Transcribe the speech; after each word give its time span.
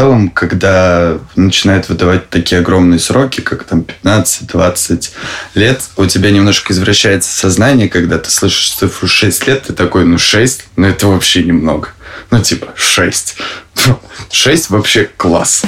целом, 0.00 0.30
когда 0.30 1.18
начинают 1.36 1.90
выдавать 1.90 2.30
такие 2.30 2.62
огромные 2.62 2.98
сроки, 2.98 3.42
как 3.42 3.64
там 3.64 3.84
15-20 4.02 5.10
лет, 5.54 5.82
у 5.98 6.06
тебя 6.06 6.30
немножко 6.30 6.72
извращается 6.72 7.30
сознание, 7.30 7.86
когда 7.86 8.16
ты 8.16 8.30
слышишь 8.30 8.72
цифру 8.72 9.06
6 9.06 9.46
лет, 9.46 9.64
ты 9.64 9.74
такой, 9.74 10.06
ну 10.06 10.16
6, 10.16 10.64
ну 10.76 10.86
это 10.86 11.06
вообще 11.06 11.42
немного. 11.42 11.90
Ну 12.30 12.40
типа 12.40 12.68
6. 12.76 13.36
6 14.32 14.70
вообще 14.70 15.10
класс. 15.18 15.64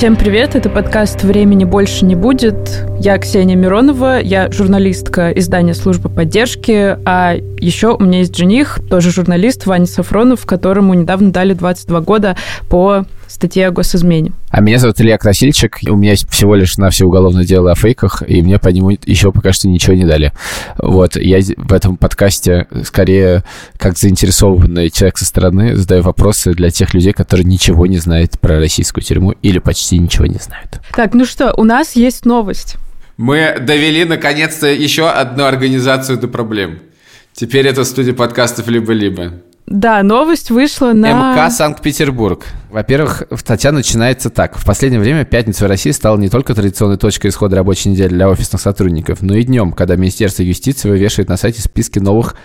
Всем 0.00 0.16
привет, 0.16 0.56
это 0.56 0.70
подкаст 0.70 1.24
«Времени 1.24 1.64
больше 1.64 2.06
не 2.06 2.14
будет». 2.14 2.86
Я 3.00 3.18
Ксения 3.18 3.54
Миронова, 3.54 4.18
я 4.18 4.50
журналистка 4.50 5.30
издания 5.32 5.74
«Служба 5.74 6.08
поддержки», 6.08 6.96
а 7.04 7.34
еще 7.58 7.88
у 7.88 8.02
меня 8.02 8.20
есть 8.20 8.34
жених, 8.34 8.78
тоже 8.88 9.10
журналист 9.10 9.66
Ваня 9.66 9.84
Сафронов, 9.84 10.46
которому 10.46 10.94
недавно 10.94 11.32
дали 11.32 11.52
22 11.52 12.00
года 12.00 12.34
по 12.70 13.04
статье 13.30 13.68
о 13.68 13.70
госизмене. 13.70 14.32
А 14.50 14.60
меня 14.60 14.78
зовут 14.78 15.00
Илья 15.00 15.18
Красильчик, 15.18 15.78
у 15.88 15.96
меня 15.96 16.12
есть 16.12 16.28
всего 16.30 16.54
лишь 16.54 16.76
на 16.78 16.90
все 16.90 17.06
уголовное 17.06 17.44
дело 17.44 17.72
о 17.72 17.74
фейках, 17.74 18.22
и 18.26 18.42
мне 18.42 18.58
по 18.58 18.68
нему 18.68 18.90
еще 18.90 19.32
пока 19.32 19.52
что 19.52 19.68
ничего 19.68 19.94
не 19.94 20.04
дали. 20.04 20.32
Вот, 20.78 21.16
я 21.16 21.40
в 21.56 21.72
этом 21.72 21.96
подкасте 21.96 22.66
скорее 22.84 23.44
как 23.76 23.96
заинтересованный 23.96 24.90
человек 24.90 25.18
со 25.18 25.24
стороны 25.24 25.76
задаю 25.76 26.02
вопросы 26.02 26.52
для 26.52 26.70
тех 26.70 26.94
людей, 26.94 27.12
которые 27.12 27.46
ничего 27.46 27.86
не 27.86 27.98
знают 27.98 28.38
про 28.40 28.58
российскую 28.58 29.04
тюрьму 29.04 29.32
или 29.42 29.58
почти 29.58 29.98
ничего 29.98 30.26
не 30.26 30.38
знают. 30.38 30.80
Так, 30.94 31.14
ну 31.14 31.24
что, 31.24 31.54
у 31.56 31.64
нас 31.64 31.96
есть 31.96 32.26
новость. 32.26 32.76
Мы 33.16 33.58
довели, 33.60 34.04
наконец-то, 34.04 34.66
еще 34.66 35.08
одну 35.08 35.44
организацию 35.44 36.18
до 36.18 36.26
проблем. 36.26 36.78
Теперь 37.34 37.68
это 37.68 37.84
студия 37.84 38.14
подкастов 38.14 38.68
«Либо-либо». 38.68 39.34
Да, 39.66 40.02
новость 40.02 40.50
вышла 40.50 40.92
на... 40.92 41.32
МК 41.32 41.50
Санкт-Петербург. 41.50 42.44
Во-первых, 42.70 43.24
статья 43.36 43.72
начинается 43.72 44.30
так. 44.30 44.56
В 44.56 44.64
последнее 44.64 45.00
время 45.00 45.24
пятница 45.24 45.64
в 45.64 45.68
России 45.68 45.90
стала 45.90 46.16
не 46.16 46.28
только 46.28 46.54
традиционной 46.54 46.98
точкой 46.98 47.28
исхода 47.28 47.56
рабочей 47.56 47.88
недели 47.88 48.10
для 48.10 48.28
офисных 48.28 48.60
сотрудников, 48.62 49.22
но 49.22 49.34
и 49.34 49.42
днем, 49.42 49.72
когда 49.72 49.96
Министерство 49.96 50.44
юстиции 50.44 50.88
вывешивает 50.88 51.28
на 51.28 51.36
сайте 51.36 51.62
списки 51.62 51.98
новых 51.98 52.36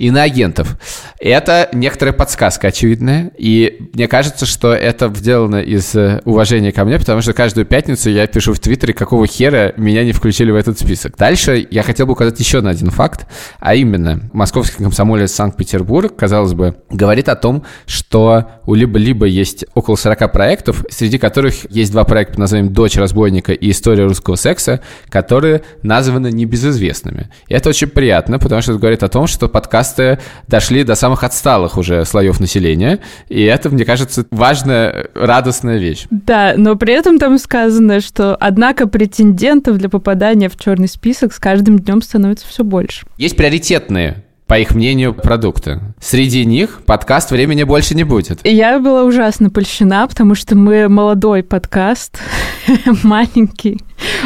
иноагентов. 0.00 0.78
Это 1.20 1.68
некоторая 1.72 2.14
подсказка 2.14 2.68
очевидная, 2.68 3.30
и 3.36 3.90
мне 3.92 4.08
кажется, 4.08 4.46
что 4.46 4.72
это 4.72 5.12
сделано 5.14 5.60
из 5.60 5.94
э, 5.94 6.22
уважения 6.24 6.72
ко 6.72 6.84
мне, 6.84 6.98
потому 6.98 7.20
что 7.20 7.34
каждую 7.34 7.66
пятницу 7.66 8.08
я 8.08 8.26
пишу 8.26 8.54
в 8.54 8.58
Твиттере, 8.58 8.94
какого 8.94 9.26
хера 9.26 9.74
меня 9.76 10.02
не 10.04 10.12
включили 10.12 10.50
в 10.50 10.56
этот 10.56 10.78
список. 10.78 11.16
Дальше 11.18 11.66
я 11.70 11.82
хотел 11.82 12.06
бы 12.06 12.14
указать 12.14 12.40
еще 12.40 12.62
на 12.62 12.70
один 12.70 12.90
факт, 12.90 13.26
а 13.58 13.74
именно, 13.74 14.22
московский 14.32 14.82
комсомолец 14.82 15.32
Санкт-Петербург, 15.32 16.16
казалось 16.16 16.54
бы, 16.54 16.76
говорит 16.88 17.28
о 17.28 17.36
том, 17.36 17.64
что 17.84 18.46
у 18.64 18.74
либо-либо 18.74 19.26
есть 19.26 19.66
около 19.74 19.96
40 19.96 20.32
проектов, 20.32 20.84
среди 20.88 21.18
которых 21.18 21.70
есть 21.70 21.92
два 21.92 22.04
проекта 22.04 22.32
под 22.32 22.38
названием 22.38 22.72
«Дочь 22.72 22.96
разбойника» 22.96 23.52
и 23.52 23.70
«История 23.70 24.04
русского 24.04 24.36
секса», 24.36 24.80
которые 25.10 25.62
названы 25.82 26.30
небезызвестными. 26.32 27.30
И 27.48 27.54
это 27.54 27.68
очень 27.68 27.88
приятно, 27.88 28.38
потому 28.38 28.62
что 28.62 28.72
это 28.72 28.80
говорит 28.80 29.02
о 29.02 29.08
том, 29.08 29.26
что 29.26 29.48
подкаст 29.48 29.89
подкасты 29.90 30.18
дошли 30.48 30.84
до 30.84 30.94
самых 30.94 31.24
отсталых 31.24 31.76
уже 31.76 32.04
слоев 32.04 32.40
населения, 32.40 33.00
и 33.28 33.42
это, 33.42 33.70
мне 33.70 33.84
кажется, 33.84 34.26
важная, 34.30 35.08
радостная 35.14 35.78
вещь. 35.78 36.06
Да, 36.10 36.54
но 36.56 36.76
при 36.76 36.94
этом 36.94 37.18
там 37.18 37.38
сказано, 37.38 38.00
что, 38.00 38.36
однако, 38.36 38.86
претендентов 38.86 39.78
для 39.78 39.88
попадания 39.88 40.48
в 40.48 40.56
черный 40.56 40.88
список 40.88 41.32
с 41.32 41.38
каждым 41.38 41.78
днем 41.78 42.02
становится 42.02 42.46
все 42.46 42.64
больше. 42.64 43.06
Есть 43.16 43.36
приоритетные 43.36 44.24
по 44.50 44.58
их 44.58 44.74
мнению, 44.74 45.14
продукты. 45.14 45.78
Среди 46.00 46.44
них 46.44 46.80
подкаст 46.84 47.30
«Времени 47.30 47.62
больше 47.62 47.94
не 47.94 48.02
будет». 48.02 48.40
Я 48.42 48.80
была 48.80 49.04
ужасно 49.04 49.48
польщена, 49.48 50.08
потому 50.08 50.34
что 50.34 50.56
мы 50.56 50.88
молодой 50.88 51.44
подкаст, 51.44 52.18
маленький. 53.04 53.78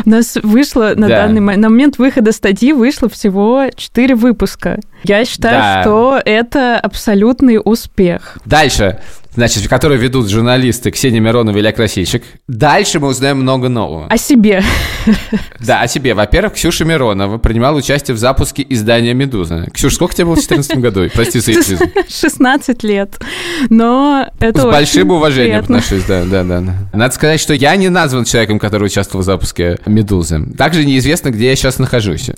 У 0.06 0.08
нас 0.08 0.38
вышло 0.42 0.94
на 0.96 1.08
да. 1.08 1.26
данный 1.26 1.42
момент, 1.42 1.62
на 1.62 1.68
момент 1.68 1.98
выхода 1.98 2.32
статьи 2.32 2.72
вышло 2.72 3.10
всего 3.10 3.64
4 3.76 4.14
выпуска. 4.14 4.80
Я 5.02 5.26
считаю, 5.26 5.58
да. 5.58 5.82
что 5.82 6.22
это 6.24 6.80
абсолютный 6.80 7.60
успех. 7.62 8.38
Дальше 8.46 9.00
значит, 9.34 9.68
которые 9.68 9.98
ведут 9.98 10.28
журналисты 10.28 10.90
Ксения 10.90 11.20
Миронова 11.20 11.56
и 11.56 11.60
Илья 11.60 11.72
Красильщик. 11.72 12.24
Дальше 12.48 13.00
мы 13.00 13.08
узнаем 13.08 13.38
много 13.38 13.68
нового. 13.68 14.06
О 14.08 14.16
себе. 14.16 14.62
Да, 15.60 15.80
о 15.80 15.88
себе. 15.88 16.14
Во-первых, 16.14 16.54
Ксюша 16.54 16.84
Миронова 16.84 17.38
принимала 17.38 17.76
участие 17.76 18.14
в 18.14 18.18
запуске 18.18 18.64
издания 18.68 19.14
«Медуза». 19.14 19.68
Ксюша, 19.72 19.96
сколько 19.96 20.14
тебе 20.14 20.26
было 20.26 20.36
в 20.36 20.46
2014 20.46 20.78
году? 20.78 21.08
Прости 21.14 21.40
за 21.40 21.52
эйфизм. 21.52 21.84
16 22.08 22.82
лет. 22.84 23.18
Но 23.70 24.28
это 24.40 24.60
С 24.60 24.64
большим 24.64 25.10
уважением 25.10 25.60
отношусь, 25.60 26.04
да, 26.04 26.24
да, 26.24 26.44
да. 26.44 26.62
Надо 26.92 27.14
сказать, 27.14 27.40
что 27.40 27.54
я 27.54 27.76
не 27.76 27.88
назван 27.88 28.24
человеком, 28.24 28.58
который 28.58 28.86
участвовал 28.86 29.22
в 29.22 29.26
запуске 29.26 29.78
«Медузы». 29.86 30.44
Также 30.56 30.84
неизвестно, 30.84 31.30
где 31.30 31.48
я 31.48 31.56
сейчас 31.56 31.78
нахожусь. 31.78 32.30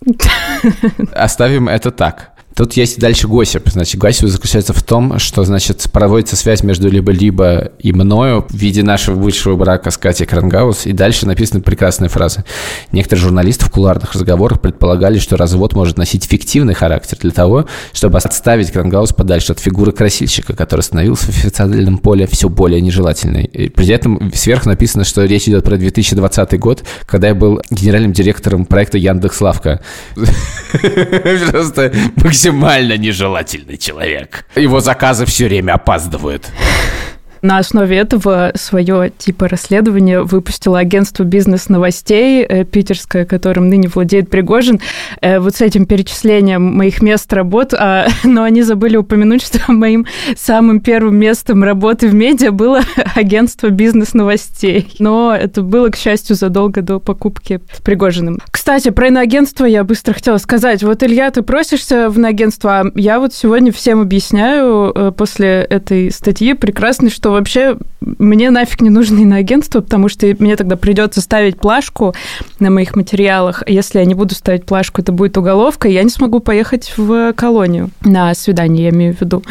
Оставим 1.13 1.69
это 1.69 1.91
так. 1.91 2.35
Тут 2.56 2.72
есть 2.72 2.99
дальше 2.99 3.28
госип. 3.28 3.69
Значит, 3.69 4.00
госип 4.00 4.31
заключается 4.31 4.72
в 4.72 4.83
том, 4.83 5.19
что, 5.19 5.44
значит, 5.44 5.87
проводится 5.93 6.37
связь 6.37 6.62
между 6.62 6.89
либо-либо 6.89 7.72
и 7.78 7.93
мною 7.93 8.47
в 8.49 8.55
виде 8.55 8.83
нашего 8.83 9.15
бывшего 9.15 9.56
брака 9.56 9.91
с 9.91 9.99
Катей 9.99 10.25
Крангаус. 10.25 10.87
И 10.87 10.93
дальше 10.93 11.27
написана 11.27 11.61
прекрасная 11.61 12.09
фраза. 12.09 12.47
Некоторые 12.93 13.25
журналисты 13.25 13.66
в 13.66 13.71
кулуарных 13.71 14.15
разговорах 14.15 14.62
предполагали, 14.62 15.19
что 15.19 15.37
развод 15.37 15.75
может 15.75 15.99
носить 15.99 16.25
фиктивный 16.25 16.72
характер 16.72 17.19
для 17.21 17.31
того, 17.31 17.66
чтобы 17.93 18.16
отставить 18.16 18.71
Крангаус 18.71 19.12
подальше 19.12 19.53
от 19.53 19.61
фигуры 19.61 19.93
красильщика, 19.93 20.56
который 20.56 20.81
становился 20.81 21.27
в 21.27 21.37
официальном 21.37 21.99
поле 21.99 22.27
все 22.27 22.49
более 22.49 22.81
нежелательной. 22.81 23.45
И 23.45 23.69
при 23.69 23.87
этом 23.89 24.33
сверху 24.34 24.71
написано, 24.71 25.05
что 25.05 25.22
речь 25.25 25.47
идет 25.47 25.62
про 25.62 25.77
2020 25.77 26.59
год, 26.59 26.84
когда 27.05 27.28
я 27.28 27.34
был 27.34 27.61
генеральным 27.71 28.15
директором 28.15 28.65
проекта 28.65 28.97
Яндекс.Лавка. 28.97 29.83
Просто 32.16 32.46
максимально 32.53 32.97
нежелательный 32.97 33.77
человек. 33.77 34.47
Его 34.55 34.81
заказы 34.81 35.27
все 35.27 35.47
время 35.47 35.75
опаздывают. 35.75 36.49
На 37.47 37.59
основе 37.59 37.97
этого 37.97 38.51
свое 38.57 39.12
типа 39.17 39.47
расследование 39.47 40.25
выпустило 40.25 40.81
агентство 40.81 41.23
бизнес-новостей 41.23 42.43
э, 42.43 42.65
питерское, 42.65 43.25
которым 43.25 43.69
ныне 43.69 43.87
владеет 43.87 44.29
Пригожин. 44.29 44.81
Э, 45.21 45.39
вот 45.39 45.55
с 45.55 45.61
этим 45.61 45.87
перечислением 45.87 46.62
моих 46.62 47.03
мест 47.03 47.33
работ, 47.33 47.73
а, 47.73 48.09
но 48.25 48.43
они 48.43 48.62
забыли 48.62 48.97
упомянуть, 48.97 49.45
что 49.45 49.61
моим 49.71 50.07
самым 50.37 50.81
первым 50.81 51.19
местом 51.19 51.62
работы 51.62 52.09
в 52.09 52.15
медиа 52.15 52.51
было 52.51 52.81
агентство 53.15 53.69
бизнес-новостей. 53.69 54.97
Но 54.99 55.33
это 55.33 55.63
было, 55.63 55.91
к 55.91 55.97
счастью, 55.97 56.34
задолго 56.34 56.83
до 56.83 56.99
покупки 56.99 57.61
с 57.73 57.81
Пригожиным. 57.81 58.41
Кстати, 58.51 58.91
про 58.91 59.07
иноагентство 59.07 59.67
я 59.67 59.84
быстро 59.84 60.15
хотела 60.15 60.39
сказать. 60.39 60.83
Вот, 60.83 61.05
Илья, 61.05 61.31
ты 61.31 61.43
просишься 61.43 62.11
в 62.11 62.19
иноагентство, 62.19 62.81
а 62.81 62.84
я 62.97 63.21
вот 63.21 63.33
сегодня 63.34 63.71
всем 63.71 64.01
объясняю 64.01 64.91
э, 64.93 65.13
после 65.13 65.65
этой 65.71 66.11
статьи 66.11 66.53
прекрасно, 66.53 67.09
что 67.09 67.35
вообще 67.36 67.76
мне 68.00 68.50
нафиг 68.50 68.80
не 68.80 68.91
нужно 68.91 69.20
иноагентство, 69.20 69.80
потому 69.80 70.08
что 70.08 70.26
мне 70.38 70.56
тогда 70.56 70.76
придется 70.76 71.20
ставить 71.20 71.58
плашку 71.58 72.14
на 72.58 72.70
моих 72.70 72.97
материалах. 72.97 73.62
Если 73.66 73.98
я 73.98 74.04
не 74.04 74.14
буду 74.14 74.34
ставить 74.34 74.64
плашку, 74.64 75.00
это 75.00 75.12
будет 75.12 75.36
уголовка, 75.36 75.88
и 75.88 75.92
я 75.92 76.02
не 76.02 76.10
смогу 76.10 76.41
поехать 76.41 76.92
в 76.97 77.32
колонию 77.34 77.91
на 78.02 78.34
свидание, 78.34 78.84
я 78.84 78.91
имею 78.91 79.14
в 79.14 79.20
виду. 79.20 79.42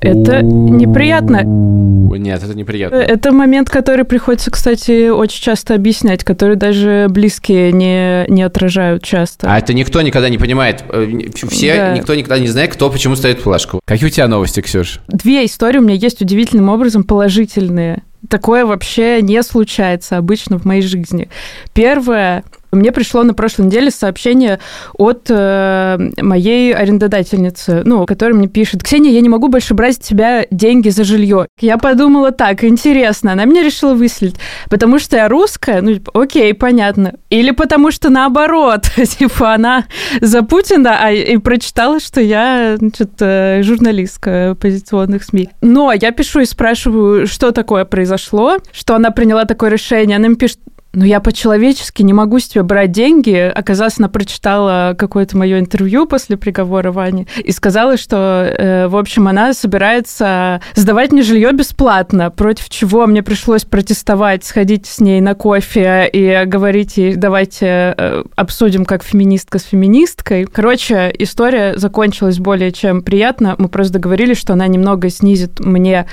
Это 0.00 0.42
неприятно. 0.42 1.42
Нет, 1.44 2.42
это 2.42 2.54
неприятно. 2.54 2.96
Это 2.96 3.32
момент, 3.32 3.68
который 3.70 4.04
приходится, 4.04 4.50
кстати, 4.50 5.10
очень 5.10 5.42
часто 5.42 5.74
объяснять, 5.74 6.24
который 6.24 6.56
даже 6.56 7.06
близкие 7.08 7.72
не, 7.72 8.24
не 8.28 8.42
отражают 8.42 9.04
часто. 9.04 9.50
А 9.50 9.58
это 9.58 9.74
никто 9.74 10.00
никогда 10.02 10.28
не 10.28 10.38
понимает. 10.38 10.84
Э, 10.88 11.06
все, 11.48 11.76
да. 11.76 11.96
никто 11.96 12.14
никогда 12.14 12.38
не 12.38 12.48
знает, 12.48 12.72
кто 12.72 12.90
почему 12.90 13.16
ставит 13.16 13.40
флажку. 13.40 13.80
Какие 13.84 14.08
у 14.08 14.10
тебя 14.10 14.28
новости, 14.28 14.60
Ксюш? 14.60 15.00
Две 15.08 15.44
истории 15.44 15.78
у 15.78 15.82
меня 15.82 15.94
есть 15.94 16.20
удивительным 16.20 16.68
образом 16.68 17.04
положительные. 17.04 18.02
Такое 18.28 18.66
вообще 18.66 19.22
не 19.22 19.42
случается 19.42 20.16
обычно 20.16 20.58
в 20.58 20.64
моей 20.64 20.82
жизни. 20.82 21.28
Первое 21.72 22.44
Мне 22.72 22.92
пришло 22.92 23.22
на 23.22 23.34
прошлой 23.34 23.66
неделе 23.66 23.90
сообщение 23.90 24.60
от 24.94 25.26
э, 25.28 25.98
моей 26.18 26.72
арендодательницы, 26.72 27.82
ну, 27.84 28.06
которая 28.06 28.36
мне 28.36 28.48
пишет, 28.48 28.82
Ксения, 28.82 29.10
я 29.10 29.20
не 29.20 29.28
могу 29.28 29.48
больше 29.48 29.74
брать 29.74 29.96
с 29.96 29.98
тебя 29.98 30.46
деньги 30.50 30.88
за 30.88 31.04
жилье. 31.04 31.46
Я 31.58 31.78
подумала 31.78 32.30
так, 32.30 32.64
интересно, 32.64 33.32
она 33.32 33.44
меня 33.44 33.62
решила 33.62 33.94
выселить, 33.94 34.36
потому 34.68 34.98
что 34.98 35.16
я 35.16 35.28
русская, 35.28 35.82
ну, 35.82 35.94
типа, 35.94 36.12
окей, 36.14 36.54
понятно. 36.54 37.14
Или 37.28 37.50
потому 37.50 37.90
что 37.90 38.08
наоборот, 38.08 38.82
типа 39.18 39.54
она 39.54 39.84
за 40.20 40.42
Путина, 40.42 40.98
а 41.02 41.10
и 41.12 41.36
прочитала, 41.38 42.00
что 42.00 42.20
я, 42.20 42.76
значит, 42.78 43.10
э, 43.20 43.62
журналистка 43.62 44.50
оппозиционных 44.50 45.24
СМИ. 45.24 45.50
Но 45.60 45.92
я 45.92 46.12
пишу 46.12 46.40
и 46.40 46.44
спрашиваю, 46.44 47.26
что 47.26 47.50
такое 47.50 47.84
произошло, 47.84 48.58
что 48.72 48.94
она 48.94 49.10
приняла 49.10 49.44
такое 49.44 49.70
решение. 49.70 50.16
Она 50.16 50.28
мне 50.28 50.36
пишет, 50.36 50.58
ну, 50.92 51.04
я 51.04 51.20
по-человечески 51.20 52.02
не 52.02 52.12
могу 52.12 52.40
с 52.40 52.48
тебя 52.48 52.64
брать 52.64 52.90
деньги. 52.90 53.36
Оказалось, 53.54 53.98
она 53.98 54.08
прочитала 54.08 54.94
какое-то 54.98 55.36
мое 55.36 55.60
интервью 55.60 56.06
после 56.06 56.36
приговора 56.36 56.90
Вани 56.90 57.28
и 57.42 57.52
сказала, 57.52 57.96
что, 57.96 58.16
э, 58.16 58.88
в 58.88 58.96
общем, 58.96 59.28
она 59.28 59.54
собирается 59.54 60.60
сдавать 60.74 61.12
мне 61.12 61.22
жилье 61.22 61.52
бесплатно, 61.52 62.30
против 62.30 62.68
чего 62.68 63.06
мне 63.06 63.22
пришлось 63.22 63.64
протестовать, 63.64 64.44
сходить 64.44 64.86
с 64.86 65.00
ней 65.00 65.20
на 65.20 65.34
кофе 65.34 66.08
и 66.12 66.44
говорить 66.46 66.96
ей, 66.96 67.14
давайте 67.14 67.94
э, 67.96 68.24
обсудим 68.34 68.84
как 68.84 69.04
феминистка 69.04 69.58
с 69.58 69.64
феминисткой. 69.64 70.46
Короче, 70.46 71.14
история 71.18 71.76
закончилась 71.76 72.38
более 72.38 72.72
чем 72.72 73.02
приятно. 73.02 73.54
Мы 73.58 73.68
просто 73.68 73.94
договорились, 73.94 74.38
что 74.38 74.54
она 74.54 74.66
немного 74.66 75.08
снизит 75.08 75.60
мне 75.60 76.06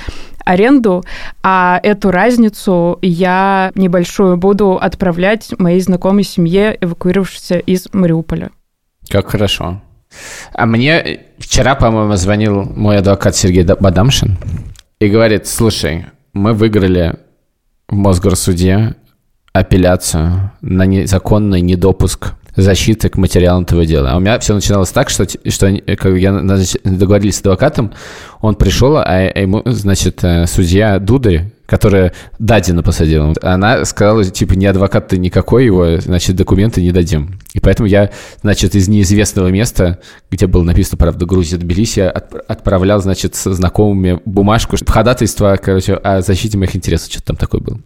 аренду, 0.48 1.04
а 1.44 1.80
эту 1.84 2.12
разницу 2.12 2.98
я 3.02 3.72
небольшую 3.76 4.38
буду 4.38 4.78
отправлять 4.78 5.54
моей 5.60 5.82
знакомой 5.82 6.24
семье, 6.24 6.78
эвакуировавшейся 6.80 7.58
из 7.60 7.88
Мариуполя. 7.94 8.52
Как 9.10 9.30
хорошо. 9.30 9.82
А 10.54 10.66
мне 10.66 11.22
вчера, 11.38 11.76
по-моему, 11.76 12.16
звонил 12.16 12.64
мой 12.64 12.98
адвокат 12.98 13.36
Сергей 13.36 13.64
Бадамшин 13.64 14.38
и 15.00 15.10
говорит, 15.10 15.48
слушай, 15.48 16.06
мы 16.34 16.54
выиграли 16.54 17.18
в 17.88 17.96
Мосгорсуде 17.96 18.96
апелляцию 19.54 20.52
на 20.62 20.86
незаконный 20.86 21.62
недопуск 21.62 22.34
защиты 22.58 23.10
к 23.10 23.18
материалам 23.18 23.64
этого 23.64 23.86
дела. 23.86 24.12
А 24.12 24.18
у 24.18 24.20
меня 24.20 24.38
все 24.40 24.54
начиналось 24.54 24.90
так, 24.90 25.10
что, 25.10 25.26
что 25.26 25.78
как 25.96 26.18
я 26.18 26.32
договорились 26.84 27.38
с 27.38 27.40
адвокатом, 27.42 27.94
он 28.42 28.56
пришел, 28.56 28.98
а 28.98 29.32
ему, 29.36 29.62
значит, 29.66 30.24
э, 30.24 30.46
судья 30.48 31.00
Дударь, 31.00 31.52
которая 31.68 32.14
Дадина 32.40 32.82
посадила, 32.82 33.34
она 33.42 33.86
сказала, 33.86 34.24
типа, 34.24 34.54
не 34.54 34.66
адвокат 34.66 35.10
ты 35.10 35.18
никакой 35.18 35.66
его, 35.66 36.00
значит, 36.00 36.36
документы 36.36 36.82
не 36.82 36.92
дадим. 36.92 37.40
И 37.54 37.60
поэтому 37.60 37.88
я, 37.88 38.12
значит, 38.42 38.74
из 38.74 38.88
неизвестного 38.88 39.50
места, 39.50 40.00
где 40.32 40.48
было 40.48 40.64
написано, 40.64 40.98
правда, 40.98 41.26
Грузия, 41.26 41.58
Тбилиси, 41.58 42.00
отправлял, 42.00 43.02
значит, 43.02 43.36
с 43.36 43.54
знакомыми 43.54 44.20
бумажку, 44.26 44.78
ходатайство, 44.88 45.60
короче, 45.62 45.96
о 45.96 46.22
защите 46.22 46.58
моих 46.58 46.76
интересов, 46.76 47.12
что-то 47.12 47.28
там 47.28 47.36
такое 47.36 47.62
было. 47.62 47.80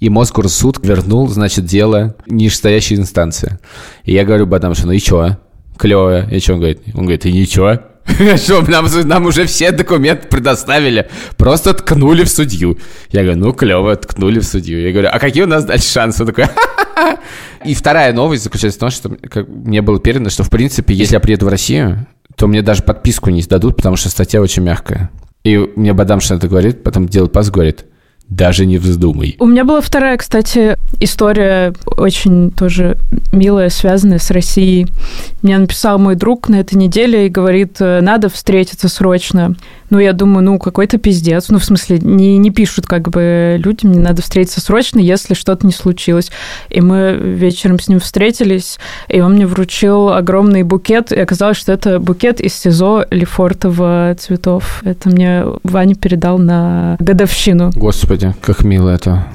И 0.00 0.08
Мосгорсуд 0.08 0.78
вернул, 0.84 1.28
значит, 1.28 1.64
дело 1.64 2.16
нижестоящей 2.26 2.96
инстанции. 2.96 3.58
И 4.04 4.12
я 4.12 4.24
говорю 4.24 4.46
Бадамшу, 4.46 4.86
ну 4.86 4.92
и 4.92 4.98
чё? 4.98 5.36
Клево. 5.76 6.28
И 6.30 6.40
что 6.40 6.54
он 6.54 6.60
говорит? 6.60 6.80
Он 6.94 7.02
говорит, 7.02 7.26
и 7.26 7.32
ничего. 7.32 7.78
Что, 8.36 8.62
нам, 8.62 8.86
нам 9.04 9.26
уже 9.26 9.44
все 9.44 9.70
документы 9.70 10.28
предоставили, 10.28 11.08
просто 11.36 11.74
ткнули 11.74 12.24
в 12.24 12.30
судью. 12.30 12.78
Я 13.10 13.22
говорю, 13.22 13.38
ну, 13.38 13.52
клево, 13.52 13.94
ткнули 13.96 14.40
в 14.40 14.44
судью. 14.44 14.80
Я 14.80 14.92
говорю, 14.92 15.10
а 15.12 15.18
какие 15.18 15.42
у 15.42 15.46
нас 15.46 15.64
дальше 15.64 15.92
шансы? 15.92 16.22
Он 16.22 16.28
такой, 16.28 16.46
И 17.64 17.74
вторая 17.74 18.12
новость 18.12 18.44
заключается 18.44 18.78
в 18.78 18.80
том, 18.80 18.90
что 18.90 19.10
как, 19.28 19.48
мне 19.48 19.82
было 19.82 20.00
передано, 20.00 20.30
что, 20.30 20.42
в 20.42 20.50
принципе, 20.50 20.94
если 20.94 21.14
я 21.14 21.20
приеду 21.20 21.46
в 21.46 21.48
Россию, 21.48 22.06
то 22.36 22.46
мне 22.46 22.62
даже 22.62 22.82
подписку 22.82 23.30
не 23.30 23.42
сдадут, 23.42 23.76
потому 23.76 23.96
что 23.96 24.08
статья 24.08 24.40
очень 24.40 24.62
мягкая. 24.62 25.10
И 25.44 25.56
мне 25.76 25.92
Бадамшин 25.92 26.36
это 26.36 26.48
говорит, 26.48 26.82
потом 26.82 27.08
делает 27.08 27.32
пас, 27.32 27.50
говорит, 27.50 27.84
даже 28.28 28.66
не 28.66 28.78
вздумай. 28.78 29.36
У 29.38 29.46
меня 29.46 29.64
была 29.64 29.80
вторая, 29.80 30.16
кстати, 30.16 30.76
история 31.00 31.72
очень 31.86 32.50
тоже 32.50 32.98
милая, 33.32 33.70
связанная 33.70 34.18
с 34.18 34.30
Россией. 34.30 34.86
Мне 35.42 35.58
написал 35.58 35.98
мой 35.98 36.14
друг 36.14 36.48
на 36.48 36.56
этой 36.56 36.74
неделе 36.74 37.26
и 37.26 37.30
говорит, 37.30 37.76
«Э, 37.80 38.00
надо 38.00 38.28
встретиться 38.28 38.88
срочно. 38.88 39.54
Ну, 39.90 39.98
я 39.98 40.12
думаю, 40.12 40.44
ну, 40.44 40.58
какой-то 40.58 40.98
пиздец. 40.98 41.48
Ну, 41.48 41.58
в 41.58 41.64
смысле, 41.64 41.98
не, 41.98 42.36
не 42.36 42.50
пишут 42.50 42.86
как 42.86 43.08
бы 43.08 43.56
людям, 43.58 43.90
мне 43.90 44.00
надо 44.00 44.20
встретиться 44.20 44.60
срочно, 44.60 44.98
если 44.98 45.34
что-то 45.34 45.66
не 45.66 45.72
случилось. 45.72 46.30
И 46.68 46.80
мы 46.80 47.16
вечером 47.18 47.78
с 47.78 47.88
ним 47.88 48.00
встретились, 48.00 48.78
и 49.08 49.20
он 49.20 49.34
мне 49.34 49.46
вручил 49.46 50.10
огромный 50.10 50.62
букет, 50.62 51.12
и 51.12 51.18
оказалось, 51.18 51.56
что 51.56 51.72
это 51.72 51.98
букет 51.98 52.40
из 52.40 52.54
СИЗО 52.54 53.06
Лефортово 53.10 54.14
цветов. 54.18 54.82
Это 54.84 55.08
мне 55.08 55.44
Ваня 55.62 55.94
передал 55.94 56.38
на 56.38 56.96
годовщину. 56.98 57.70
Господи, 57.74 58.17
как 58.42 58.64
мило 58.64 58.90
это. 58.90 59.26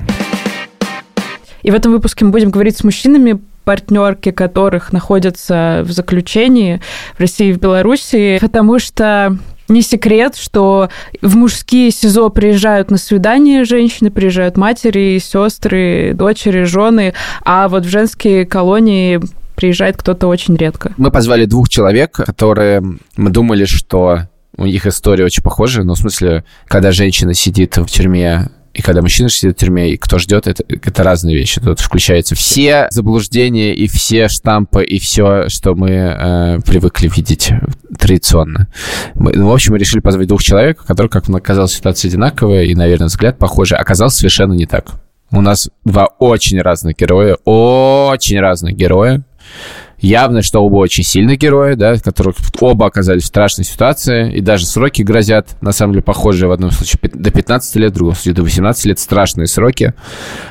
И 1.61 1.71
в 1.71 1.73
этом 1.75 1.91
выпуске 1.93 2.25
мы 2.25 2.31
будем 2.31 2.51
говорить 2.51 2.77
с 2.77 2.83
мужчинами, 2.83 3.39
партнерки 3.63 4.31
которых 4.31 4.91
находятся 4.91 5.83
в 5.85 5.91
заключении 5.91 6.81
в 7.15 7.21
России 7.21 7.49
и 7.49 7.53
в 7.53 7.59
Беларуси, 7.59 8.37
потому 8.41 8.79
что 8.79 9.37
не 9.69 9.81
секрет, 9.81 10.35
что 10.35 10.89
в 11.21 11.35
мужские 11.37 11.91
СИЗО 11.91 12.29
приезжают 12.29 12.91
на 12.91 12.97
свидание 12.97 13.63
женщины, 13.63 14.11
приезжают 14.11 14.57
матери, 14.57 15.17
сестры, 15.19 16.13
дочери, 16.13 16.63
жены, 16.63 17.13
а 17.43 17.69
вот 17.69 17.85
в 17.85 17.89
женские 17.89 18.45
колонии 18.45 19.21
приезжает 19.55 19.95
кто-то 19.95 20.27
очень 20.27 20.55
редко. 20.55 20.91
Мы 20.97 21.11
позвали 21.11 21.45
двух 21.45 21.69
человек, 21.69 22.11
которые 22.11 22.83
мы 23.15 23.29
думали, 23.29 23.65
что 23.65 24.23
у 24.57 24.65
них 24.65 24.85
история 24.85 25.23
очень 25.23 25.43
похожа, 25.43 25.83
но 25.83 25.95
в 25.95 25.99
смысле, 25.99 26.43
когда 26.67 26.91
женщина 26.91 27.33
сидит 27.33 27.77
в 27.77 27.85
тюрьме 27.85 28.49
и 28.73 28.81
когда 28.81 29.01
мужчина 29.01 29.29
сидит 29.29 29.55
в 29.55 29.59
тюрьме, 29.59 29.91
и 29.91 29.97
кто 29.97 30.17
ждет, 30.17 30.47
это, 30.47 30.63
это 30.67 31.03
разные 31.03 31.35
вещи. 31.35 31.61
Тут 31.61 31.79
включаются 31.79 32.33
все 32.33 32.87
заблуждения 32.89 33.73
и 33.75 33.87
все 33.87 34.27
штампы, 34.27 34.83
и 34.83 34.97
все, 34.97 35.47
что 35.49 35.75
мы 35.75 35.89
э, 35.89 36.59
привыкли 36.65 37.07
видеть 37.07 37.51
традиционно. 37.99 38.67
Мы, 39.13 39.33
ну, 39.33 39.49
в 39.49 39.53
общем, 39.53 39.73
мы 39.73 39.79
решили 39.79 39.99
позвать 39.99 40.27
двух 40.27 40.41
человек, 40.41 40.83
у 40.87 41.07
как 41.07 41.27
нам 41.27 41.39
казалось, 41.39 41.73
ситуация 41.73 42.09
одинаковая, 42.09 42.63
и, 42.63 42.73
наверное, 42.73 43.07
взгляд 43.07 43.37
похожий. 43.37 43.77
Оказалось 43.77 44.15
совершенно 44.15 44.53
не 44.53 44.65
так. 44.65 44.87
У 45.31 45.41
нас 45.41 45.69
два 45.85 46.07
очень 46.17 46.59
разных 46.59 46.97
героя, 46.97 47.37
очень 47.45 48.39
разных 48.39 48.75
героя. 48.75 49.23
Явно, 50.03 50.41
что 50.41 50.59
оба 50.59 50.75
очень 50.79 51.05
сильные 51.05 51.37
герои, 51.37 51.75
да, 51.75 51.97
которых 51.97 52.35
оба 52.59 52.87
оказались 52.87 53.23
в 53.23 53.27
страшной 53.27 53.63
ситуации, 53.63 54.35
и 54.35 54.41
даже 54.41 54.65
сроки 54.65 55.01
грозят, 55.01 55.55
на 55.61 55.71
самом 55.71 55.93
деле, 55.93 56.03
похожие 56.03 56.49
в 56.49 56.51
одном 56.51 56.71
случае 56.71 56.99
до 57.13 57.31
15 57.31 57.75
лет, 57.77 57.91
в 57.93 57.95
другом 57.95 58.13
случае 58.13 58.33
до 58.33 58.43
18 58.43 58.85
лет, 58.85 58.99
страшные 58.99 59.47
сроки. 59.47 59.93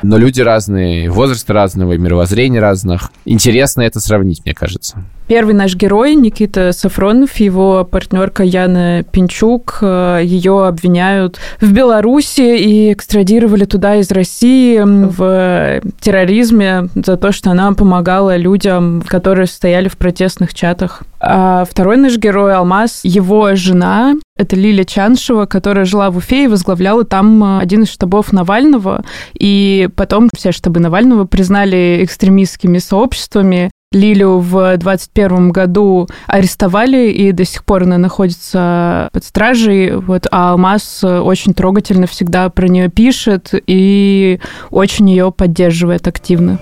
Но 0.02 0.16
люди 0.16 0.40
разные, 0.40 1.10
возраст 1.10 1.50
разного, 1.50 1.98
мировоззрение 1.98 2.62
разных. 2.62 3.12
Интересно 3.26 3.82
это 3.82 4.00
сравнить, 4.00 4.40
мне 4.46 4.54
кажется. 4.54 5.04
Первый 5.26 5.54
наш 5.54 5.74
герой 5.76 6.14
Никита 6.14 6.72
Сафронов, 6.72 7.36
его 7.36 7.84
партнерка 7.84 8.42
Яна 8.42 9.02
Пинчук, 9.02 9.78
э, 9.80 10.20
ее 10.22 10.66
обвиняют 10.66 11.38
в 11.60 11.72
Беларуси 11.72 12.58
и 12.58 12.92
экстрадировали 12.92 13.64
туда 13.64 13.96
из 13.96 14.10
России 14.10 14.80
в 14.82 15.80
терроризме 16.00 16.88
за 16.94 17.16
то, 17.16 17.32
что 17.32 17.50
она 17.50 17.72
помогала 17.72 18.36
людям, 18.36 19.02
которые 19.06 19.46
стояли 19.46 19.88
в 19.88 19.96
протестных 19.96 20.54
чатах. 20.54 21.02
А 21.20 21.64
второй 21.64 21.96
наш 21.96 22.16
герой 22.18 22.54
Алмаз, 22.54 23.00
его 23.04 23.54
жена, 23.54 24.14
это 24.36 24.56
Лиля 24.56 24.84
Чаншева, 24.84 25.46
которая 25.46 25.84
жила 25.84 26.10
в 26.10 26.16
Уфе 26.16 26.44
и 26.44 26.48
возглавляла 26.48 27.04
там 27.04 27.42
э, 27.44 27.62
один 27.62 27.82
из 27.82 27.90
штабов 27.90 28.32
Навального. 28.32 29.04
И 29.34 29.88
потом 29.94 30.28
все 30.34 30.52
штабы 30.52 30.80
Навального 30.80 31.24
признали 31.24 32.00
экстремистскими 32.02 32.78
сообществами. 32.78 33.70
Лилю 33.92 34.38
в 34.38 34.76
2021 34.76 35.50
году 35.50 36.08
арестовали, 36.26 37.10
и 37.10 37.32
до 37.32 37.44
сих 37.44 37.64
пор 37.64 37.84
она 37.84 37.98
находится 37.98 39.08
под 39.12 39.24
стражей. 39.24 39.96
Вот, 39.96 40.26
а 40.30 40.52
Алмаз 40.52 41.04
очень 41.04 41.54
трогательно 41.54 42.06
всегда 42.06 42.48
про 42.50 42.68
нее 42.68 42.88
пишет 42.88 43.52
и 43.66 44.40
очень 44.70 45.10
ее 45.10 45.32
поддерживает 45.32 46.08
активно. 46.08 46.58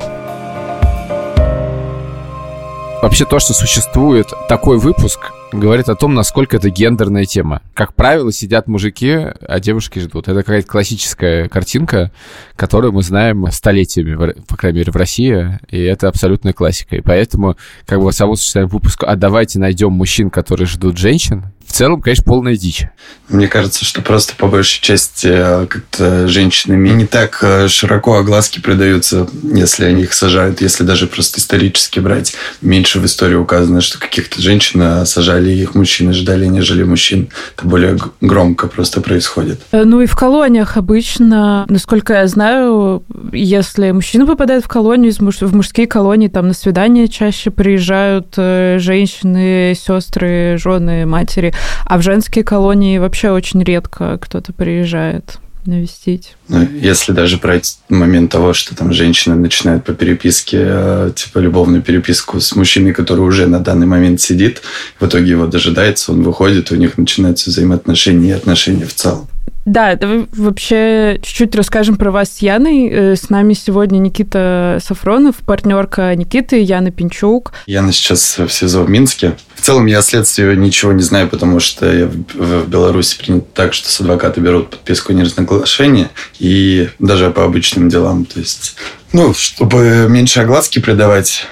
Вообще 3.02 3.24
то, 3.24 3.38
что 3.38 3.54
существует 3.54 4.26
такой 4.46 4.78
выпуск, 4.78 5.32
говорит 5.52 5.88
о 5.88 5.94
том, 5.94 6.12
насколько 6.12 6.58
это 6.58 6.68
гендерная 6.68 7.24
тема. 7.24 7.62
Как 7.72 7.94
правило, 7.94 8.30
сидят 8.30 8.68
мужики, 8.68 9.10
а 9.10 9.58
девушки 9.58 10.00
ждут. 10.00 10.28
Это 10.28 10.40
какая-то 10.40 10.68
классическая 10.68 11.48
картинка, 11.48 12.10
которую 12.56 12.92
мы 12.92 13.02
знаем 13.02 13.50
столетиями, 13.52 14.34
по 14.46 14.56
крайней 14.56 14.80
мере, 14.80 14.92
в 14.92 14.96
России, 14.96 15.58
и 15.70 15.80
это 15.80 16.08
абсолютная 16.08 16.52
классика. 16.52 16.96
И 16.96 17.00
поэтому, 17.00 17.56
как 17.86 18.02
бы, 18.02 18.12
само 18.12 18.36
сочетание 18.36 18.68
выпуска 18.68 19.06
«А 19.06 19.16
давайте 19.16 19.58
найдем 19.58 19.92
мужчин, 19.92 20.28
которые 20.28 20.66
ждут 20.66 20.98
женщин», 20.98 21.46
В 21.70 21.72
целом, 21.72 22.02
конечно, 22.02 22.24
полная 22.24 22.56
дичь. 22.56 22.88
Мне 23.28 23.46
кажется, 23.46 23.84
что 23.84 24.02
просто 24.02 24.34
по 24.34 24.48
большей 24.48 24.82
части 24.82 25.28
э, 25.30 25.66
как-то 25.66 26.26
женщинами 26.26 26.88
не 26.88 27.06
так 27.06 27.38
э, 27.42 27.68
широко 27.68 28.16
огласки 28.16 28.60
придаются, 28.60 29.28
если 29.44 29.84
они 29.84 30.02
их 30.02 30.12
сажают, 30.12 30.60
если 30.60 30.82
даже 30.82 31.06
просто 31.06 31.38
исторически 31.38 32.00
брать. 32.00 32.34
Меньше 32.60 32.98
в 32.98 33.06
истории 33.06 33.36
указано, 33.36 33.82
что 33.82 34.00
каких-то 34.00 34.42
женщин 34.42 34.82
э, 34.82 35.06
сажали, 35.06 35.52
их 35.52 35.76
мужчины 35.76 36.12
ждали, 36.12 36.46
нежели 36.46 36.82
мужчин. 36.82 37.28
Это 37.56 37.68
более 37.68 37.96
громко 38.20 38.66
просто 38.66 39.00
происходит. 39.00 39.60
Ну 39.70 40.00
и 40.00 40.06
в 40.06 40.16
колониях 40.16 40.76
обычно, 40.76 41.66
насколько 41.68 42.14
я 42.14 42.26
знаю, 42.26 43.04
если 43.32 43.92
мужчина 43.92 44.26
попадает 44.26 44.64
в 44.64 44.68
колонию, 44.68 45.12
в 45.12 45.54
мужские 45.54 45.86
колонии, 45.86 46.26
там 46.26 46.48
на 46.48 46.54
свидание 46.54 47.06
чаще 47.06 47.52
приезжают 47.52 48.34
женщины, 48.34 49.76
сестры, 49.80 50.58
жены, 50.58 51.06
матери, 51.06 51.54
а 51.84 51.98
в 51.98 52.02
женские 52.02 52.44
колонии 52.44 52.98
вообще 52.98 53.30
очень 53.30 53.62
редко 53.62 54.18
кто-то 54.18 54.52
приезжает 54.52 55.38
навестить. 55.66 56.36
Ну, 56.48 56.66
если 56.80 57.12
даже 57.12 57.36
брать 57.36 57.78
момент 57.88 58.30
того, 58.30 58.52
что 58.52 58.74
там 58.74 58.92
женщины 58.92 59.34
начинают 59.34 59.84
по 59.84 59.92
переписке, 59.92 60.58
э, 60.60 61.12
типа 61.14 61.38
любовную 61.38 61.82
переписку 61.82 62.40
с 62.40 62.54
мужчиной, 62.56 62.92
который 62.92 63.20
уже 63.20 63.46
на 63.46 63.60
данный 63.60 63.86
момент 63.86 64.20
сидит, 64.20 64.62
в 64.98 65.06
итоге 65.06 65.30
его 65.30 65.46
дожидается, 65.46 66.12
он 66.12 66.22
выходит, 66.22 66.70
у 66.70 66.76
них 66.76 66.96
начинаются 66.98 67.50
взаимоотношения 67.50 68.30
и 68.30 68.32
отношения 68.32 68.86
в 68.86 68.94
целом. 68.94 69.28
Да, 69.70 69.94
давай 69.94 70.26
вообще 70.32 71.20
чуть-чуть 71.22 71.54
расскажем 71.54 71.94
про 71.94 72.10
вас 72.10 72.28
с 72.30 72.38
Яной. 72.38 72.88
Э, 72.88 73.14
с 73.14 73.30
нами 73.30 73.54
сегодня 73.54 73.98
Никита 73.98 74.80
Сафронов, 74.84 75.36
партнерка 75.46 76.12
Никиты, 76.16 76.60
Яна 76.60 76.90
Пинчук. 76.90 77.52
Яна 77.68 77.92
сейчас 77.92 78.38
в 78.38 78.48
СИЗО 78.48 78.82
в 78.82 78.90
Минске. 78.90 79.36
В 79.54 79.60
целом 79.60 79.86
я 79.86 80.00
о 80.00 80.02
следствии 80.02 80.56
ничего 80.56 80.92
не 80.92 81.04
знаю, 81.04 81.28
потому 81.28 81.60
что 81.60 81.88
я 81.88 82.06
в 82.08 82.66
Беларуси 82.66 83.16
принято 83.16 83.46
так, 83.54 83.72
что 83.72 83.88
с 83.88 84.00
адвоката 84.00 84.40
берут 84.40 84.70
подписку 84.70 85.12
неразноглашения 85.12 86.10
и 86.40 86.88
даже 86.98 87.30
по 87.30 87.44
обычным 87.44 87.88
делам. 87.88 88.24
То 88.24 88.40
есть, 88.40 88.74
ну, 89.12 89.32
чтобы 89.34 90.06
меньше 90.08 90.40
огласки 90.40 90.80
придавать 90.80 91.46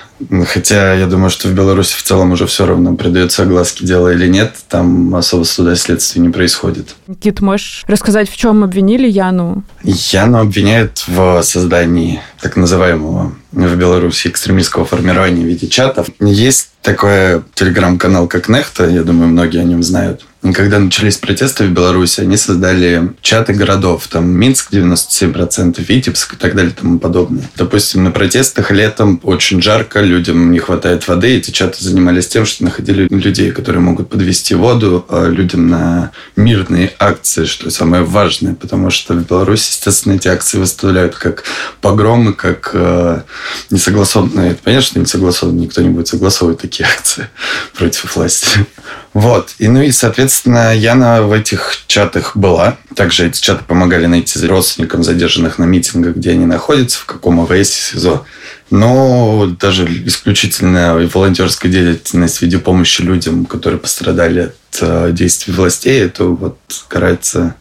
Хотя 0.46 0.94
я 0.94 1.06
думаю, 1.06 1.30
что 1.30 1.48
в 1.48 1.52
Беларуси 1.52 1.94
в 1.96 2.02
целом 2.02 2.32
уже 2.32 2.46
все 2.46 2.66
равно 2.66 2.94
придается 2.94 3.42
огласки 3.42 3.84
дела 3.84 4.12
или 4.12 4.26
нет. 4.26 4.54
Там 4.68 5.14
особо 5.14 5.44
суда 5.44 5.76
следствия 5.76 6.20
не 6.20 6.30
происходит. 6.30 6.96
Никит, 7.06 7.40
можешь 7.40 7.84
рассказать, 7.86 8.28
в 8.28 8.36
чем 8.36 8.64
обвинили 8.64 9.08
Яну? 9.08 9.62
Яну 9.82 10.38
обвиняют 10.38 11.04
в 11.06 11.42
создании 11.42 12.20
так 12.40 12.56
называемого 12.56 13.34
в 13.52 13.76
Беларуси 13.76 14.28
экстремистского 14.28 14.84
формирования 14.84 15.42
в 15.42 15.46
виде 15.46 15.68
чатов. 15.68 16.08
Есть 16.20 16.70
такой 16.82 17.42
телеграм-канал, 17.54 18.28
как 18.28 18.48
Нехта, 18.48 18.88
я 18.88 19.02
думаю, 19.02 19.28
многие 19.28 19.60
о 19.60 19.64
нем 19.64 19.82
знают. 19.82 20.24
И 20.44 20.52
когда 20.52 20.78
начались 20.78 21.16
протесты 21.16 21.64
в 21.64 21.72
Беларуси, 21.72 22.20
они 22.20 22.36
создали 22.36 23.12
чаты 23.22 23.54
городов. 23.54 24.06
Там 24.06 24.30
Минск 24.30 24.72
97%, 24.72 25.84
Витебск 25.86 26.34
и 26.34 26.36
так 26.36 26.54
далее 26.54 26.70
и 26.70 26.74
тому 26.74 27.00
подобное. 27.00 27.42
Допустим, 27.56 28.04
на 28.04 28.12
протестах 28.12 28.70
летом 28.70 29.20
очень 29.24 29.60
жарко, 29.60 30.00
людям 30.00 30.52
не 30.52 30.60
хватает 30.60 31.08
воды. 31.08 31.36
Эти 31.36 31.50
чаты 31.50 31.82
занимались 31.82 32.28
тем, 32.28 32.46
что 32.46 32.64
находили 32.64 33.08
людей, 33.10 33.50
которые 33.50 33.80
могут 33.80 34.10
подвести 34.10 34.54
воду 34.54 35.04
а 35.08 35.26
людям 35.28 35.68
на 35.68 36.12
мирные 36.36 36.92
акции, 37.00 37.44
что 37.44 37.68
самое 37.70 38.04
важное, 38.04 38.54
потому 38.54 38.90
что 38.90 39.14
в 39.14 39.26
Беларуси, 39.26 39.72
естественно, 39.72 40.12
эти 40.12 40.28
акции 40.28 40.58
выставляют 40.58 41.16
как 41.16 41.42
погромы, 41.80 42.27
как 42.34 42.70
э, 42.72 43.22
несогласованные. 43.70 44.56
Понятно, 44.62 44.86
что 44.86 44.98
не 44.98 45.06
согласованные, 45.06 45.66
никто 45.66 45.82
не 45.82 45.90
будет 45.90 46.08
согласовывать 46.08 46.60
такие 46.60 46.88
акции 46.98 47.28
против 47.74 48.16
власти. 48.16 48.66
Вот. 49.14 49.54
И, 49.58 49.68
ну 49.68 49.82
и, 49.82 49.90
соответственно, 49.90 50.74
Яна 50.74 51.22
в 51.22 51.32
этих 51.32 51.82
чатах 51.86 52.36
была. 52.36 52.76
Также 52.94 53.26
эти 53.26 53.40
чаты 53.40 53.64
помогали 53.64 54.06
найти 54.06 54.44
родственникам 54.46 55.02
задержанных 55.02 55.58
на 55.58 55.64
митингах, 55.64 56.16
где 56.16 56.32
они 56.32 56.46
находятся, 56.46 57.00
в 57.00 57.06
каком 57.06 57.40
АВС 57.40 57.68
СИЗО. 57.68 58.24
Но 58.70 59.46
даже 59.58 59.86
исключительно 60.06 60.94
волонтерская 61.12 61.72
деятельность 61.72 62.38
в 62.38 62.42
виде 62.42 62.58
помощи 62.58 63.00
людям, 63.00 63.46
которые 63.46 63.80
пострадали 63.80 64.40
от 64.40 64.78
э, 64.82 65.10
действий 65.12 65.54
властей, 65.54 66.02
это 66.02 66.24
вот 66.24 66.58
карается 66.88 67.54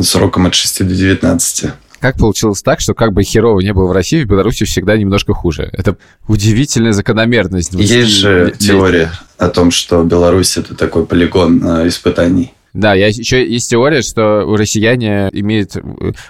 сроком 0.00 0.46
от 0.46 0.54
6 0.54 0.86
до 0.86 0.94
19. 0.94 1.66
Как 2.04 2.18
получилось 2.18 2.60
так, 2.60 2.80
что 2.80 2.92
как 2.92 3.14
бы 3.14 3.22
херово 3.22 3.60
не 3.60 3.72
было 3.72 3.86
в 3.86 3.92
России, 3.92 4.24
в 4.24 4.26
Беларуси 4.26 4.66
всегда 4.66 4.94
немножко 4.94 5.32
хуже? 5.32 5.70
Это 5.72 5.96
удивительная 6.28 6.92
закономерность. 6.92 7.72
Есть 7.72 8.10
же 8.10 8.54
теория 8.58 9.10
о 9.38 9.48
том, 9.48 9.70
что 9.70 10.04
Беларусь 10.04 10.58
это 10.58 10.74
такой 10.74 11.06
полигон 11.06 11.66
э, 11.66 11.88
испытаний. 11.88 12.52
Да, 12.74 12.92
я, 12.92 13.06
еще 13.06 13.48
есть 13.48 13.70
теория, 13.70 14.02
что 14.02 14.44
у 14.46 14.56
россияне 14.56 15.30
имеют 15.32 15.76
э, 15.76 15.80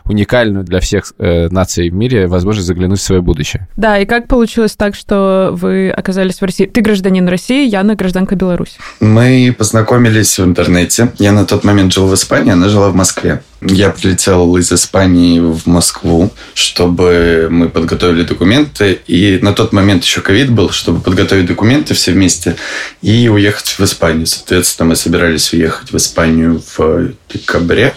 уникальную 0.05 0.63
для 0.63 0.79
всех 0.79 1.13
э, 1.19 1.49
наций 1.49 1.91
в 1.91 1.95
мире 1.95 2.29
возможность 2.29 2.69
заглянуть 2.69 3.01
в 3.01 3.03
свое 3.03 3.21
будущее. 3.21 3.67
Да, 3.77 3.99
и 3.99 4.05
как 4.05 4.29
получилось 4.29 4.77
так, 4.77 4.95
что 4.95 5.51
вы 5.53 5.91
оказались 5.91 6.41
в 6.41 6.45
России? 6.45 6.67
Ты 6.67 6.83
гражданин 6.83 7.27
России, 7.27 7.67
Яна 7.67 7.97
гражданка 7.97 8.37
Беларуси. 8.37 8.75
Мы 9.01 9.53
познакомились 9.59 10.39
в 10.39 10.45
интернете. 10.45 11.13
Я 11.19 11.33
на 11.33 11.45
тот 11.45 11.65
момент 11.65 11.93
жил 11.93 12.07
в 12.07 12.15
Испании, 12.15 12.53
она 12.53 12.69
жила 12.69 12.91
в 12.91 12.95
Москве. 12.95 13.43
Я 13.67 13.91
прилетел 13.91 14.57
из 14.59 14.71
Испании 14.71 15.41
в 15.41 15.67
Москву, 15.67 16.31
чтобы 16.53 17.49
мы 17.51 17.71
подготовили 17.71 18.23
документы. 18.23 19.01
И 19.07 19.39
на 19.41 19.55
тот 19.55 19.73
момент 19.73 20.05
еще 20.05 20.21
ковид 20.21 20.51
был, 20.51 20.69
чтобы 20.69 21.01
подготовить 21.01 21.47
документы 21.47 21.95
все 21.95 22.13
вместе 22.13 22.57
и 23.01 23.27
уехать 23.29 23.79
в 23.79 23.81
Испанию. 23.81 24.27
Соответственно, 24.27 24.91
мы 24.91 24.97
собирались 24.97 25.51
уехать 25.55 25.93
в 25.93 25.97
Испанию 25.97 26.63
в 26.77 27.13
декабре. 27.33 27.95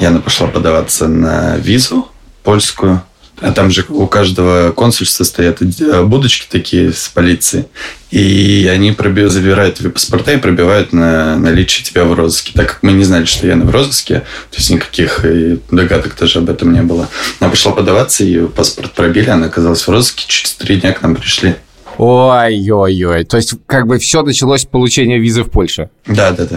Яна 0.00 0.20
пошла 0.20 0.48
подаваться 0.48 1.06
на 1.06 1.56
визу 1.56 2.08
польскую. 2.42 3.00
А 3.40 3.52
там 3.52 3.70
же 3.70 3.86
у 3.88 4.06
каждого 4.06 4.72
консульства 4.72 5.24
стоят 5.24 5.62
будочки 6.04 6.46
такие 6.50 6.92
с 6.92 7.08
полицией. 7.08 7.66
И 8.10 8.68
они 8.70 8.92
пробивают, 8.92 9.32
забирают 9.32 9.76
твои 9.76 9.90
паспорта 9.90 10.32
и 10.32 10.36
пробивают 10.36 10.92
на 10.92 11.36
наличие 11.36 11.84
тебя 11.84 12.04
в 12.04 12.12
розыске. 12.12 12.52
Так 12.54 12.68
как 12.68 12.82
мы 12.82 12.92
не 12.92 13.04
знали, 13.04 13.24
что 13.24 13.46
я 13.46 13.56
на 13.56 13.64
в 13.64 13.70
розыске, 13.70 14.20
то 14.50 14.56
есть 14.56 14.70
никаких 14.70 15.24
догадок 15.70 16.16
даже 16.18 16.40
об 16.40 16.50
этом 16.50 16.72
не 16.72 16.82
было. 16.82 17.08
Она 17.38 17.50
пошла 17.50 17.72
подаваться, 17.72 18.24
ее 18.24 18.48
паспорт 18.48 18.92
пробили, 18.92 19.30
она 19.30 19.46
оказалась 19.46 19.86
в 19.86 19.90
розыске, 19.90 20.24
через 20.26 20.52
три 20.54 20.76
дня 20.76 20.92
к 20.92 21.02
нам 21.02 21.14
пришли. 21.14 21.54
Ой-ой-ой. 21.96 23.24
То 23.24 23.36
есть 23.36 23.54
как 23.66 23.86
бы 23.86 23.98
все 23.98 24.22
началось 24.22 24.62
с 24.62 24.66
получения 24.66 25.18
визы 25.18 25.44
в 25.44 25.50
Польше? 25.50 25.90
Да, 26.06 26.32
да, 26.32 26.46
да. 26.46 26.56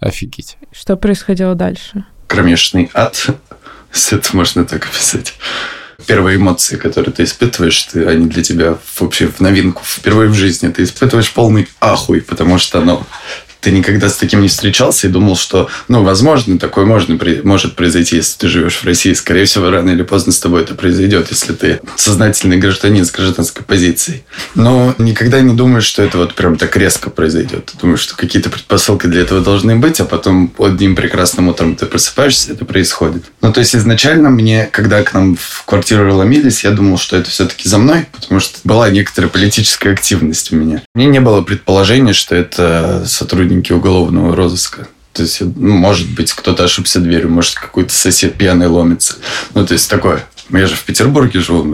Офигеть. 0.00 0.56
Что 0.72 0.96
происходило 0.96 1.54
дальше? 1.54 2.04
Кромешный 2.26 2.90
ад. 2.94 3.28
Это 4.10 4.36
можно 4.36 4.64
так 4.64 4.86
описать 4.86 5.34
первые 6.06 6.36
эмоции, 6.36 6.76
которые 6.76 7.12
ты 7.12 7.24
испытываешь, 7.24 7.82
ты, 7.84 8.06
они 8.06 8.26
для 8.26 8.42
тебя 8.42 8.78
вообще 8.98 9.26
в 9.26 9.40
новинку, 9.40 9.82
впервые 9.84 10.28
в 10.28 10.34
жизни. 10.34 10.68
Ты 10.68 10.84
испытываешь 10.84 11.32
полный 11.32 11.68
ахуй, 11.80 12.20
потому 12.20 12.58
что 12.58 12.78
оно 12.78 13.06
ты 13.62 13.70
никогда 13.70 14.08
с 14.08 14.16
таким 14.16 14.42
не 14.42 14.48
встречался 14.48 15.06
и 15.06 15.10
думал, 15.10 15.36
что, 15.36 15.70
ну, 15.88 16.02
возможно, 16.02 16.58
такое 16.58 16.84
можно, 16.84 17.16
может 17.44 17.76
произойти, 17.76 18.16
если 18.16 18.36
ты 18.36 18.48
живешь 18.48 18.76
в 18.76 18.84
России. 18.84 19.14
Скорее 19.14 19.44
всего, 19.44 19.70
рано 19.70 19.90
или 19.90 20.02
поздно 20.02 20.32
с 20.32 20.40
тобой 20.40 20.62
это 20.62 20.74
произойдет, 20.74 21.28
если 21.30 21.52
ты 21.52 21.80
сознательный 21.96 22.58
гражданин 22.58 23.04
с 23.04 23.12
гражданской 23.12 23.64
позицией. 23.64 24.24
Но 24.56 24.94
никогда 24.98 25.40
не 25.40 25.54
думаешь, 25.54 25.84
что 25.84 26.02
это 26.02 26.18
вот 26.18 26.34
прям 26.34 26.56
так 26.56 26.76
резко 26.76 27.08
произойдет. 27.08 27.66
Ты 27.66 27.78
думаешь, 27.78 28.00
что 28.00 28.16
какие-то 28.16 28.50
предпосылки 28.50 29.06
для 29.06 29.22
этого 29.22 29.40
должны 29.40 29.76
быть, 29.76 30.00
а 30.00 30.04
потом 30.04 30.52
одним 30.58 30.96
прекрасным 30.96 31.48
утром 31.48 31.76
ты 31.76 31.86
просыпаешься, 31.86 32.52
это 32.52 32.64
происходит. 32.64 33.24
Ну, 33.42 33.52
то 33.52 33.60
есть 33.60 33.76
изначально 33.76 34.30
мне, 34.30 34.68
когда 34.72 35.04
к 35.04 35.14
нам 35.14 35.36
в 35.36 35.64
квартиру 35.66 36.16
ломились, 36.16 36.64
я 36.64 36.72
думал, 36.72 36.98
что 36.98 37.16
это 37.16 37.30
все-таки 37.30 37.68
за 37.68 37.78
мной, 37.78 38.06
потому 38.10 38.40
что 38.40 38.58
была 38.64 38.90
некоторая 38.90 39.30
политическая 39.30 39.92
активность 39.92 40.52
у 40.52 40.56
меня. 40.56 40.82
Мне 40.96 41.06
не 41.06 41.20
было 41.20 41.42
предположения, 41.42 42.12
что 42.12 42.34
это 42.34 43.04
сотрудник 43.06 43.51
сотрудники 43.52 43.72
уголовного 43.72 44.34
розыска. 44.34 44.88
То 45.12 45.22
есть, 45.22 45.40
ну, 45.40 45.74
может 45.74 46.08
быть, 46.14 46.32
кто-то 46.32 46.64
ошибся 46.64 46.98
дверью, 46.98 47.30
может, 47.30 47.54
какой-то 47.54 47.92
сосед 47.92 48.34
пьяный 48.34 48.66
ломится. 48.66 49.16
Ну, 49.54 49.66
то 49.66 49.74
есть, 49.74 49.90
такое. 49.90 50.24
Я 50.50 50.66
же 50.66 50.74
в 50.74 50.84
Петербурге 50.84 51.40
живу, 51.40 51.64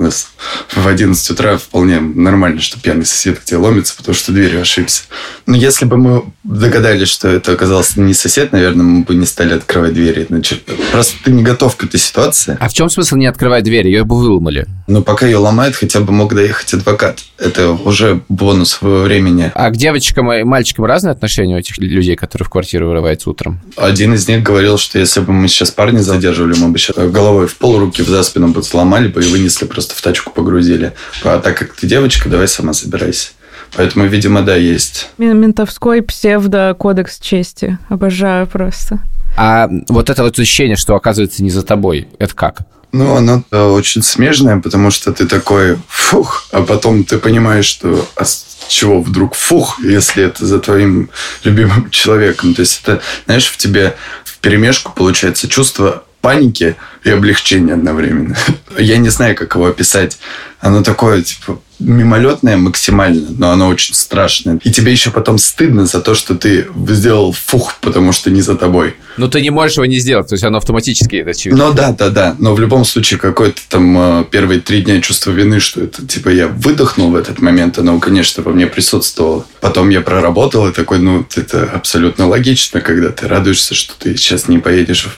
у 0.00 0.04
нас 0.04 0.30
в 0.74 0.88
11 0.88 1.30
утра 1.30 1.58
вполне 1.58 2.00
нормально, 2.00 2.60
что 2.60 2.80
пьяный 2.80 3.04
сосед 3.04 3.38
к 3.38 3.44
тебе 3.44 3.58
ломится, 3.58 3.94
потому 3.96 4.14
что 4.14 4.32
дверью 4.32 4.62
ошибся. 4.62 5.02
Но 5.44 5.56
если 5.56 5.84
бы 5.84 5.98
мы 5.98 6.24
догадались, 6.42 7.08
что 7.08 7.28
это 7.28 7.52
оказался 7.52 8.00
не 8.00 8.14
сосед, 8.14 8.52
наверное, 8.52 8.84
мы 8.84 9.04
бы 9.04 9.14
не 9.14 9.26
стали 9.26 9.52
открывать 9.52 9.92
двери. 9.92 10.26
Значит, 10.28 10.62
просто 10.90 11.16
ты 11.22 11.32
не 11.32 11.42
готов 11.42 11.76
к 11.76 11.84
этой 11.84 12.00
ситуации. 12.00 12.56
А 12.58 12.68
в 12.68 12.72
чем 12.72 12.88
смысл 12.88 13.16
не 13.16 13.26
открывать 13.26 13.64
дверь? 13.64 13.86
Ее 13.88 14.04
бы 14.04 14.18
выломали. 14.18 14.66
Ну, 14.86 15.02
пока 15.02 15.26
ее 15.26 15.36
ломают, 15.36 15.76
хотя 15.76 16.00
бы 16.00 16.12
мог 16.12 16.34
доехать 16.34 16.72
адвокат. 16.74 17.20
Это 17.38 17.70
уже 17.70 18.22
бонус 18.28 18.78
во 18.80 19.02
времени. 19.02 19.52
А 19.54 19.70
к 19.70 19.76
девочкам 19.76 20.32
и 20.32 20.42
мальчикам 20.44 20.86
разные 20.86 21.12
отношения 21.12 21.56
у 21.56 21.58
этих 21.58 21.76
людей, 21.78 22.16
которые 22.16 22.46
в 22.46 22.50
квартиру 22.50 22.88
вырываются 22.88 23.28
утром? 23.28 23.60
Один 23.76 24.14
из 24.14 24.26
них 24.28 24.42
говорил, 24.42 24.78
что 24.78 24.98
если 24.98 25.20
бы 25.20 25.32
мы 25.32 25.48
сейчас 25.48 25.70
парня 25.70 26.00
задерживали, 26.00 26.58
мы 26.58 26.68
бы 26.68 26.78
сейчас 26.78 26.96
головой 26.96 27.46
в 27.46 27.56
пол, 27.56 27.78
руки 27.78 28.02
в 28.02 28.08
за 28.08 28.22
спину 28.22 28.48
бы 28.48 28.62
сломали 28.62 29.08
бы 29.08 29.22
и 29.22 29.28
вынесли, 29.28 29.66
просто 29.66 29.89
в 29.92 30.02
тачку 30.02 30.30
погрузили. 30.30 30.92
А 31.24 31.38
так 31.38 31.56
как 31.58 31.74
ты 31.74 31.86
девочка, 31.86 32.28
давай 32.28 32.48
сама 32.48 32.72
собирайся. 32.72 33.30
Поэтому, 33.76 34.06
видимо, 34.06 34.42
да, 34.42 34.56
есть. 34.56 35.10
Ментовской 35.18 36.02
псевдо-кодекс 36.02 37.20
чести. 37.20 37.78
Обожаю 37.88 38.46
просто. 38.46 39.00
А 39.36 39.68
вот 39.88 40.10
это 40.10 40.24
вот 40.24 40.38
ощущение, 40.38 40.76
что 40.76 40.96
оказывается 40.96 41.42
не 41.42 41.50
за 41.50 41.62
тобой, 41.62 42.08
это 42.18 42.34
как? 42.34 42.62
Ну, 42.92 43.14
оно 43.14 43.44
очень 43.52 44.02
смежное, 44.02 44.58
потому 44.58 44.90
что 44.90 45.12
ты 45.12 45.26
такой 45.28 45.78
фух, 45.86 46.48
а 46.50 46.62
потом 46.62 47.04
ты 47.04 47.18
понимаешь, 47.18 47.66
что 47.66 48.04
а 48.16 48.24
с 48.24 48.44
чего 48.68 49.00
вдруг 49.00 49.36
фух, 49.36 49.78
если 49.80 50.24
это 50.24 50.44
за 50.44 50.58
твоим 50.58 51.08
любимым 51.44 51.90
человеком. 51.90 52.54
То 52.54 52.62
есть 52.62 52.80
это, 52.82 53.00
знаешь, 53.26 53.46
в 53.46 53.56
тебе 53.56 53.94
в 54.24 54.38
перемешку 54.38 54.92
получается 54.92 55.48
чувство 55.48 56.02
паники 56.20 56.76
и 57.04 57.10
облегчения 57.10 57.74
одновременно. 57.74 58.36
Я 58.78 58.98
не 58.98 59.08
знаю, 59.08 59.36
как 59.36 59.54
его 59.54 59.66
описать. 59.66 60.18
Оно 60.60 60.82
такое, 60.82 61.22
типа, 61.22 61.60
мимолетное 61.80 62.56
максимально, 62.56 63.28
но 63.30 63.50
оно 63.50 63.68
очень 63.68 63.94
страшное. 63.94 64.60
И 64.62 64.70
тебе 64.70 64.92
еще 64.92 65.10
потом 65.10 65.38
стыдно 65.38 65.86
за 65.86 66.00
то, 66.00 66.14
что 66.14 66.34
ты 66.34 66.68
сделал 66.88 67.32
фух, 67.32 67.76
потому 67.80 68.12
что 68.12 68.30
не 68.30 68.42
за 68.42 68.54
тобой. 68.56 68.94
Ну, 69.16 69.28
ты 69.28 69.40
не 69.40 69.50
можешь 69.50 69.76
его 69.76 69.86
не 69.86 69.98
сделать, 69.98 70.28
то 70.28 70.34
есть 70.34 70.44
оно 70.44 70.58
автоматически 70.58 71.16
это 71.16 71.30
очевидно. 71.30 71.68
Ну, 71.68 71.72
да, 71.72 71.92
да, 71.92 72.10
да. 72.10 72.36
Но 72.38 72.54
в 72.54 72.60
любом 72.60 72.84
случае, 72.84 73.18
какое-то 73.18 73.60
там 73.68 74.20
э, 74.20 74.24
первые 74.30 74.60
три 74.60 74.82
дня 74.82 75.00
чувство 75.00 75.30
вины, 75.30 75.60
что 75.60 75.82
это, 75.82 76.06
типа, 76.06 76.28
я 76.28 76.48
выдохнул 76.48 77.10
в 77.10 77.16
этот 77.16 77.40
момент, 77.40 77.78
оно, 77.78 77.98
конечно, 77.98 78.42
во 78.42 78.52
мне 78.52 78.66
присутствовало. 78.66 79.46
Потом 79.60 79.88
я 79.88 80.02
проработал 80.02 80.68
и 80.68 80.72
такой, 80.72 80.98
ну, 80.98 81.26
это 81.34 81.64
абсолютно 81.64 82.28
логично, 82.28 82.80
когда 82.80 83.08
ты 83.08 83.26
радуешься, 83.26 83.74
что 83.74 83.94
ты 83.98 84.16
сейчас 84.16 84.48
не 84.48 84.58
поедешь 84.58 85.08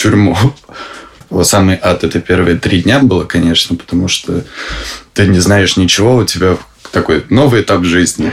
в, 0.00 0.02
в 0.02 0.02
тюрьму. 0.02 0.36
Самый 1.42 1.78
ад 1.80 2.04
это 2.04 2.20
первые 2.20 2.58
три 2.58 2.82
дня 2.82 3.00
было, 3.00 3.24
конечно, 3.24 3.76
потому 3.76 4.08
что 4.08 4.44
ты 5.14 5.26
не 5.26 5.38
знаешь 5.38 5.76
ничего, 5.76 6.16
у 6.16 6.24
тебя 6.24 6.56
такой 6.92 7.24
новый 7.30 7.62
этап 7.62 7.84
жизни. 7.84 8.32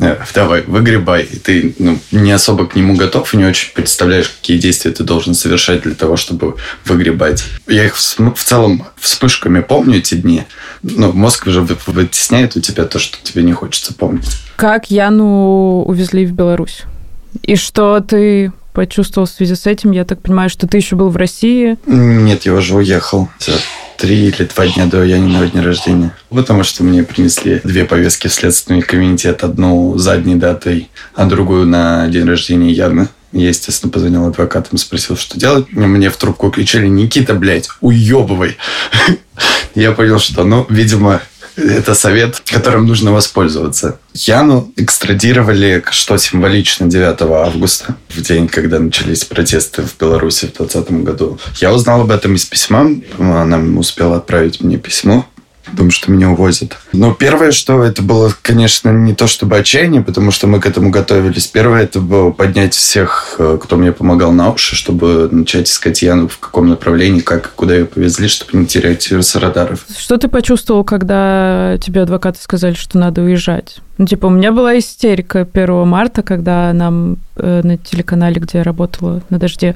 Э, 0.00 0.16
давай, 0.34 0.62
выгребай. 0.62 1.24
И 1.24 1.36
ты 1.36 1.74
ну, 1.78 1.98
не 2.10 2.32
особо 2.32 2.66
к 2.66 2.74
нему 2.74 2.96
готов 2.96 3.34
и 3.34 3.36
не 3.36 3.44
очень 3.44 3.74
представляешь, 3.74 4.30
какие 4.30 4.58
действия 4.58 4.92
ты 4.92 5.04
должен 5.04 5.34
совершать 5.34 5.82
для 5.82 5.94
того, 5.94 6.16
чтобы 6.16 6.56
выгребать. 6.86 7.44
Я 7.66 7.84
их 7.84 7.96
в 7.96 8.44
целом 8.44 8.86
вспышками 8.98 9.60
помню 9.60 9.98
эти 9.98 10.14
дни. 10.14 10.44
Ну, 10.82 11.12
мозг 11.12 11.46
уже 11.46 11.60
вытесняет 11.60 12.56
у 12.56 12.60
тебя 12.60 12.84
то, 12.84 12.98
что 12.98 13.18
тебе 13.22 13.42
не 13.42 13.52
хочется 13.52 13.92
помнить. 13.92 14.38
Как 14.56 14.90
Яну 14.90 15.82
увезли 15.82 16.24
в 16.24 16.32
Беларусь? 16.32 16.84
И 17.42 17.56
что 17.56 18.00
ты 18.00 18.52
почувствовал 18.72 19.26
в 19.26 19.30
связи 19.30 19.54
с 19.54 19.66
этим? 19.66 19.90
Я 19.90 20.04
так 20.04 20.22
понимаю, 20.22 20.50
что 20.50 20.66
ты 20.66 20.76
еще 20.76 20.96
был 20.96 21.08
в 21.08 21.16
России? 21.16 21.76
Нет, 21.86 22.44
я 22.46 22.54
уже 22.54 22.74
уехал. 22.74 23.28
За 23.38 23.52
три 23.98 24.28
или 24.28 24.48
два 24.52 24.66
дня 24.66 24.86
до 24.86 25.04
Яниного 25.04 25.46
дня 25.46 25.62
рождения. 25.62 26.12
Потому 26.28 26.64
что 26.64 26.82
мне 26.82 27.04
принесли 27.04 27.60
две 27.62 27.84
повестки 27.84 28.26
в 28.26 28.32
Следственный 28.32 28.82
комитет. 28.82 29.44
Одну 29.44 29.96
задней 29.96 30.34
датой, 30.34 30.90
а 31.14 31.26
другую 31.26 31.66
на 31.66 32.08
день 32.08 32.26
рождения 32.26 32.72
Яны. 32.72 33.08
Я, 33.32 33.48
естественно, 33.48 33.90
позвонил 33.90 34.26
адвокатам, 34.26 34.76
спросил, 34.76 35.16
что 35.16 35.38
делать. 35.38 35.72
Мне 35.72 36.10
в 36.10 36.16
трубку 36.16 36.50
кричали, 36.50 36.86
Никита, 36.86 37.34
блядь, 37.34 37.68
уебывай. 37.80 38.58
Я 39.74 39.92
понял, 39.92 40.18
что, 40.18 40.44
ну, 40.44 40.66
видимо, 40.68 41.22
это 41.56 41.94
совет, 41.94 42.40
которым 42.44 42.86
нужно 42.86 43.12
воспользоваться. 43.12 43.98
Яну 44.14 44.72
экстрадировали, 44.76 45.82
что 45.90 46.16
символично, 46.16 46.86
9 46.86 47.22
августа, 47.22 47.96
в 48.08 48.20
день, 48.20 48.48
когда 48.48 48.78
начались 48.78 49.24
протесты 49.24 49.82
в 49.82 49.96
Беларуси 49.98 50.46
в 50.46 50.56
2020 50.56 50.92
году. 51.04 51.38
Я 51.56 51.72
узнал 51.72 52.02
об 52.02 52.10
этом 52.10 52.34
из 52.34 52.44
письма. 52.44 52.90
Она 53.18 53.58
успела 53.78 54.16
отправить 54.16 54.60
мне 54.60 54.78
письмо 54.78 55.26
потому 55.64 55.90
что 55.90 56.10
меня 56.10 56.30
увозят. 56.30 56.78
Но 56.92 57.14
первое, 57.14 57.52
что 57.52 57.82
это 57.82 58.02
было, 58.02 58.32
конечно, 58.42 58.90
не 58.90 59.14
то 59.14 59.26
чтобы 59.26 59.56
отчаяние, 59.56 60.02
потому 60.02 60.30
что 60.30 60.46
мы 60.46 60.60
к 60.60 60.66
этому 60.66 60.90
готовились. 60.90 61.46
Первое, 61.46 61.82
это 61.82 62.00
было 62.00 62.30
поднять 62.30 62.74
всех, 62.74 63.36
э, 63.38 63.58
кто 63.62 63.76
мне 63.76 63.92
помогал 63.92 64.32
на 64.32 64.52
уши, 64.52 64.76
чтобы 64.76 65.28
начать 65.30 65.68
искать 65.68 66.02
Яну 66.02 66.28
в 66.28 66.38
каком 66.38 66.68
направлении, 66.68 67.20
как 67.20 67.46
и 67.46 67.50
куда 67.54 67.74
ее 67.74 67.86
повезли, 67.86 68.28
чтобы 68.28 68.58
не 68.58 68.66
терять 68.66 69.10
ее 69.10 69.22
с 69.22 69.34
радаров. 69.36 69.84
Что 69.96 70.16
ты 70.18 70.28
почувствовал, 70.28 70.84
когда 70.84 71.78
тебе 71.80 72.02
адвокаты 72.02 72.40
сказали, 72.40 72.74
что 72.74 72.98
надо 72.98 73.22
уезжать? 73.22 73.78
Ну, 73.98 74.06
типа, 74.06 74.26
у 74.26 74.30
меня 74.30 74.52
была 74.52 74.78
истерика 74.78 75.46
1 75.52 75.86
марта, 75.86 76.22
когда 76.22 76.72
нам 76.72 77.18
э, 77.36 77.60
на 77.62 77.76
телеканале, 77.76 78.40
где 78.40 78.58
я 78.58 78.64
работала 78.64 79.22
на 79.28 79.38
«Дожде», 79.38 79.74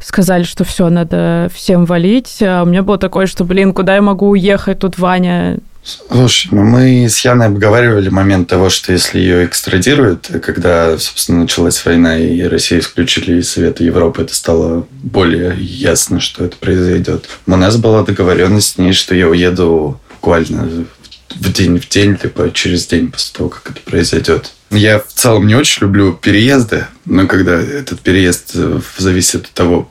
сказали, 0.00 0.44
что 0.44 0.64
все, 0.64 0.88
надо 0.88 1.50
всем 1.54 1.84
валить. 1.84 2.38
А 2.40 2.62
у 2.62 2.66
меня 2.66 2.82
было 2.82 2.98
такое, 2.98 3.26
что, 3.26 3.44
блин, 3.44 3.74
куда 3.74 3.94
я 3.94 4.02
могу 4.02 4.28
уехать? 4.28 4.78
Тут 4.78 4.98
Ваня 4.98 5.58
Слушай, 6.10 6.48
ну 6.50 6.64
мы 6.64 7.08
с 7.08 7.24
Яной 7.24 7.46
обговаривали 7.46 8.10
момент 8.10 8.48
того, 8.48 8.68
что 8.68 8.92
если 8.92 9.18
ее 9.18 9.46
экстрадируют, 9.46 10.30
когда, 10.42 10.98
собственно, 10.98 11.40
началась 11.40 11.82
война 11.84 12.18
и 12.18 12.42
Россию 12.42 12.80
исключили 12.80 13.40
из 13.40 13.50
Совета 13.50 13.84
Европы, 13.84 14.22
это 14.22 14.34
стало 14.34 14.86
более 15.02 15.56
ясно, 15.58 16.20
что 16.20 16.44
это 16.44 16.56
произойдет. 16.56 17.26
У 17.46 17.56
нас 17.56 17.78
была 17.78 18.02
договоренность 18.02 18.74
с 18.74 18.78
ней, 18.78 18.92
что 18.92 19.14
я 19.14 19.28
уеду 19.28 19.98
буквально 20.10 20.68
в 21.34 21.52
день 21.52 21.78
в 21.78 21.88
день, 21.88 22.18
либо 22.22 22.50
через 22.50 22.86
день 22.86 23.10
после 23.10 23.36
того, 23.36 23.48
как 23.48 23.70
это 23.70 23.80
произойдет. 23.80 24.52
Я 24.70 24.98
в 24.98 25.06
целом 25.14 25.46
не 25.46 25.54
очень 25.54 25.82
люблю 25.82 26.12
переезды, 26.12 26.86
но 27.06 27.26
когда 27.26 27.54
этот 27.54 28.00
переезд 28.00 28.50
э, 28.54 28.80
зависит 28.98 29.46
от 29.46 29.50
того, 29.52 29.90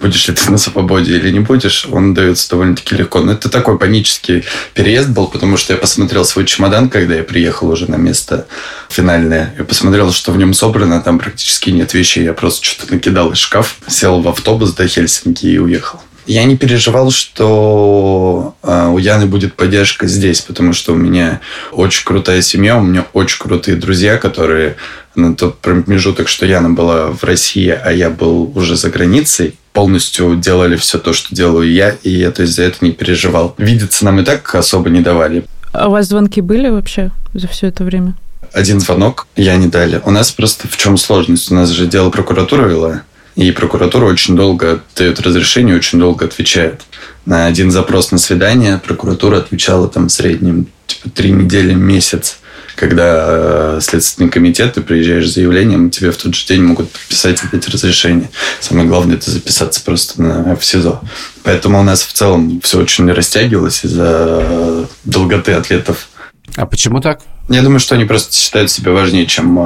будешь 0.00 0.26
ли 0.26 0.34
ты 0.34 0.50
на 0.50 0.58
свободе 0.58 1.16
или 1.16 1.30
не 1.30 1.38
будешь, 1.38 1.86
он 1.90 2.12
дается 2.12 2.50
довольно-таки 2.50 2.96
легко. 2.96 3.20
Но 3.20 3.32
это 3.32 3.48
такой 3.48 3.78
панический 3.78 4.44
переезд 4.74 5.10
был, 5.10 5.28
потому 5.28 5.56
что 5.56 5.74
я 5.74 5.78
посмотрел 5.78 6.24
свой 6.24 6.44
чемодан, 6.44 6.88
когда 6.88 7.14
я 7.14 7.22
приехал 7.22 7.68
уже 7.68 7.88
на 7.88 7.96
место 7.96 8.48
финальное. 8.88 9.54
Я 9.56 9.64
посмотрел, 9.64 10.12
что 10.12 10.32
в 10.32 10.36
нем 10.36 10.54
собрано, 10.54 11.00
там 11.00 11.20
практически 11.20 11.70
нет 11.70 11.94
вещей. 11.94 12.24
Я 12.24 12.32
просто 12.32 12.64
что-то 12.64 12.94
накидал 12.94 13.30
из 13.30 13.38
шкаф, 13.38 13.76
сел 13.86 14.20
в 14.20 14.28
автобус 14.28 14.72
до 14.72 14.88
Хельсинки 14.88 15.46
и 15.46 15.58
уехал. 15.58 16.00
Я 16.26 16.44
не 16.44 16.56
переживал, 16.56 17.10
что 17.10 18.56
э, 18.62 18.88
у 18.88 18.98
Яны 18.98 19.26
будет 19.26 19.54
поддержка 19.54 20.08
здесь, 20.08 20.40
потому 20.40 20.72
что 20.72 20.92
у 20.92 20.96
меня 20.96 21.40
очень 21.72 22.04
крутая 22.04 22.42
семья, 22.42 22.78
у 22.78 22.82
меня 22.82 23.06
очень 23.12 23.38
крутые 23.38 23.76
друзья, 23.76 24.16
которые 24.16 24.76
на 25.14 25.34
тот 25.34 25.60
промежуток, 25.60 26.28
что 26.28 26.44
Яна 26.44 26.70
была 26.70 27.06
в 27.06 27.22
России, 27.24 27.68
а 27.68 27.92
я 27.92 28.10
был 28.10 28.52
уже 28.54 28.76
за 28.76 28.90
границей, 28.90 29.56
полностью 29.72 30.36
делали 30.36 30.76
все 30.76 30.98
то, 30.98 31.12
что 31.12 31.34
делаю 31.34 31.70
я, 31.70 31.90
и 32.02 32.10
я 32.10 32.30
то 32.30 32.42
есть 32.42 32.54
за 32.54 32.64
это 32.64 32.78
не 32.80 32.92
переживал. 32.92 33.54
Видеться 33.58 34.04
нам 34.04 34.20
и 34.20 34.24
так 34.24 34.54
особо 34.54 34.90
не 34.90 35.00
давали. 35.00 35.44
А 35.72 35.88
у 35.88 35.90
вас 35.92 36.06
звонки 36.06 36.40
были 36.40 36.68
вообще 36.70 37.10
за 37.34 37.48
все 37.48 37.68
это 37.68 37.84
время? 37.84 38.14
Один 38.52 38.80
звонок 38.80 39.26
я 39.36 39.56
не 39.56 39.66
дали. 39.66 40.00
У 40.04 40.10
нас 40.10 40.32
просто 40.32 40.66
в 40.68 40.76
чем 40.76 40.96
сложность? 40.96 41.50
У 41.50 41.54
нас 41.54 41.68
же 41.70 41.86
дело 41.86 42.10
прокуратура 42.10 42.66
вела. 42.66 43.02
И 43.36 43.52
прокуратура 43.52 44.06
очень 44.06 44.34
долго 44.34 44.82
дает 44.96 45.20
разрешение, 45.20 45.76
очень 45.76 45.98
долго 45.98 46.24
отвечает. 46.24 46.80
На 47.26 47.46
один 47.46 47.70
запрос 47.70 48.10
на 48.10 48.18
свидание 48.18 48.78
прокуратура 48.78 49.38
отвечала 49.38 49.88
там 49.88 50.08
в 50.08 50.12
среднем 50.12 50.68
типа 50.86 51.10
три 51.10 51.30
недели, 51.30 51.74
месяц. 51.74 52.38
Когда 52.76 53.76
э, 53.76 53.78
Следственный 53.82 54.30
комитет, 54.30 54.74
ты 54.74 54.80
приезжаешь 54.82 55.28
с 55.30 55.34
заявлением, 55.34 55.90
тебе 55.90 56.10
в 56.10 56.16
тот 56.16 56.34
же 56.34 56.46
день 56.46 56.62
могут 56.62 56.90
подписать 56.90 57.40
эти 57.52 57.70
разрешения. 57.70 58.30
Самое 58.60 58.86
главное, 58.86 59.16
это 59.16 59.30
записаться 59.30 59.82
просто 59.82 60.20
на, 60.22 60.56
в 60.56 60.64
СИЗО. 60.64 61.00
Поэтому 61.42 61.80
у 61.80 61.82
нас 61.82 62.02
в 62.02 62.12
целом 62.12 62.60
все 62.62 62.78
очень 62.78 63.10
растягивалось 63.10 63.84
из-за 63.84 64.86
долготы 65.04 65.52
атлетов. 65.52 66.08
А 66.56 66.66
почему 66.66 67.00
так? 67.00 67.20
Я 67.48 67.62
думаю, 67.62 67.80
что 67.80 67.94
они 67.94 68.04
просто 68.04 68.34
считают 68.34 68.70
себя 68.70 68.92
важнее, 68.92 69.26
чем 69.26 69.58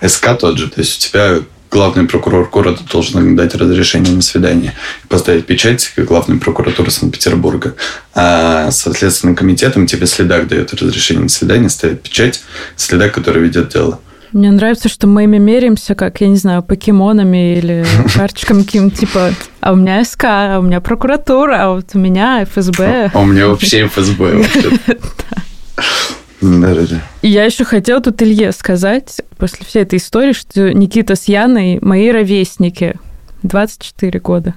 э, 0.00 0.08
СК 0.08 0.36
тот 0.38 0.58
же. 0.58 0.68
То 0.68 0.80
есть 0.80 0.98
у 0.98 1.08
тебя 1.08 1.38
главный 1.72 2.04
прокурор 2.06 2.48
города 2.48 2.80
должен 2.92 3.34
дать 3.34 3.54
разрешение 3.54 4.12
на 4.12 4.22
свидание 4.22 4.74
и 5.04 5.06
поставить 5.08 5.46
печать 5.46 5.92
главной 5.96 6.38
прокуратуры 6.38 6.90
Санкт-Петербурга. 6.90 7.74
А 8.14 8.70
со 8.70 8.92
Следственным 8.92 9.34
комитетом 9.34 9.86
тебе 9.86 10.06
следак 10.06 10.46
дает 10.48 10.74
разрешение 10.74 11.24
на 11.24 11.28
свидание, 11.30 11.70
ставит 11.70 12.02
печать 12.02 12.42
следак, 12.76 13.12
который 13.12 13.42
ведет 13.42 13.70
дело. 13.70 13.98
Мне 14.32 14.50
нравится, 14.50 14.88
что 14.88 15.06
мы 15.06 15.24
ими 15.24 15.38
меряемся, 15.38 15.94
как, 15.94 16.20
я 16.20 16.28
не 16.28 16.36
знаю, 16.36 16.62
покемонами 16.62 17.58
или 17.58 17.84
карточками 18.14 18.62
каким 18.62 18.90
типа, 18.90 19.34
а 19.60 19.72
у 19.72 19.76
меня 19.76 20.04
СК, 20.04 20.24
а 20.24 20.58
у 20.58 20.62
меня 20.62 20.80
прокуратура, 20.80 21.56
а 21.64 21.74
вот 21.74 21.86
у 21.94 21.98
меня 21.98 22.44
ФСБ. 22.44 23.10
А 23.12 23.18
у 23.18 23.24
меня 23.26 23.48
вообще 23.48 23.86
ФСБ. 23.86 24.44
Да-да-да. 26.42 27.00
Я 27.22 27.44
еще 27.44 27.64
хотела 27.64 28.02
тут 28.02 28.20
Илье 28.20 28.52
сказать, 28.52 29.22
после 29.38 29.64
всей 29.64 29.82
этой 29.82 29.98
истории, 29.98 30.32
что 30.32 30.72
Никита 30.74 31.14
с 31.14 31.28
Яной 31.28 31.78
мои 31.80 32.10
ровесники. 32.10 32.96
24 33.44 34.20
года. 34.20 34.54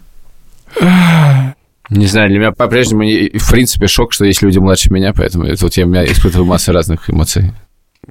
Не 1.89 2.07
знаю, 2.07 2.29
для 2.29 2.39
меня 2.39 2.51
по-прежнему, 2.51 3.03
в 3.03 3.51
принципе, 3.51 3.87
шок, 3.87 4.13
что 4.13 4.25
есть 4.25 4.41
люди 4.41 4.57
младше 4.57 4.91
меня, 4.91 5.13
поэтому 5.13 5.55
тут 5.55 5.77
я 5.77 5.85
меня 5.85 6.03
испытываю 6.05 6.45
массу 6.45 6.71
разных 6.71 7.09
эмоций. 7.09 7.53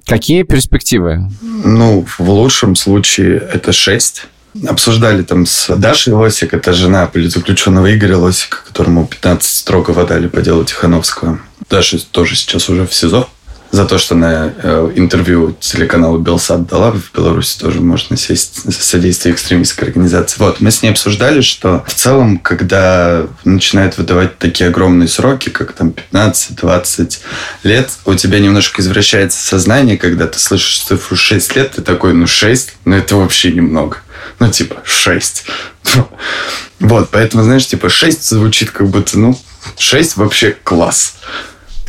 Какие 0.06 0.44
перспективы? 0.44 1.28
Ну, 1.42 2.06
в 2.18 2.30
лучшем 2.30 2.76
случае 2.76 3.38
это 3.38 3.72
6. 3.72 4.26
Обсуждали 4.68 5.22
там 5.22 5.46
с 5.46 5.74
Дашей 5.76 6.12
Лосик, 6.12 6.54
это 6.54 6.72
жена 6.72 7.06
политзаключенного 7.06 7.92
Игоря 7.92 8.18
Лосика, 8.18 8.58
которому 8.64 9.06
15 9.06 9.42
строго 9.42 9.92
дали 10.04 10.28
по 10.28 10.42
делу 10.42 10.64
Тихановского. 10.64 11.40
Даша 11.68 11.98
тоже 11.98 12.36
сейчас 12.36 12.68
уже 12.68 12.86
в 12.86 12.94
СИЗО 12.94 13.28
за 13.74 13.86
то, 13.86 13.98
что 13.98 14.14
на 14.14 14.54
э, 14.56 14.92
интервью 14.94 15.56
телеканалу 15.58 16.18
Белсад 16.18 16.68
дала. 16.68 16.92
В 16.92 17.12
Беларуси 17.12 17.58
тоже 17.58 17.80
можно 17.80 18.16
сесть 18.16 18.62
за 18.62 18.70
содействие 18.70 19.34
экстремистской 19.34 19.88
организации. 19.88 20.36
Вот, 20.38 20.60
мы 20.60 20.70
с 20.70 20.82
ней 20.82 20.90
обсуждали, 20.90 21.40
что 21.40 21.84
в 21.84 21.92
целом, 21.92 22.38
когда 22.38 23.26
начинают 23.44 23.98
выдавать 23.98 24.38
такие 24.38 24.68
огромные 24.68 25.08
сроки, 25.08 25.48
как 25.48 25.72
там 25.72 25.92
15-20 26.12 27.18
лет, 27.64 27.90
у 28.04 28.14
тебя 28.14 28.38
немножко 28.38 28.80
извращается 28.80 29.44
сознание, 29.44 29.98
когда 29.98 30.28
ты 30.28 30.38
слышишь 30.38 30.82
цифру 30.82 31.16
6 31.16 31.56
лет, 31.56 31.72
ты 31.72 31.82
такой, 31.82 32.14
ну 32.14 32.28
6, 32.28 32.76
ну 32.84 32.94
это 32.94 33.16
вообще 33.16 33.50
немного. 33.50 33.96
Ну, 34.38 34.48
типа, 34.50 34.76
6. 34.84 35.46
Вот, 36.80 37.08
поэтому, 37.10 37.42
знаешь, 37.44 37.66
типа, 37.66 37.88
6 37.88 38.22
звучит 38.28 38.70
как 38.70 38.88
будто, 38.88 39.18
ну, 39.18 39.38
6 39.78 40.16
вообще 40.16 40.56
класс. 40.62 41.14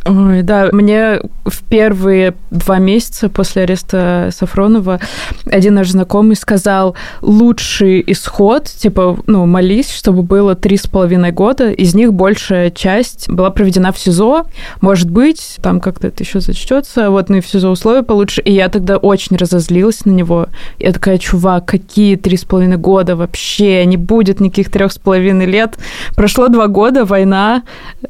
Ой, 0.08 0.44
да, 0.44 0.70
мне 0.72 1.20
в 1.46 1.64
первые 1.64 2.36
два 2.52 2.78
месяца 2.78 3.28
после 3.28 3.64
ареста 3.64 4.30
Сафронова 4.32 5.00
один 5.48 5.74
наш 5.74 5.90
знакомый 5.90 6.36
сказал, 6.36 6.96
лучший 7.22 8.04
исход, 8.06 8.66
типа, 8.66 9.18
ну, 9.26 9.48
молись, 9.48 9.92
чтобы 9.92 10.22
было 10.22 10.54
три 10.54 10.78
с 10.78 10.86
половиной 10.86 11.32
года, 11.32 11.72
из 11.72 11.96
них 11.96 12.14
большая 12.14 12.70
часть 12.70 13.28
была 13.28 13.50
проведена 13.50 13.92
в 13.92 13.98
СИЗО, 13.98 14.46
может 14.80 15.10
быть, 15.10 15.58
там 15.64 15.80
как-то 15.80 16.10
это 16.10 16.24
еще 16.24 16.40
зачтется, 16.40 17.10
вот, 17.10 17.30
ну 17.30 17.38
и 17.38 17.42
в 17.42 17.48
СИЗО 17.48 17.72
условия 17.72 18.04
получше, 18.04 18.42
и 18.42 18.54
я 18.54 18.70
тогда 18.70 18.98
очень 18.98 19.38
разозлилась 19.38 20.06
на 20.06 20.12
него. 20.12 20.50
Я 20.78 20.92
такая, 20.92 21.18
чувак, 21.18 21.66
какие 21.66 22.16
три 22.16 22.38
с 22.38 22.46
половиной 22.46 22.78
года 22.78 23.16
вообще, 23.16 23.84
не 23.88 23.98
будет 23.98 24.40
никаких 24.40 24.70
трех 24.70 24.92
с 24.92 25.00
половиной 25.00 25.48
лет. 25.48 25.80
Прошло 26.16 26.48
два 26.48 26.68
года, 26.68 27.06
война, 27.06 27.64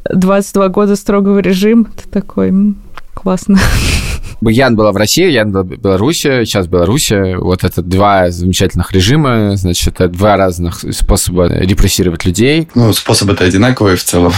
22 0.09 0.67
года 0.67 0.97
строгого 0.97 1.39
режима, 1.39 1.84
ты 1.95 2.09
такой, 2.09 2.75
классно. 3.13 3.59
Ян 4.41 4.75
была 4.75 4.91
в 4.91 4.97
России, 4.97 5.29
Ян 5.31 5.51
была 5.51 5.63
в 5.63 5.67
Беларуси, 5.67 6.45
сейчас 6.45 6.67
Беларуси. 6.67 7.35
Вот 7.35 7.63
это 7.63 7.81
два 7.81 8.29
замечательных 8.29 8.91
режима, 8.91 9.55
значит, 9.55 9.95
это 9.95 10.07
два 10.07 10.37
разных 10.37 10.83
способа 10.91 11.47
репрессировать 11.47 12.25
людей. 12.25 12.67
Ну, 12.75 12.93
способы-то 12.93 13.43
одинаковые 13.43 13.95
в 13.95 14.03
целом. 14.03 14.33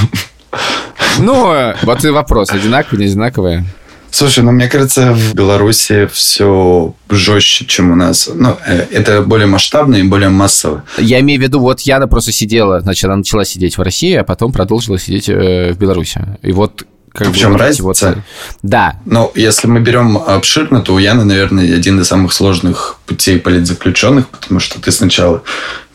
Ну, 1.19 1.73
вот 1.83 2.05
и 2.05 2.09
вопрос, 2.09 2.51
одинаковые, 2.51 3.05
не 3.05 3.11
одинаковые? 3.11 3.65
Слушай, 4.09 4.43
ну 4.43 4.51
мне 4.51 4.67
кажется, 4.67 5.13
в 5.13 5.33
Беларуси 5.33 6.07
все 6.11 6.95
жестче, 7.09 7.65
чем 7.65 7.91
у 7.91 7.95
нас. 7.95 8.29
Ну, 8.33 8.55
э, 8.65 8.85
это 8.91 9.21
более 9.21 9.47
масштабно 9.47 9.95
и 9.95 10.03
более 10.03 10.29
массово. 10.29 10.83
Я 10.97 11.19
имею 11.19 11.39
в 11.39 11.43
виду, 11.43 11.59
вот 11.59 11.81
Яна 11.81 12.07
просто 12.07 12.31
сидела, 12.31 12.79
значит, 12.79 13.05
она 13.05 13.17
начала 13.17 13.43
сидеть 13.45 13.77
в 13.77 13.81
России, 13.81 14.13
а 14.13 14.23
потом 14.23 14.53
продолжила 14.53 14.97
сидеть 14.97 15.29
э, 15.29 15.73
в 15.73 15.77
Беларуси. 15.77 16.21
И 16.41 16.51
вот 16.51 16.85
как 17.13 17.29
в 17.29 17.35
чем 17.35 17.53
вот 17.53 17.61
разница? 17.61 17.83
Вот... 17.83 18.17
Да. 18.61 18.99
Ну, 19.05 19.31
если 19.35 19.67
мы 19.67 19.79
берем 19.79 20.17
обширно, 20.17 20.81
то 20.81 20.93
у 20.93 20.97
Яны, 20.97 21.23
наверное, 21.23 21.73
один 21.73 21.99
из 21.99 22.07
самых 22.07 22.33
сложных 22.33 22.96
путей 23.07 23.39
политзаключенных, 23.39 24.27
потому 24.27 24.59
что 24.59 24.79
ты 24.81 24.91
сначала 24.91 25.41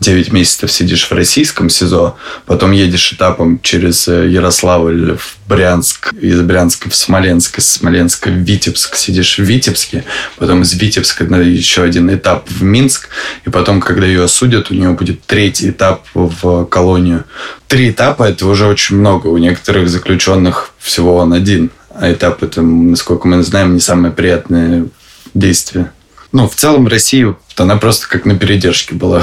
9 0.00 0.32
месяцев 0.32 0.72
сидишь 0.72 1.08
в 1.08 1.12
российском 1.12 1.68
СИЗО, 1.68 2.16
потом 2.46 2.72
едешь 2.72 3.12
этапом 3.12 3.60
через 3.62 4.08
э, 4.08 4.28
Ярославль 4.28 5.16
в 5.16 5.36
Брянск, 5.46 6.12
из 6.14 6.40
Брянска 6.40 6.90
в 6.90 6.96
Смоленск, 6.96 7.58
из 7.58 7.70
Смоленска 7.70 8.30
в 8.30 8.32
Витебск, 8.32 8.96
сидишь 8.96 9.38
в 9.38 9.42
Витебске, 9.42 10.04
потом 10.38 10.62
из 10.62 10.72
Витебска 10.72 11.24
на 11.24 11.36
еще 11.36 11.82
один 11.82 12.12
этап 12.12 12.48
в 12.48 12.62
Минск, 12.62 13.08
и 13.44 13.50
потом, 13.50 13.80
когда 13.80 14.06
ее 14.06 14.24
осудят, 14.24 14.70
у 14.70 14.74
нее 14.74 14.90
будет 14.90 15.22
третий 15.24 15.70
этап 15.70 16.06
в 16.14 16.64
колонию. 16.64 17.24
Три 17.68 17.90
этапа– 17.90 18.24
это 18.28 18.46
уже 18.46 18.66
очень 18.66 18.96
много. 18.96 19.28
У 19.28 19.38
некоторых 19.38 19.88
заключенных 19.88 20.70
всего 20.78 21.16
он 21.16 21.32
один. 21.32 21.70
А 21.94 22.10
этап– 22.12 22.42
это, 22.44 22.62
насколько 22.62 23.28
мы 23.28 23.42
знаем, 23.42 23.74
не 23.74 23.80
самое 23.80 24.12
приятное 24.12 24.86
действие. 25.34 25.92
Ну, 26.32 26.48
в 26.48 26.54
целом 26.54 26.88
Россия, 26.88 27.34
она 27.56 27.76
просто 27.76 28.08
как 28.08 28.24
на 28.24 28.36
передержке 28.36 28.94
была. 28.94 29.22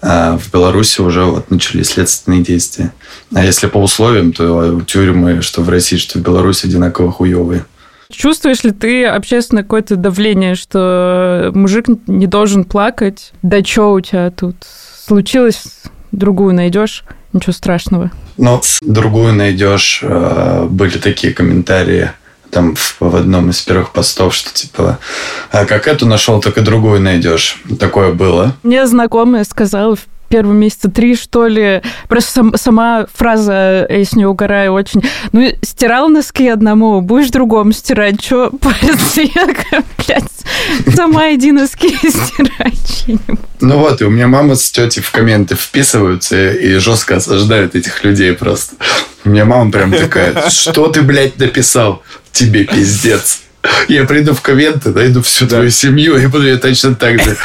А 0.00 0.38
в 0.38 0.52
Беларуси 0.52 1.00
уже 1.00 1.24
вот 1.24 1.50
начались 1.50 1.88
следственные 1.88 2.42
действия. 2.42 2.92
А 3.34 3.44
если 3.44 3.66
по 3.66 3.78
условиям, 3.78 4.32
то 4.32 4.80
тюрьмы, 4.82 5.42
что 5.42 5.62
в 5.62 5.68
России, 5.68 5.96
что 5.96 6.20
в 6.20 6.22
Беларуси, 6.22 6.66
одинаково 6.66 7.10
хуевые. 7.10 7.64
Чувствуешь 8.10 8.62
ли 8.62 8.70
ты 8.70 9.04
общественное 9.06 9.64
какое-то 9.64 9.96
давление, 9.96 10.54
что 10.54 11.50
мужик 11.54 11.86
не 12.06 12.26
должен 12.26 12.64
плакать? 12.64 13.32
Да 13.42 13.62
что 13.62 13.92
у 13.92 14.00
тебя 14.00 14.30
тут 14.30 14.56
случилось? 15.04 15.64
Другую 16.12 16.54
найдешь? 16.54 17.04
Ничего 17.32 17.52
страшного. 17.52 18.10
Ну, 18.38 18.62
другую 18.80 19.34
найдешь. 19.34 20.00
Э, 20.02 20.66
были 20.70 20.96
такие 20.96 21.34
комментарии 21.34 22.12
там 22.50 22.74
в, 22.74 22.96
в 23.00 23.16
одном 23.16 23.50
из 23.50 23.60
первых 23.60 23.90
постов, 23.90 24.34
что 24.34 24.52
типа, 24.52 24.98
а 25.50 25.64
как 25.64 25.86
эту 25.86 26.06
нашел, 26.06 26.40
так 26.40 26.58
и 26.58 26.60
другую 26.60 27.00
найдешь. 27.00 27.60
Такое 27.78 28.12
было. 28.12 28.54
Мне 28.62 28.86
знакомая 28.86 29.44
сказала 29.44 29.96
в 29.96 30.00
первые 30.28 30.56
месяца 30.56 30.90
три, 30.90 31.16
что 31.16 31.46
ли. 31.46 31.82
Просто 32.08 32.32
сам, 32.32 32.56
сама 32.56 33.06
фраза, 33.12 33.86
я 33.88 34.04
с 34.04 34.12
нее 34.14 34.28
угораю 34.28 34.72
очень. 34.72 35.02
Ну, 35.32 35.48
стирал 35.62 36.08
носки 36.08 36.48
одному, 36.48 37.00
будешь 37.00 37.30
другому 37.30 37.72
стирать. 37.72 38.20
Че, 38.20 38.50
париться? 38.50 39.22
Я, 39.22 39.46
блядь, 39.96 40.94
сама 40.94 41.34
иди 41.34 41.52
носки 41.52 41.88
стирай 41.96 42.74
Ну 43.60 43.78
вот, 43.78 44.00
и 44.00 44.04
у 44.04 44.10
меня 44.10 44.28
мама 44.28 44.54
с 44.54 44.70
тетей 44.70 45.02
в 45.02 45.10
комменты 45.10 45.56
вписываются 45.56 46.52
и 46.52 46.76
жестко 46.76 47.16
осаждают 47.16 47.74
этих 47.74 48.04
людей 48.04 48.32
просто. 48.32 48.76
У 49.24 49.30
меня 49.30 49.44
мама 49.44 49.70
прям 49.70 49.92
такая, 49.92 50.48
что 50.50 50.88
ты, 50.88 51.02
блядь, 51.02 51.38
написал? 51.38 52.02
Тебе 52.38 52.62
пиздец. 52.62 53.40
Я 53.88 54.04
приду 54.04 54.32
в 54.32 54.40
комменты, 54.42 54.90
найду 54.90 55.22
всю 55.22 55.48
твою 55.48 55.70
семью 55.70 56.16
и 56.16 56.26
буду 56.28 56.46
я 56.46 56.56
точно 56.56 56.94
так 56.94 57.20
же. 57.20 57.36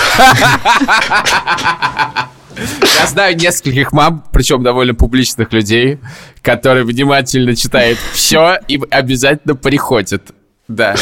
Я 2.99 3.07
знаю 3.07 3.35
нескольких 3.35 3.91
мам, 3.91 4.23
причем 4.31 4.61
довольно 4.61 4.93
публичных 4.93 5.51
людей, 5.51 5.97
которые 6.43 6.85
внимательно 6.85 7.55
читают 7.55 7.97
все 8.13 8.59
и 8.67 8.79
обязательно 8.91 9.55
приходят. 9.55 10.21
Да. 10.67 10.95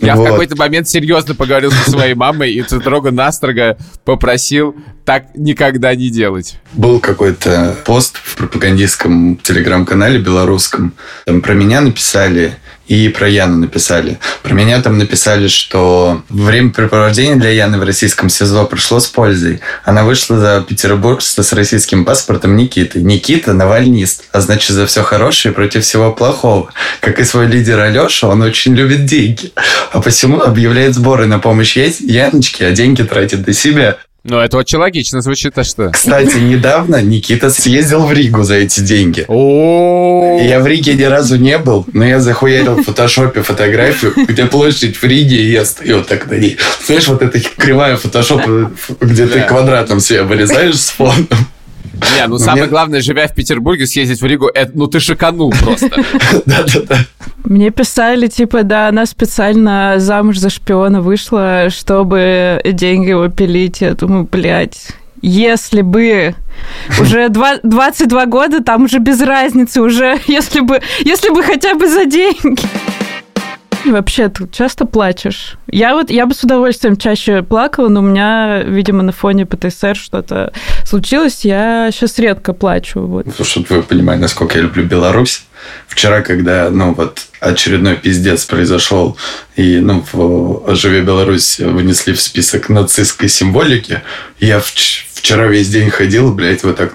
Я 0.00 0.14
вот. 0.14 0.28
в 0.28 0.30
какой-то 0.30 0.54
момент 0.54 0.88
серьезно 0.88 1.34
поговорил 1.34 1.72
со 1.72 1.90
своей 1.90 2.14
мамой 2.14 2.52
и 2.52 2.62
строго-настрого 2.62 3.78
попросил 4.04 4.76
так 5.04 5.34
никогда 5.34 5.92
не 5.96 6.08
делать. 6.08 6.60
Был 6.72 7.00
какой-то 7.00 7.76
пост 7.84 8.16
в 8.22 8.36
пропагандистском 8.36 9.38
телеграм-канале 9.42 10.20
белорусском. 10.20 10.94
Там 11.24 11.40
про 11.40 11.54
меня 11.54 11.80
написали, 11.80 12.56
и 12.88 13.08
про 13.08 13.28
Яну 13.28 13.58
написали. 13.58 14.18
Про 14.42 14.54
меня 14.54 14.80
там 14.82 14.98
написали, 14.98 15.46
что 15.48 16.22
времяпрепровождение 16.28 17.36
для 17.36 17.50
Яны 17.50 17.78
в 17.78 17.84
российском 17.84 18.28
СИЗО 18.28 18.64
прошло 18.64 18.98
с 18.98 19.06
пользой. 19.06 19.60
Она 19.84 20.04
вышла 20.04 20.38
за 20.38 20.64
Петербург 20.66 21.22
с 21.22 21.52
российским 21.52 22.04
паспортом 22.04 22.56
Никиты. 22.56 23.00
Никита– 23.00 23.52
навальнист, 23.54 24.24
а 24.32 24.40
значит, 24.40 24.70
за 24.70 24.86
все 24.86 25.02
хорошее 25.02 25.54
против 25.54 25.84
всего 25.84 26.12
плохого. 26.12 26.72
Как 27.00 27.20
и 27.20 27.24
свой 27.24 27.46
лидер 27.46 27.78
Алеша, 27.78 28.28
он 28.28 28.42
очень 28.42 28.74
любит 28.74 29.04
деньги. 29.04 29.52
А 29.92 30.00
посему 30.00 30.40
объявляет 30.40 30.94
сборы 30.94 31.26
на 31.26 31.38
помощь 31.38 31.76
Яночке, 31.76 32.66
а 32.66 32.72
деньги 32.72 33.02
тратит 33.02 33.42
до 33.42 33.52
себя. 33.52 33.98
Ну, 34.28 34.38
это 34.38 34.58
очень 34.58 34.76
логично 34.76 35.22
звучит, 35.22 35.56
а 35.56 35.64
что? 35.64 35.88
Кстати, 35.90 36.36
недавно 36.36 37.00
Никита 37.00 37.48
съездил 37.48 38.04
в 38.04 38.12
Ригу 38.12 38.42
за 38.42 38.56
эти 38.56 38.80
деньги. 38.80 39.24
Я 40.44 40.60
в 40.60 40.66
Риге 40.66 40.94
ни 40.94 41.04
разу 41.04 41.36
не 41.36 41.56
был, 41.56 41.86
но 41.94 42.04
я 42.04 42.20
захуярил 42.20 42.74
в 42.74 42.82
фотошопе 42.82 43.40
фотографию, 43.40 44.12
где 44.28 44.44
площадь 44.44 44.96
в 44.96 45.04
Риге, 45.04 45.36
и 45.36 45.50
я 45.50 45.64
стою 45.64 46.02
так 46.02 46.30
на 46.30 46.34
ней. 46.34 46.58
Знаешь, 46.84 47.08
вот 47.08 47.22
эта 47.22 47.40
кривая 47.40 47.96
фотошопа, 47.96 48.70
где 49.00 49.26
ты 49.26 49.40
квадратом 49.40 49.98
себя 50.00 50.24
вырезаешь 50.24 50.78
с 50.78 50.90
фоном. 50.90 51.26
Не, 52.16 52.26
ну, 52.28 52.38
самое 52.38 52.66
главное, 52.66 53.00
живя 53.00 53.26
в 53.28 53.34
Петербурге, 53.34 53.86
съездить 53.86 54.20
в 54.20 54.26
Ригу, 54.26 54.50
ну 54.74 54.86
ты 54.88 55.00
шиканул 55.00 55.50
просто. 55.50 55.90
Да-да-да. 56.46 56.98
Мне 57.48 57.70
писали, 57.70 58.26
типа, 58.26 58.62
да, 58.62 58.88
она 58.88 59.06
специально 59.06 59.94
замуж 59.96 60.36
за 60.36 60.50
шпиона 60.50 61.00
вышла, 61.00 61.70
чтобы 61.70 62.60
деньги 62.62 63.08
его 63.08 63.28
пилить. 63.28 63.80
Я 63.80 63.94
думаю, 63.94 64.28
блядь, 64.30 64.88
если 65.22 65.80
бы 65.80 66.34
уже 67.00 67.30
22 67.30 68.26
года, 68.26 68.62
там 68.62 68.84
уже 68.84 68.98
без 68.98 69.22
разницы, 69.22 69.80
уже 69.80 70.18
если 70.26 70.60
бы, 70.60 70.82
если 71.00 71.30
бы 71.30 71.42
хотя 71.42 71.74
бы 71.74 71.88
за 71.88 72.04
деньги. 72.04 72.66
Вообще, 73.84 74.28
ты 74.28 74.48
часто 74.50 74.86
плачешь? 74.86 75.56
Я 75.68 75.94
вот, 75.94 76.10
я 76.10 76.26
бы 76.26 76.34
с 76.34 76.42
удовольствием 76.42 76.96
чаще 76.96 77.42
плакала, 77.42 77.88
но 77.88 78.00
у 78.00 78.02
меня, 78.02 78.62
видимо, 78.62 79.02
на 79.02 79.12
фоне 79.12 79.46
ПТСР 79.46 79.96
что-то 79.96 80.52
случилось. 80.84 81.44
Я 81.44 81.90
сейчас 81.92 82.18
редко 82.18 82.52
плачу. 82.52 83.00
Вот. 83.00 83.26
Ну, 83.26 83.44
чтобы 83.44 83.66
вы 83.68 83.82
понимали, 83.82 84.18
насколько 84.18 84.56
я 84.56 84.62
люблю 84.62 84.84
Беларусь. 84.84 85.44
Вчера, 85.86 86.22
когда, 86.22 86.70
ну, 86.70 86.94
вот 86.94 87.26
очередной 87.40 87.96
пиздец 87.96 88.44
произошел, 88.44 89.16
и, 89.56 89.80
ну, 89.80 90.04
в 90.12 90.74
«Живе 90.74 91.02
Беларусь» 91.02 91.58
вынесли 91.58 92.12
в 92.12 92.20
список 92.20 92.68
нацистской 92.68 93.28
символики, 93.28 94.02
я 94.38 94.60
вчера 94.60 95.46
весь 95.46 95.68
день 95.68 95.90
ходил, 95.90 96.32
блядь, 96.32 96.62
вот 96.62 96.76
так 96.76 96.92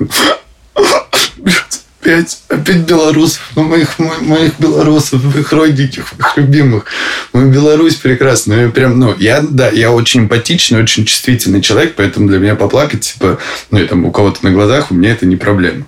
опять, 2.03 2.39
опять 2.49 2.79
белорусов, 2.79 3.51
ну, 3.55 3.63
моих, 3.63 3.97
моих 3.97 4.59
белорусов, 4.59 5.23
моих 5.23 5.51
родненьких, 5.53 6.13
моих 6.17 6.37
любимых. 6.37 6.85
Мою 7.31 7.49
Беларусь 7.49 7.95
прекрасную. 7.95 8.65
Я 8.65 8.69
прям, 8.69 8.99
ну, 8.99 9.15
я, 9.17 9.41
да, 9.41 9.69
я 9.69 9.91
очень 9.91 10.21
эмпатичный, 10.21 10.81
очень 10.81 11.05
чувствительный 11.05 11.61
человек, 11.61 11.93
поэтому 11.95 12.27
для 12.27 12.39
меня 12.39 12.55
поплакать, 12.55 13.01
типа, 13.01 13.39
ну, 13.71 13.79
и 13.79 13.85
там 13.85 14.05
у 14.05 14.11
кого-то 14.11 14.43
на 14.43 14.51
глазах, 14.51 14.91
у 14.91 14.95
меня 14.95 15.11
это 15.11 15.25
не 15.25 15.37
проблема. 15.37 15.85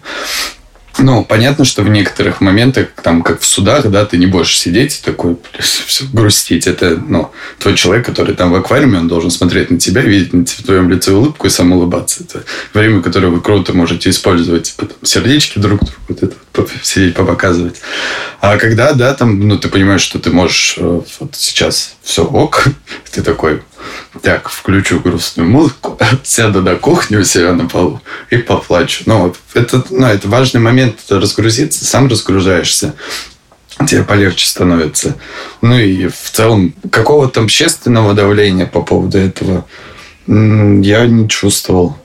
Ну, 1.00 1.26
понятно, 1.26 1.66
что 1.66 1.84
в 1.84 1.90
некоторых 1.90 2.42
моментах, 2.42 2.90
там, 3.04 3.22
как 3.22 3.42
в 3.42 3.46
судах, 3.46 3.90
да, 3.90 4.06
ты 4.06 4.18
не 4.18 4.28
будешь 4.28 4.58
сидеть 4.58 5.00
и 5.00 5.06
такой 5.06 5.38
все, 5.60 6.06
грустить. 6.12 6.68
Это, 6.68 6.98
ну, 7.08 7.32
твой 7.60 7.76
человек, 7.76 8.06
который 8.06 8.34
там 8.36 8.52
в 8.52 8.56
аквариуме, 8.56 9.00
он 9.00 9.08
должен 9.08 9.30
смотреть 9.30 9.72
на 9.72 9.80
тебя, 9.80 10.02
видеть 10.02 10.34
на 10.34 10.46
в 10.46 10.64
твоем 10.64 10.90
лице 10.90 11.12
улыбку 11.12 11.48
и 11.48 11.50
сам 11.50 11.74
улыбаться. 11.74 12.24
Это 12.24 12.44
время, 12.74 13.02
которое 13.02 13.28
вы 13.28 13.42
круто 13.42 13.74
можете 13.74 14.10
использовать, 14.10 14.72
типа, 14.72 14.86
там, 14.86 14.98
сердечки 15.04 15.60
друг 15.60 15.80
другу, 15.80 15.94
вот 16.08 16.24
это, 16.24 16.36
сидеть, 16.84 17.16
показывать. 17.16 17.82
А 18.42 18.58
когда, 18.58 18.94
да, 18.94 19.14
там, 19.14 19.48
ну, 19.48 19.58
ты 19.58 19.70
понимаешь, 19.70 20.02
что 20.02 20.20
ты 20.20 20.32
можешь 20.32 20.76
э, 20.78 21.02
вот 21.20 21.36
сейчас 21.36 21.96
все 22.04 22.24
ок, 22.24 22.68
ты 23.12 23.22
такой, 23.22 23.62
так, 24.22 24.50
включу 24.50 25.00
грустную 25.00 25.50
музыку, 25.50 26.00
сяду 26.24 26.62
на 26.62 26.76
кухню 26.76 27.22
у 27.22 27.24
себя 27.24 27.54
на 27.54 27.68
полу 27.68 28.02
и 28.30 28.38
поплачу. 28.38 29.04
Ну, 29.06 29.34
это, 29.54 29.84
ну, 29.90 30.08
это 30.08 30.28
важный 30.28 30.62
момент 30.62 31.00
разгрузиться, 31.10 31.86
сам 31.86 32.08
разгружаешься 32.08 32.94
тебе 33.86 34.04
полегче 34.04 34.48
становится. 34.48 35.16
Ну 35.62 35.78
и 35.78 36.08
в 36.08 36.32
целом 36.32 36.74
какого-то 36.90 37.42
общественного 37.42 38.14
давления 38.14 38.66
по 38.66 38.82
поводу 38.82 39.18
этого 39.18 39.66
я 40.28 41.06
не 41.06 41.28
чувствовал. 41.28 41.98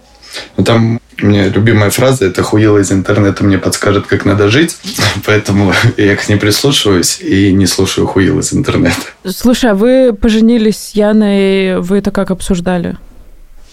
Ну, 0.56 0.64
там 0.64 1.00
у 1.20 1.26
меня 1.26 1.48
любимая 1.48 1.90
фраза– 1.90 2.24
это 2.26 2.42
«хуила 2.42 2.78
из 2.78 2.92
интернета 2.92 3.44
мне 3.44 3.58
подскажет, 3.58 4.06
как 4.06 4.24
надо 4.24 4.48
жить», 4.48 4.76
поэтому 5.24 5.72
я 5.96 6.16
к 6.16 6.28
ней 6.28 6.36
прислушиваюсь 6.36 7.20
и 7.20 7.52
не 7.52 7.66
слушаю 7.66 8.06
хуил 8.06 8.38
из 8.40 8.52
интернета. 8.52 9.02
Слушай, 9.26 9.72
а 9.72 9.74
вы 9.74 10.12
поженились 10.12 10.78
с 10.78 10.94
Яной, 10.94 11.80
вы 11.80 11.98
это 11.98 12.10
как 12.10 12.30
обсуждали? 12.30 12.96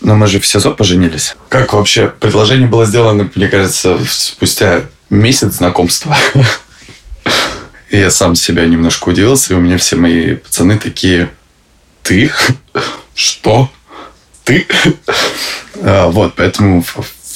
Но 0.02 0.16
мы 0.16 0.28
же 0.28 0.40
в 0.40 0.46
СИЗО 0.46 0.72
поженились. 0.72 1.36
Как 1.50 1.74
вообще? 1.74 2.14
Предложение 2.20 2.68
было 2.68 2.86
сделано, 2.86 3.30
мне 3.34 3.48
кажется, 3.48 3.98
спустя 4.08 4.84
месяц 5.10 5.54
знакомства. 5.54 6.16
И 7.90 7.98
я 7.98 8.12
сам 8.12 8.36
себя 8.36 8.66
немножко 8.66 9.10
удивился, 9.10 9.54
и 9.54 9.56
у 9.58 9.60
меня 9.60 9.78
все 9.78 9.96
мои 9.96 10.36
пацаны 10.36 10.78
такие, 10.78 11.30
ты? 12.04 12.32
Что? 13.16 13.72
Ты? 14.44 14.68
А, 15.82 16.08
вот, 16.10 16.34
поэтому 16.36 16.84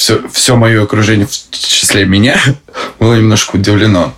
все, 0.02 0.28
все 0.34 0.56
мое 0.56 0.82
окружение, 0.82 1.28
в 1.28 1.52
числе 1.52 2.06
меня, 2.06 2.42
было 3.00 3.16
немножко 3.16 3.58
удивлено. 3.58 4.16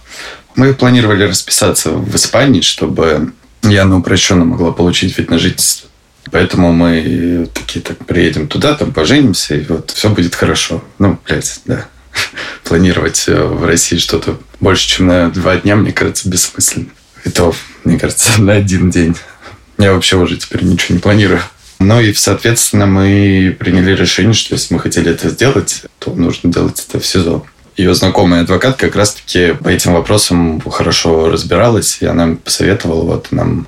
Мы 0.55 0.73
планировали 0.73 1.25
расписаться 1.25 1.89
в 1.91 2.15
Испании, 2.15 2.61
чтобы 2.61 3.33
я 3.63 3.83
на 3.83 3.97
упрощенно 3.97 4.45
могла 4.45 4.71
получить 4.71 5.17
вид 5.17 5.29
на 5.29 5.37
жительство. 5.37 5.89
Поэтому 6.31 6.71
мы 6.71 7.49
такие 7.53 7.81
так 7.81 7.97
приедем 8.05 8.47
туда, 8.47 8.75
там 8.75 8.93
поженимся, 8.93 9.55
и 9.55 9.65
вот 9.65 9.91
все 9.91 10.09
будет 10.09 10.35
хорошо. 10.35 10.81
Ну, 10.99 11.19
блядь, 11.27 11.59
да. 11.65 11.85
Планировать 12.63 13.25
э, 13.27 13.43
в 13.43 13.65
России 13.65 13.97
что-то 13.97 14.39
больше, 14.61 14.87
чем 14.87 15.07
на 15.07 15.29
два 15.31 15.57
дня, 15.57 15.75
мне 15.75 15.91
кажется, 15.91 16.29
бессмысленно. 16.29 16.87
И 17.25 17.29
то, 17.29 17.53
мне 17.83 17.99
кажется, 17.99 18.29
на 18.41 18.53
один 18.53 18.89
день. 18.89 19.17
Я 19.77 19.91
вообще 19.91 20.15
уже 20.15 20.37
теперь 20.37 20.63
ничего 20.63 20.95
не 20.95 21.01
планирую. 21.01 21.41
Ну 21.83 21.99
и, 21.99 22.13
соответственно, 22.13 22.85
мы 22.85 23.55
приняли 23.59 23.95
решение, 23.95 24.33
что 24.33 24.55
если 24.55 24.73
мы 24.73 24.79
хотели 24.79 25.11
это 25.11 25.29
сделать, 25.29 25.83
то 25.99 26.11
нужно 26.11 26.51
делать 26.51 26.83
это 26.87 26.99
в 26.99 27.05
СИЗО. 27.05 27.45
Ее 27.75 27.93
знакомый 27.93 28.41
адвокат 28.41 28.77
как 28.77 28.95
раз-таки 28.95 29.53
по 29.53 29.67
этим 29.67 29.93
вопросам 29.93 30.61
хорошо 30.61 31.29
разбиралась, 31.29 31.97
и 32.01 32.05
она 32.05 32.37
посоветовала 32.43 33.03
вот 33.03 33.31
нам 33.31 33.67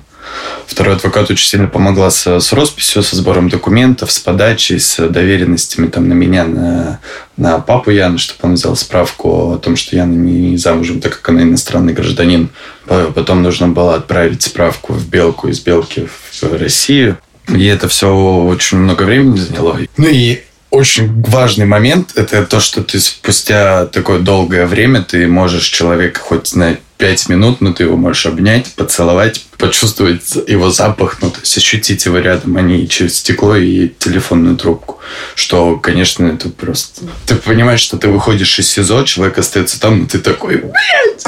Второй 0.66 0.96
адвокат 0.96 1.30
очень 1.30 1.46
сильно 1.48 1.68
помогла 1.68 2.10
с, 2.10 2.26
с 2.26 2.52
росписью, 2.52 3.02
со 3.02 3.16
сбором 3.16 3.48
документов, 3.48 4.10
с 4.10 4.18
подачей, 4.18 4.80
с 4.80 5.08
доверенностями 5.08 5.86
там, 5.86 6.08
на 6.08 6.12
меня, 6.12 6.44
на, 6.44 7.00
на 7.36 7.58
папу 7.60 7.90
Яны, 7.90 8.18
чтобы 8.18 8.48
он 8.48 8.54
взял 8.54 8.74
справку 8.76 9.52
о 9.52 9.58
том, 9.58 9.76
что 9.76 9.96
Яна 9.96 10.12
не 10.12 10.56
замужем, 10.56 11.00
так 11.00 11.16
как 11.16 11.28
она 11.28 11.42
иностранный 11.42 11.92
гражданин. 11.92 12.50
Потом 12.86 13.42
нужно 13.42 13.68
было 13.68 13.94
отправить 13.94 14.42
справку 14.42 14.92
в 14.92 15.08
Белку, 15.08 15.48
из 15.48 15.60
Белки 15.60 16.08
в 16.32 16.58
Россию. 16.58 17.18
И 17.48 17.64
это 17.66 17.88
все 17.88 18.12
очень 18.14 18.78
много 18.78 19.02
времени 19.02 19.38
заняло. 19.38 19.78
Ну 19.96 20.08
и 20.08 20.40
очень 20.70 21.22
важный 21.22 21.64
момент– 21.64 22.12
это 22.16 22.44
то, 22.44 22.60
что 22.60 22.82
ты 22.82 23.00
спустя 23.00 23.86
такое 23.86 24.18
долгое 24.18 24.66
время 24.66 25.02
ты 25.02 25.26
можешь 25.26 25.68
человека 25.68 26.20
хоть 26.20 26.54
на 26.54 26.76
пять 26.98 27.28
минут, 27.28 27.60
но 27.60 27.72
ты 27.72 27.84
его 27.84 27.96
можешь 27.96 28.26
обнять, 28.26 28.72
поцеловать, 28.74 29.44
почувствовать 29.58 30.34
его 30.46 30.70
запах, 30.70 31.18
ну, 31.20 31.30
то 31.30 31.40
есть 31.40 31.56
ощутить 31.56 32.04
его 32.06 32.18
рядом, 32.18 32.56
а 32.56 32.62
не 32.62 32.88
через 32.88 33.18
стекло 33.18 33.56
и 33.56 33.88
телефонную 33.98 34.56
трубку. 34.56 34.98
Что, 35.34 35.76
конечно, 35.76 36.26
это 36.26 36.48
просто... 36.48 37.02
Ты 37.26 37.36
понимаешь, 37.36 37.80
что 37.80 37.96
ты 37.96 38.08
выходишь 38.08 38.58
из 38.58 38.68
СИЗО, 38.68 39.04
человек 39.04 39.38
остается 39.38 39.78
там, 39.78 40.00
но 40.00 40.06
ты 40.06 40.18
такой, 40.18 40.56
блядь, 40.56 41.24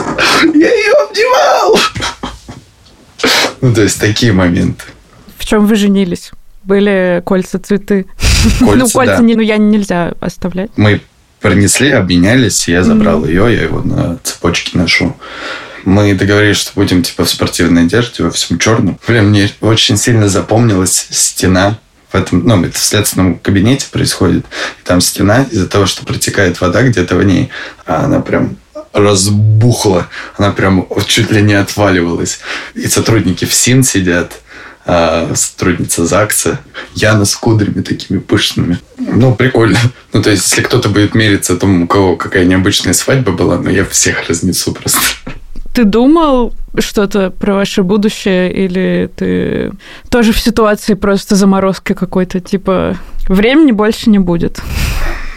я 0.55 0.75
ее 0.75 0.93
обнимал! 1.09 1.79
Ну, 3.61 3.75
то 3.75 3.83
есть 3.83 3.99
такие 3.99 4.33
моменты 4.33 4.85
чем 5.45 5.67
вы 5.67 5.77
женились? 5.77 6.31
Были 6.65 7.23
кольца, 7.25 7.59
цветы? 7.59 8.07
Кольца, 8.59 8.77
ну, 8.77 8.89
кольца 8.91 9.17
да. 9.19 9.23
не, 9.23 9.35
ну, 9.35 9.43
я 9.43 9.57
нельзя 9.57 10.13
оставлять. 10.21 10.71
Мы 10.77 11.01
принесли, 11.41 11.91
обменялись, 11.91 12.69
я 12.69 12.83
забрал 12.83 13.25
mm-hmm. 13.25 13.29
ее, 13.29 13.55
я 13.57 13.63
его 13.63 13.81
на 13.81 14.19
цепочке 14.23 14.77
ношу. 14.77 15.17
Мы 15.85 16.13
договорились, 16.15 16.57
что 16.59 16.73
будем 16.75 17.03
типа 17.03 17.25
в 17.25 17.31
спортивной 17.31 17.85
одежде, 17.85 18.25
во 18.25 18.31
всем 18.31 18.59
черном. 18.59 18.99
Блин, 19.07 19.31
мне 19.31 19.51
очень 19.61 19.97
сильно 19.97 20.29
запомнилась 20.29 21.07
стена 21.11 21.79
в 22.11 22.15
этом, 22.15 22.45
ну, 22.47 22.65
это 22.65 22.79
в 22.79 22.83
следственном 22.83 23.39
кабинете 23.39 23.87
происходит. 23.91 24.45
И 24.81 24.87
там 24.87 25.01
стена 25.01 25.47
из-за 25.51 25.69
того, 25.69 25.87
что 25.87 26.05
протекает 26.05 26.61
вода 26.61 26.83
где-то 26.83 27.17
в 27.17 27.23
ней, 27.23 27.51
а 27.87 28.05
она 28.05 28.21
прям 28.21 28.57
разбухла, 28.93 30.09
она 30.37 30.51
прям 30.51 30.87
чуть 31.07 31.31
ли 31.31 31.43
не 31.43 31.55
отваливалась. 31.55 32.41
И 32.75 32.87
сотрудники 32.89 33.45
в 33.45 33.53
СИН 33.53 33.85
сидят, 33.85 34.41
а, 34.91 35.31
сотрудница 35.35 36.07
ЗАГСа, 36.07 36.61
Яна 36.95 37.27
с 37.27 37.37
кудрями 37.37 37.83
такими 37.83 38.19
пышными. 38.19 38.79
Ну, 38.97 39.35
прикольно. 39.35 39.77
Ну, 40.15 40.23
то 40.23 40.31
есть, 40.31 40.51
если 40.51 40.63
кто-то 40.63 40.89
будет 40.89 41.15
мериться 41.15 41.57
тому, 41.57 41.85
у 41.85 41.87
кого 41.87 42.17
какая 42.17 42.47
необычная 42.47 42.95
свадьба 42.95 43.33
была, 43.33 43.59
ну, 43.59 43.69
я 43.69 43.85
всех 43.85 44.27
разнесу 44.31 44.73
просто. 44.73 44.99
Ты 45.75 45.85
думал 45.85 46.55
что-то 46.79 47.31
про 47.31 47.55
ваше 47.55 47.83
будущее 47.83 48.51
или 48.51 49.11
ты 49.15 49.73
тоже 50.09 50.33
в 50.33 50.41
ситуации 50.41 50.95
просто 50.95 51.37
заморозки 51.37 51.93
какой-то, 51.93 52.41
типа 52.41 52.97
времени 53.29 53.73
больше 53.73 54.09
не 54.09 54.19
будет? 54.19 54.59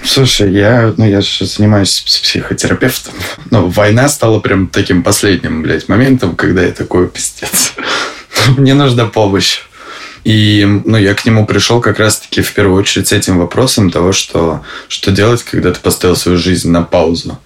Слушай, 0.05 0.53
я, 0.53 0.93
ну, 0.95 1.05
я 1.05 1.19
же 1.19 1.45
занимаюсь 1.45 1.99
психотерапевтом. 1.99 3.13
Но 3.49 3.67
война 3.67 4.07
стала 4.07 4.39
прям 4.39 4.67
таким 4.67 5.03
последним, 5.03 5.61
блядь, 5.61 5.89
моментом, 5.89 6.37
когда 6.37 6.63
я 6.63 6.71
такой, 6.71 7.09
пиздец. 7.09 7.73
мне 8.57 8.73
нужна 8.73 9.05
помощь. 9.05 9.61
И 10.23 10.67
ну, 10.85 10.97
я 10.97 11.15
к 11.15 11.25
нему 11.25 11.45
пришел 11.45 11.81
как 11.81 11.99
раз-таки 11.99 12.41
в 12.41 12.53
первую 12.53 12.79
очередь 12.79 13.07
с 13.07 13.11
этим 13.11 13.39
вопросом 13.39 13.89
того, 13.89 14.11
что, 14.11 14.63
что 14.87 15.11
делать, 15.11 15.43
когда 15.43 15.71
ты 15.71 15.79
поставил 15.79 16.15
свою 16.15 16.37
жизнь 16.37 16.69
на 16.69 16.83
паузу. 16.83 17.39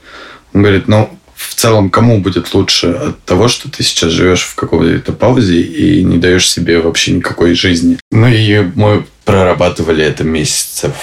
Он 0.54 0.62
говорит, 0.62 0.88
ну, 0.88 1.18
в 1.36 1.56
целом, 1.56 1.90
кому 1.90 2.20
будет 2.20 2.54
лучше 2.54 2.88
от 2.92 3.24
того, 3.24 3.48
что 3.48 3.70
ты 3.70 3.84
сейчас 3.84 4.12
живешь 4.12 4.44
в 4.44 4.56
какой-то 4.56 5.14
паузе 5.14 5.62
и 5.62 6.04
не 6.04 6.18
даешь 6.18 6.50
себе 6.50 6.80
вообще 6.80 7.12
никакой 7.12 7.54
жизни? 7.56 7.98
Ну 8.12 8.28
и 8.28 8.70
мы 8.76 9.06
прорабатывали 9.26 10.04
это 10.04 10.24
месяцев 10.24 10.94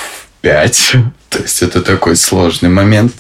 пять. 0.41 0.95
То 1.31 1.39
есть 1.39 1.63
это 1.63 1.81
такой 1.81 2.17
сложный 2.17 2.69
момент. 2.69 3.15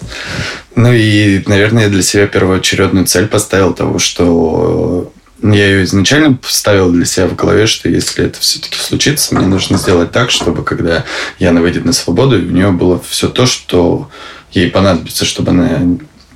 Ну 0.75 0.93
и, 0.93 1.43
наверное, 1.47 1.85
я 1.85 1.89
для 1.89 2.03
себя 2.03 2.27
первоочередную 2.27 3.07
цель 3.07 3.27
поставил 3.27 3.73
того, 3.73 3.99
что 3.99 5.11
я 5.42 5.66
ее 5.66 5.85
изначально 5.85 6.35
поставил 6.35 6.90
для 6.90 7.05
себя 7.05 7.26
в 7.26 7.35
голове, 7.35 7.66
что 7.66 7.88
если 7.88 8.24
это 8.24 8.38
все-таки 8.40 8.78
случится, 8.78 9.35
мне 9.35 9.46
нужно 9.46 9.76
сделать 9.76 10.12
так, 10.12 10.31
чтобы 10.31 10.62
когда 10.62 11.05
Яна 11.38 11.61
выйдет 11.61 11.85
на 11.85 11.92
свободу, 11.92 12.37
у 12.37 12.40
нее 12.40 12.70
было 12.70 13.00
все 13.07 13.28
то, 13.28 13.46
что 13.46 14.11
ей 14.52 14.70
понадобится, 14.70 15.24
чтобы 15.24 15.50
она 15.50 15.81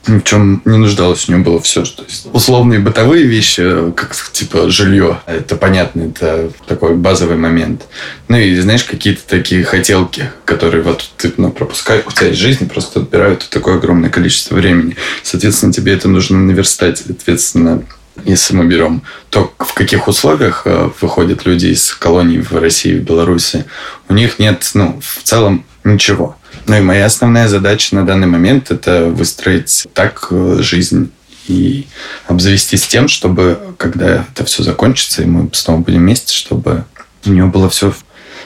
ни 0.08 0.18
в 0.18 0.24
чем 0.24 0.62
не 0.64 0.76
нуждалась, 0.76 1.28
у 1.28 1.32
нее 1.32 1.42
было 1.42 1.60
все. 1.60 1.84
То 1.84 2.04
есть 2.04 2.28
условные 2.32 2.78
бытовые 2.78 3.24
вещи, 3.24 3.92
как 3.92 4.14
типа 4.32 4.70
жилье, 4.70 5.20
это 5.26 5.56
понятно, 5.56 6.02
это 6.02 6.50
такой 6.66 6.94
базовый 6.94 7.36
момент. 7.36 7.86
Ну 8.28 8.36
и 8.36 8.58
знаешь, 8.60 8.84
какие-то 8.84 9.22
такие 9.26 9.64
хотелки, 9.64 10.30
которые 10.44 10.82
вот 10.82 11.08
ты 11.16 11.32
ну, 11.36 11.50
пропускаешь, 11.50 12.04
у 12.06 12.12
тебя 12.12 12.28
из 12.28 12.36
жизни 12.36 12.66
просто 12.66 13.00
отбирают 13.00 13.48
такое 13.50 13.76
огромное 13.76 14.10
количество 14.10 14.54
времени. 14.54 14.96
Соответственно, 15.22 15.72
тебе 15.72 15.92
это 15.94 16.08
нужно 16.08 16.38
наверстать. 16.38 16.98
Соответственно, 16.98 17.82
если 18.24 18.54
мы 18.54 18.66
берем 18.66 19.02
то, 19.30 19.52
в 19.58 19.74
каких 19.74 20.08
условиях 20.08 20.62
э, 20.64 20.90
выходят 21.00 21.46
люди 21.46 21.66
из 21.66 21.92
колоний 21.94 22.38
в 22.38 22.52
России, 22.52 22.98
в 22.98 23.02
Беларуси, 23.02 23.64
у 24.08 24.14
них 24.14 24.38
нет, 24.38 24.70
ну, 24.74 25.00
в 25.02 25.22
целом 25.22 25.64
ничего. 25.84 26.36
Ну 26.66 26.76
и 26.76 26.80
моя 26.80 27.06
основная 27.06 27.48
задача 27.48 27.94
на 27.94 28.04
данный 28.04 28.26
момент– 28.26 28.70
это 28.70 29.06
выстроить 29.06 29.86
так 29.92 30.28
э, 30.30 30.58
жизнь 30.60 31.10
и 31.48 31.86
обзавестись 32.26 32.86
тем, 32.86 33.08
чтобы, 33.08 33.74
когда 33.76 34.24
это 34.32 34.44
все 34.44 34.62
закончится, 34.62 35.22
и 35.22 35.26
мы 35.26 35.48
снова 35.52 35.80
будем 35.80 36.00
вместе, 36.00 36.34
чтобы 36.34 36.84
у 37.24 37.30
нее 37.30 37.46
было 37.46 37.68
все, 37.68 37.94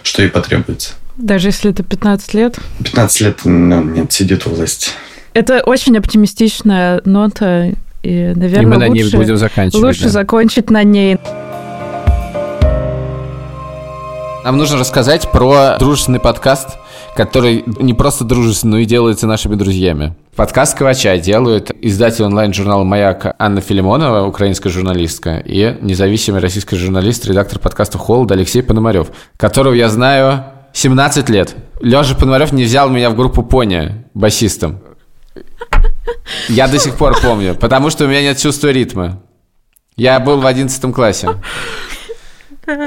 что 0.02 0.22
ей 0.22 0.28
потребуется. 0.28 0.92
Даже 1.16 1.48
если 1.48 1.70
это 1.70 1.82
15 1.82 2.34
лет? 2.34 2.58
15 2.82 3.20
лет, 3.20 3.38
ну, 3.44 3.82
нет, 3.82 4.12
сидит 4.12 4.46
у 4.46 4.50
власти. 4.50 4.90
Это 5.32 5.62
очень 5.62 5.96
оптимистичная 5.96 7.02
нота, 7.04 7.72
и, 8.02 8.32
наверное, 8.34 8.62
и 8.62 8.66
мы 8.66 8.76
на 8.78 8.88
ней 8.88 9.04
будем 9.12 9.36
заканчивать. 9.36 9.84
Лучше 9.84 10.04
да. 10.04 10.08
закончить 10.10 10.70
на 10.70 10.82
ней. 10.82 11.18
Нам 14.44 14.56
нужно 14.56 14.78
рассказать 14.78 15.30
про 15.30 15.76
дружественный 15.78 16.18
подкаст, 16.18 16.78
который 17.14 17.62
не 17.66 17.92
просто 17.92 18.24
дружественный, 18.24 18.70
но 18.70 18.78
и 18.78 18.84
делается 18.86 19.26
нашими 19.26 19.54
друзьями. 19.54 20.14
Подкаст 20.34 20.78
«Квача» 20.78 21.18
делают 21.18 21.70
издатель 21.82 22.24
онлайн-журнала 22.24 22.82
«Маяк» 22.82 23.34
Анна 23.38 23.60
Филимонова, 23.60 24.26
украинская 24.26 24.72
журналистка, 24.72 25.42
и 25.44 25.76
независимый 25.82 26.40
российский 26.40 26.76
журналист, 26.76 27.26
редактор 27.26 27.58
подкаста 27.58 27.98
«Холод» 27.98 28.32
Алексей 28.32 28.62
Пономарев, 28.62 29.08
которого 29.36 29.74
я 29.74 29.90
знаю 29.90 30.44
17 30.72 31.28
лет. 31.28 31.54
Лёша 31.82 32.14
Пономарев 32.14 32.52
не 32.52 32.64
взял 32.64 32.88
меня 32.88 33.10
в 33.10 33.16
группу 33.16 33.42
«Пони» 33.42 34.06
басистом. 34.14 34.80
Я 36.48 36.68
до 36.68 36.78
сих 36.78 36.96
пор 36.96 37.20
помню, 37.20 37.54
потому 37.54 37.90
что 37.90 38.04
у 38.04 38.08
меня 38.08 38.22
нет 38.22 38.38
чувства 38.38 38.68
ритма. 38.68 39.20
Я 39.96 40.18
был 40.20 40.40
в 40.40 40.46
11 40.46 40.94
классе. 40.94 41.28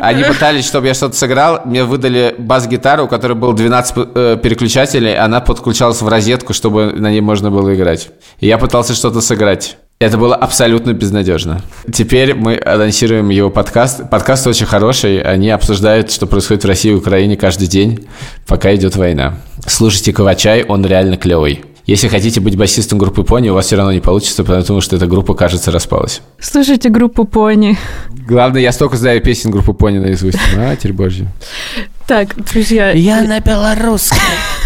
Они 0.02 0.24
пытались, 0.24 0.66
чтобы 0.66 0.88
я 0.88 0.94
что-то 0.94 1.16
сыграл. 1.16 1.62
Мне 1.66 1.84
выдали 1.84 2.36
бас-гитару, 2.38 3.06
у 3.06 3.08
которой 3.08 3.34
было 3.34 3.54
12 3.54 3.96
э, 3.98 4.38
переключателей. 4.42 5.18
Она 5.18 5.42
подключалась 5.42 6.02
в 6.02 6.08
розетку, 6.08 6.54
чтобы 6.54 6.94
на 6.94 7.12
ней 7.12 7.22
можно 7.22 7.52
было 7.52 7.76
играть. 7.76 8.10
И 8.40 8.48
я 8.48 8.58
пытался 8.58 8.94
что-то 8.94 9.22
сыграть. 9.22 9.78
Это 10.00 10.18
было 10.18 10.36
абсолютно 10.36 10.94
безнадежно. 10.94 11.62
Теперь 11.92 12.34
мы 12.34 12.60
анонсируем 12.64 13.30
его 13.30 13.50
подкаст. 13.50 14.10
Подкаст 14.10 14.48
очень 14.48 14.66
хороший. 14.66 15.22
Они 15.22 15.50
обсуждают, 15.50 16.12
что 16.12 16.28
происходит 16.28 16.64
в 16.64 16.68
России 16.68 16.92
и 16.92 16.96
Украине 16.96 17.38
каждый 17.38 17.68
день, 17.68 18.08
пока 18.48 18.74
идет 18.76 18.96
война. 18.96 19.36
Слушайте 19.66 20.12
Ковачай, 20.14 20.64
он 20.64 20.86
реально 20.86 21.18
клевый. 21.18 21.64
Если 21.86 22.08
хотите 22.08 22.40
быть 22.40 22.56
басистом 22.56 22.98
группы 22.98 23.24
Пони, 23.24 23.50
у 23.50 23.56
вас 23.56 23.66
все 23.66 23.76
равно 23.76 23.92
не 23.92 24.00
получится, 24.00 24.46
потому 24.46 24.80
что 24.80 24.96
эта 24.96 25.06
группа, 25.06 25.34
кажется, 25.34 25.70
распалась. 25.70 26.22
Слушайте 26.40 26.88
группу 26.88 27.26
Пони. 27.26 27.78
Главное, 28.26 28.62
я 28.62 28.72
столько 28.72 28.96
знаю 28.96 29.22
песен 29.22 29.52
группы 29.52 29.74
Пони 29.74 29.98
наизусть. 29.98 30.38
Матерь 30.56 30.94
Божья. 30.94 31.28
Так, 32.08 32.36
друзья... 32.52 32.92
Я 32.92 33.22
на 33.24 33.42
белорусском. 33.42 34.18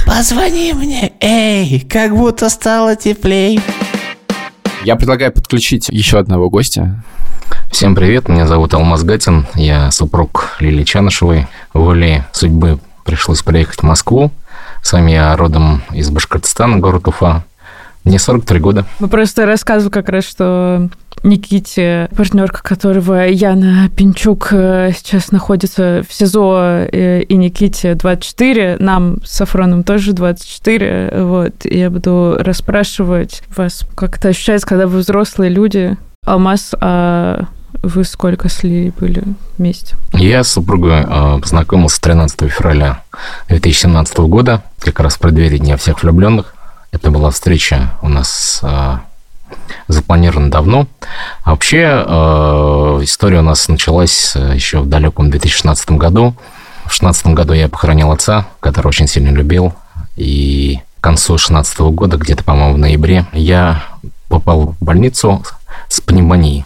Позвони 0.05 0.73
мне. 0.73 1.11
Эй, 1.19 1.79
как 1.89 2.15
будто 2.15 2.49
стало 2.49 2.95
теплей. 2.95 3.59
Я 4.83 4.95
предлагаю 4.95 5.31
подключить 5.31 5.89
еще 5.89 6.19
одного 6.19 6.51
гостя. 6.51 7.03
Всем 7.71 7.95
привет, 7.95 8.29
меня 8.29 8.45
зовут 8.45 8.75
Алмаз 8.75 9.03
Гатин, 9.03 9.47
я 9.55 9.89
супруг 9.91 10.55
Лили 10.59 10.83
Чанышевой. 10.83 11.47
Волей 11.73 12.23
судьбы 12.31 12.79
пришлось 13.03 13.41
приехать 13.41 13.79
в 13.79 13.83
Москву, 13.83 14.31
сам 14.81 15.07
я 15.07 15.35
родом 15.35 15.81
из 15.91 16.09
Башкортостана, 16.09 16.77
город 16.77 17.07
Уфа. 17.07 17.43
Мне 18.03 18.19
43 18.19 18.59
года. 18.61 18.85
Мы 18.99 19.09
просто 19.09 19.45
рассказывали 19.45 19.91
как 19.91 20.07
раз, 20.07 20.23
что 20.23 20.89
Никите, 21.23 22.09
партнерка 22.15 22.63
которого 22.63 23.27
Яна 23.27 23.89
Пинчук 23.89 24.49
э, 24.51 24.91
сейчас 24.95 25.31
находится 25.31 26.03
в 26.07 26.13
СИЗО, 26.13 26.87
э, 26.89 27.23
и 27.23 27.35
Никите 27.35 27.95
24, 27.95 28.77
нам 28.79 29.17
с 29.25 29.31
Сафроном 29.31 29.83
тоже 29.83 30.13
24. 30.13 31.11
Вот. 31.23 31.53
Я 31.65 31.89
буду 31.89 32.37
расспрашивать 32.39 33.43
вас, 33.53 33.85
как 33.95 34.17
это 34.17 34.29
ощущается, 34.29 34.67
когда 34.67 34.87
вы 34.87 34.99
взрослые 34.99 35.49
люди. 35.49 35.97
Алмаз, 36.25 36.75
а 36.79 37.45
вы 37.81 38.03
сколько 38.03 38.49
с 38.49 38.63
Ли 38.63 38.91
были 38.99 39.23
вместе? 39.57 39.95
Я 40.13 40.43
с 40.43 40.51
супругой 40.51 41.05
э, 41.07 41.39
познакомился 41.39 42.01
13 42.01 42.51
февраля 42.51 43.01
2017 43.49 44.17
года, 44.19 44.63
как 44.79 44.99
раз 44.99 45.15
в 45.15 45.19
преддверии 45.19 45.57
Дня 45.57 45.77
всех 45.77 46.03
влюбленных. 46.03 46.53
Это 46.91 47.11
была 47.11 47.31
встреча 47.31 47.93
у 48.01 48.09
нас 48.09 48.59
э, 48.63 48.97
запланирована 49.87 50.49
давно. 50.49 50.87
А 51.43 51.51
вообще 51.51 52.03
э, 52.05 52.99
история 53.03 53.39
у 53.39 53.43
нас 53.43 53.67
началась 53.67 54.35
еще 54.35 54.79
в 54.79 54.89
далеком 54.89 55.29
2016 55.29 55.91
году. 55.91 56.35
В 56.85 56.89
2016 56.89 57.27
году 57.27 57.53
я 57.53 57.67
похоронил 57.67 58.11
отца, 58.11 58.47
который 58.59 58.87
очень 58.87 59.07
сильно 59.07 59.29
любил. 59.29 59.73
И 60.15 60.79
к 60.99 61.03
концу 61.03 61.33
2016 61.33 61.79
года, 61.79 62.17
где-то, 62.17 62.43
по-моему, 62.43 62.75
в 62.75 62.77
ноябре, 62.77 63.25
я 63.33 63.83
попал 64.29 64.75
в 64.79 64.83
больницу 64.83 65.43
с 65.89 66.01
пневмонией 66.01 66.65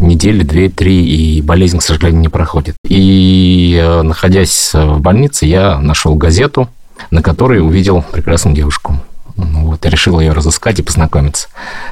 недели, 0.00 0.42
две, 0.42 0.68
три, 0.68 1.04
и 1.04 1.42
болезнь, 1.42 1.78
к 1.78 1.82
сожалению, 1.82 2.20
не 2.20 2.28
проходит. 2.28 2.76
И 2.86 3.78
э, 3.80 4.02
находясь 4.02 4.72
в 4.74 5.00
больнице, 5.00 5.46
я 5.46 5.78
нашел 5.78 6.14
газету, 6.14 6.68
на 7.10 7.22
которой 7.22 7.60
увидел 7.60 8.02
прекрасную 8.02 8.56
девушку. 8.56 8.96
Ну 9.44 9.66
вот, 9.66 9.84
я 9.84 9.90
решил 9.90 10.20
ее 10.20 10.32
разыскать 10.32 10.78
и 10.78 10.82
познакомиться. 10.82 11.48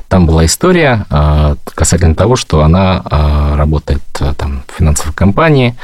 Там 0.08 0.26
была 0.26 0.44
история 0.46 1.06
э, 1.10 1.56
касательно 1.64 2.14
того, 2.14 2.36
что 2.36 2.62
она 2.62 3.02
э, 3.10 3.54
работает 3.56 4.02
э, 4.20 4.34
там, 4.36 4.62
в 4.66 4.76
финансовой 4.78 5.14
компании, 5.14 5.74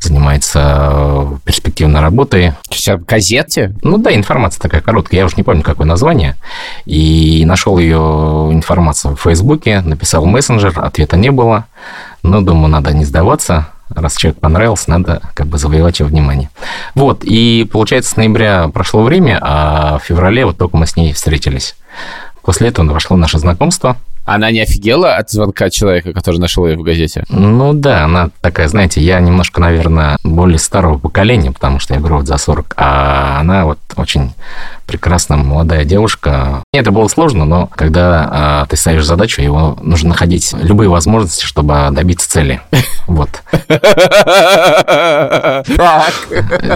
занимается 0.00 1.38
перспективной 1.44 2.00
работой. 2.00 2.52
Все 2.70 2.96
в 2.96 3.04
газете? 3.04 3.74
Ну 3.82 3.98
да, 3.98 4.14
информация 4.14 4.60
такая 4.60 4.80
короткая, 4.80 5.20
я 5.20 5.26
уже 5.26 5.36
не 5.36 5.42
помню, 5.42 5.62
какое 5.62 5.86
название. 5.86 6.36
И 6.84 7.44
нашел 7.46 7.78
ее 7.78 8.50
информацию 8.52 9.16
в 9.16 9.20
Фейсбуке, 9.22 9.80
написал 9.80 10.24
в 10.24 10.26
мессенджер, 10.26 10.72
ответа 10.76 11.16
не 11.16 11.30
было. 11.30 11.66
Но 12.22 12.40
думаю, 12.40 12.68
надо 12.68 12.92
не 12.92 13.04
сдаваться 13.04 13.68
раз 13.88 14.16
человек 14.16 14.40
понравился, 14.40 14.90
надо 14.90 15.22
как 15.34 15.46
бы 15.46 15.58
завоевать 15.58 16.00
его 16.00 16.08
внимание. 16.08 16.50
Вот, 16.94 17.24
и 17.24 17.68
получается, 17.70 18.10
с 18.12 18.16
ноября 18.16 18.68
прошло 18.68 19.02
время, 19.02 19.38
а 19.40 19.98
в 19.98 20.04
феврале 20.04 20.44
вот 20.44 20.58
только 20.58 20.76
мы 20.76 20.86
с 20.86 20.96
ней 20.96 21.12
встретились. 21.12 21.76
После 22.42 22.68
этого 22.68 22.92
вошло 22.92 23.16
наше 23.16 23.38
знакомство. 23.38 23.96
Она 24.24 24.50
не 24.50 24.60
офигела 24.60 25.14
от 25.14 25.30
звонка 25.30 25.70
человека, 25.70 26.12
который 26.12 26.38
нашел 26.38 26.66
ее 26.66 26.76
в 26.76 26.82
газете? 26.82 27.24
Ну 27.28 27.72
да, 27.72 28.04
она 28.04 28.30
такая, 28.40 28.66
знаете, 28.66 29.00
я 29.00 29.20
немножко, 29.20 29.60
наверное, 29.60 30.18
более 30.24 30.58
старого 30.58 30.98
поколения, 30.98 31.52
потому 31.52 31.78
что 31.78 31.94
я 31.94 32.00
говорю 32.00 32.16
вот 32.16 32.26
за 32.26 32.36
40, 32.36 32.74
а 32.76 33.38
она 33.38 33.64
вот 33.66 33.78
очень 33.94 34.32
прекрасная 34.86 35.38
молодая 35.38 35.84
девушка. 35.84 36.62
Это 36.72 36.90
было 36.90 37.08
сложно, 37.08 37.44
но 37.44 37.66
когда 37.66 38.28
а, 38.30 38.66
ты 38.66 38.76
ставишь 38.76 39.04
задачу, 39.04 39.42
его 39.42 39.76
нужно 39.82 40.10
находить 40.10 40.54
любые 40.54 40.88
возможности, 40.88 41.44
чтобы 41.44 41.88
добиться 41.90 42.30
цели. 42.30 42.60
Вот. 43.06 43.30
В 43.52 43.64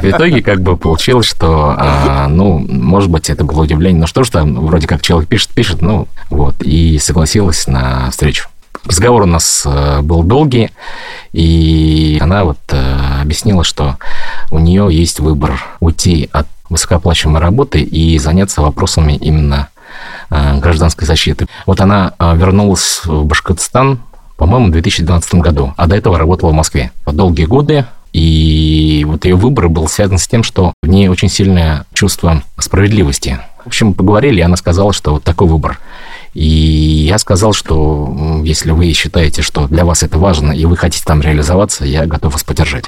итоге 0.04 0.42
как 0.42 0.60
бы 0.62 0.76
получилось, 0.76 1.26
что, 1.26 1.74
а, 1.76 2.28
ну, 2.28 2.58
может 2.58 3.10
быть, 3.10 3.28
это 3.30 3.42
было 3.42 3.62
удивление, 3.62 4.02
но 4.02 4.06
что 4.06 4.22
ж 4.22 4.28
там, 4.30 4.54
вроде 4.66 4.86
как 4.86 5.02
человек 5.02 5.28
пишет, 5.28 5.50
пишет, 5.50 5.82
ну, 5.82 6.06
вот, 6.28 6.54
и 6.60 7.00
согласилась 7.00 7.66
на 7.66 8.10
встречу. 8.12 8.48
Разговор 8.84 9.22
у 9.22 9.26
нас 9.26 9.64
э, 9.66 10.00
был 10.00 10.22
долгий, 10.22 10.70
и 11.32 12.18
она 12.20 12.44
вот 12.44 12.58
э, 12.70 13.20
объяснила, 13.20 13.62
что 13.62 13.96
у 14.50 14.58
нее 14.58 14.88
есть 14.90 15.20
выбор 15.20 15.62
уйти 15.80 16.30
от 16.32 16.46
высокооплачиваемой 16.70 17.42
работы 17.42 17.80
и 17.80 18.18
заняться 18.18 18.62
вопросами 18.62 19.12
именно 19.12 19.68
э, 20.30 20.58
гражданской 20.58 21.06
защиты. 21.06 21.46
Вот 21.66 21.80
она 21.80 22.14
вернулась 22.18 23.02
в 23.04 23.24
Башкортостан, 23.24 24.00
по-моему, 24.36 24.68
в 24.68 24.70
2012 24.70 25.34
году, 25.34 25.74
а 25.76 25.86
до 25.86 25.96
этого 25.96 26.18
работала 26.18 26.50
в 26.50 26.54
Москве. 26.54 26.92
Долгие 27.04 27.44
годы, 27.44 27.84
и 28.12 29.04
вот 29.06 29.24
ее 29.24 29.36
выбор 29.36 29.68
был 29.68 29.86
связан 29.86 30.18
с 30.18 30.26
тем, 30.26 30.42
что 30.42 30.72
в 30.82 30.88
ней 30.88 31.08
очень 31.08 31.28
сильное 31.28 31.84
чувство 31.92 32.42
справедливости. 32.58 33.38
В 33.64 33.68
общем, 33.68 33.94
поговорили, 33.94 34.38
и 34.38 34.42
она 34.42 34.56
сказала, 34.56 34.92
что 34.92 35.12
вот 35.12 35.24
такой 35.24 35.46
выбор. 35.46 35.78
И 36.32 37.06
я 37.08 37.18
сказал, 37.18 37.52
что 37.52 38.40
если 38.44 38.70
вы 38.70 38.92
считаете, 38.92 39.42
что 39.42 39.66
для 39.68 39.84
вас 39.84 40.02
это 40.02 40.18
важно, 40.18 40.52
и 40.52 40.64
вы 40.64 40.76
хотите 40.76 41.04
там 41.04 41.20
реализоваться, 41.20 41.84
я 41.84 42.06
готов 42.06 42.32
вас 42.32 42.44
поддержать. 42.44 42.86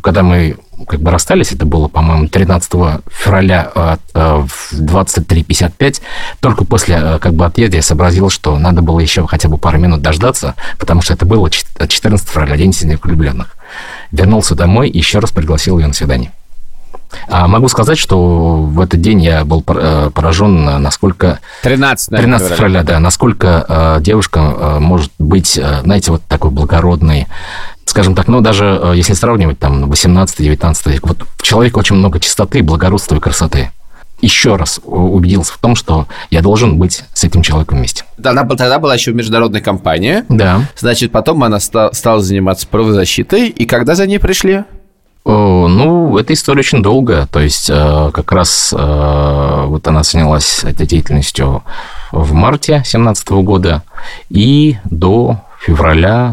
Когда 0.00 0.22
мы 0.22 0.56
как 0.86 1.00
бы 1.00 1.10
расстались, 1.10 1.52
это 1.52 1.66
было, 1.66 1.88
по-моему, 1.88 2.28
13 2.28 2.70
февраля 3.10 3.98
в 4.14 4.72
23.55, 4.72 6.00
только 6.40 6.64
после 6.64 6.96
э, 6.96 7.18
как 7.18 7.34
бы 7.34 7.44
отъезда 7.44 7.76
я 7.76 7.82
сообразил, 7.82 8.30
что 8.30 8.58
надо 8.58 8.82
было 8.82 9.00
еще 9.00 9.26
хотя 9.26 9.48
бы 9.48 9.58
пару 9.58 9.78
минут 9.78 10.02
дождаться, 10.02 10.54
потому 10.78 11.02
что 11.02 11.14
это 11.14 11.26
было 11.26 11.50
14 11.50 12.28
февраля, 12.28 12.56
день 12.56 12.72
семьи 12.72 12.98
влюбленных. 13.02 13.56
Вернулся 14.12 14.54
домой 14.54 14.88
и 14.88 14.98
еще 14.98 15.18
раз 15.18 15.32
пригласил 15.32 15.78
ее 15.78 15.88
на 15.88 15.94
свидание. 15.94 16.32
А 17.28 17.48
могу 17.48 17.68
сказать, 17.68 17.98
что 17.98 18.56
в 18.56 18.80
этот 18.80 19.00
день 19.00 19.22
я 19.22 19.44
был 19.44 19.64
э, 19.66 20.10
поражен, 20.14 20.82
насколько... 20.82 21.40
13, 21.62 22.10
13 22.10 22.52
февраля, 22.52 22.82
да, 22.82 23.00
насколько 23.00 23.64
э, 23.68 23.98
девушка 24.00 24.40
э, 24.40 24.78
может 24.78 25.10
быть, 25.18 25.58
э, 25.58 25.80
знаете, 25.82 26.10
вот 26.10 26.22
такой 26.28 26.50
благородной, 26.50 27.26
скажем 27.88 28.14
так, 28.14 28.28
ну, 28.28 28.40
даже 28.40 28.78
э, 28.82 28.92
если 28.96 29.14
сравнивать 29.14 29.58
там 29.58 29.84
18-19 29.90 30.90
век, 30.92 31.06
вот 31.06 31.26
в 31.36 31.42
человеке 31.42 31.76
очень 31.76 31.96
много 31.96 32.20
чистоты, 32.20 32.62
благородства 32.62 33.16
и 33.16 33.20
красоты. 33.20 33.70
еще 34.20 34.56
раз 34.56 34.80
убедился 34.84 35.52
в 35.52 35.58
том, 35.58 35.76
что 35.76 36.06
я 36.30 36.42
должен 36.42 36.76
быть 36.78 37.04
с 37.14 37.22
этим 37.24 37.42
человеком 37.42 37.78
вместе. 37.78 38.04
Она 38.22 38.44
тогда 38.44 38.78
была 38.78 38.94
еще 38.94 39.12
международная 39.12 39.60
компания. 39.60 40.24
Да. 40.28 40.62
Значит, 40.76 41.12
потом 41.12 41.44
она 41.44 41.60
ста- 41.60 41.92
стала 41.92 42.20
заниматься 42.20 42.66
правозащитой. 42.66 43.48
И 43.48 43.64
когда 43.64 43.94
за 43.94 44.06
ней 44.06 44.18
пришли? 44.18 44.64
О, 45.24 45.68
Ну, 45.68 46.18
эта 46.18 46.32
история 46.32 46.60
очень 46.60 46.82
долгая. 46.82 47.26
То 47.26 47.38
есть, 47.40 47.70
э, 47.70 48.10
как 48.12 48.32
раз 48.32 48.74
э, 48.76 49.64
вот 49.66 49.86
она 49.86 50.02
занялась 50.02 50.64
этой 50.64 50.86
деятельностью 50.86 51.62
в 52.10 52.32
марте 52.32 52.72
2017 52.78 53.28
года 53.42 53.82
и 54.30 54.78
до 54.84 55.40
февраля 55.60 56.32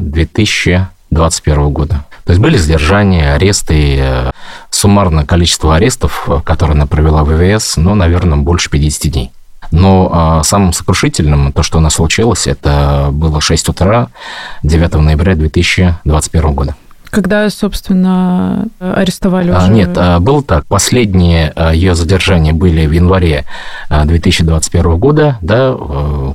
2021 1.15 1.69
года. 1.71 2.05
То 2.25 2.31
есть 2.31 2.41
были 2.41 2.57
задержания, 2.57 3.35
аресты, 3.35 3.97
э, 3.99 4.31
суммарное 4.69 5.25
количество 5.25 5.75
арестов, 5.75 6.25
э, 6.27 6.41
которые 6.43 6.75
она 6.75 6.87
провела 6.87 7.23
в 7.23 7.29
ВВС, 7.29 7.77
ну, 7.77 7.95
наверное, 7.95 8.37
больше 8.37 8.69
50 8.69 9.11
дней. 9.11 9.31
Но 9.71 10.39
э, 10.41 10.43
самым 10.43 10.73
сокрушительным, 10.73 11.51
то, 11.51 11.63
что 11.63 11.77
у 11.77 11.81
нас 11.81 11.95
случилось, 11.95 12.47
это 12.47 13.09
было 13.11 13.41
6 13.41 13.69
утра 13.69 14.09
9 14.63 14.95
ноября 14.95 15.35
2021 15.35 16.53
года. 16.53 16.75
Когда, 17.15 17.49
собственно, 17.49 18.67
арестовали 18.77 19.49
А, 19.49 19.59
уже? 19.59 19.71
Нет, 19.71 19.91
а, 19.95 20.19
было 20.19 20.43
так. 20.43 20.65
Последние 20.65 21.53
а, 21.55 21.73
ее 21.73 21.95
задержания 21.95 22.51
были 22.51 22.85
в 22.85 22.91
январе 22.91 23.45
а, 23.87 24.03
2021 24.03 24.97
года, 24.97 25.37
да, 25.41 25.77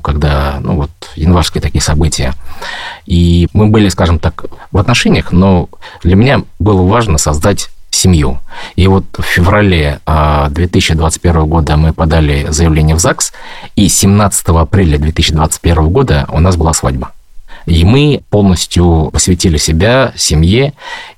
когда, 0.03 0.57
ну 0.59 0.77
вот, 0.77 0.89
январские 1.15 1.61
такие 1.61 1.83
события. 1.83 2.33
И 3.05 3.47
мы 3.53 3.67
были, 3.67 3.89
скажем 3.89 4.17
так, 4.17 4.45
в 4.71 4.77
отношениях, 4.79 5.31
но 5.31 5.69
для 6.01 6.15
меня 6.15 6.41
было 6.57 6.81
важно 6.81 7.19
создать 7.19 7.69
семью. 7.91 8.39
И 8.75 8.87
вот 8.87 9.05
в 9.15 9.21
феврале 9.21 9.99
а, 10.07 10.49
2021 10.49 11.45
года 11.45 11.77
мы 11.77 11.93
подали 11.93 12.47
заявление 12.49 12.95
в 12.95 12.99
ЗАГС, 12.99 13.33
и 13.75 13.87
17 13.87 14.47
апреля 14.47 14.97
2021 14.97 15.89
года 15.89 16.25
у 16.31 16.39
нас 16.39 16.55
была 16.55 16.73
свадьба. 16.73 17.11
И 17.65 17.83
мы 17.83 18.21
полностью 18.29 19.09
посвятили 19.11 19.57
себя 19.57 20.13
семье 20.15 20.73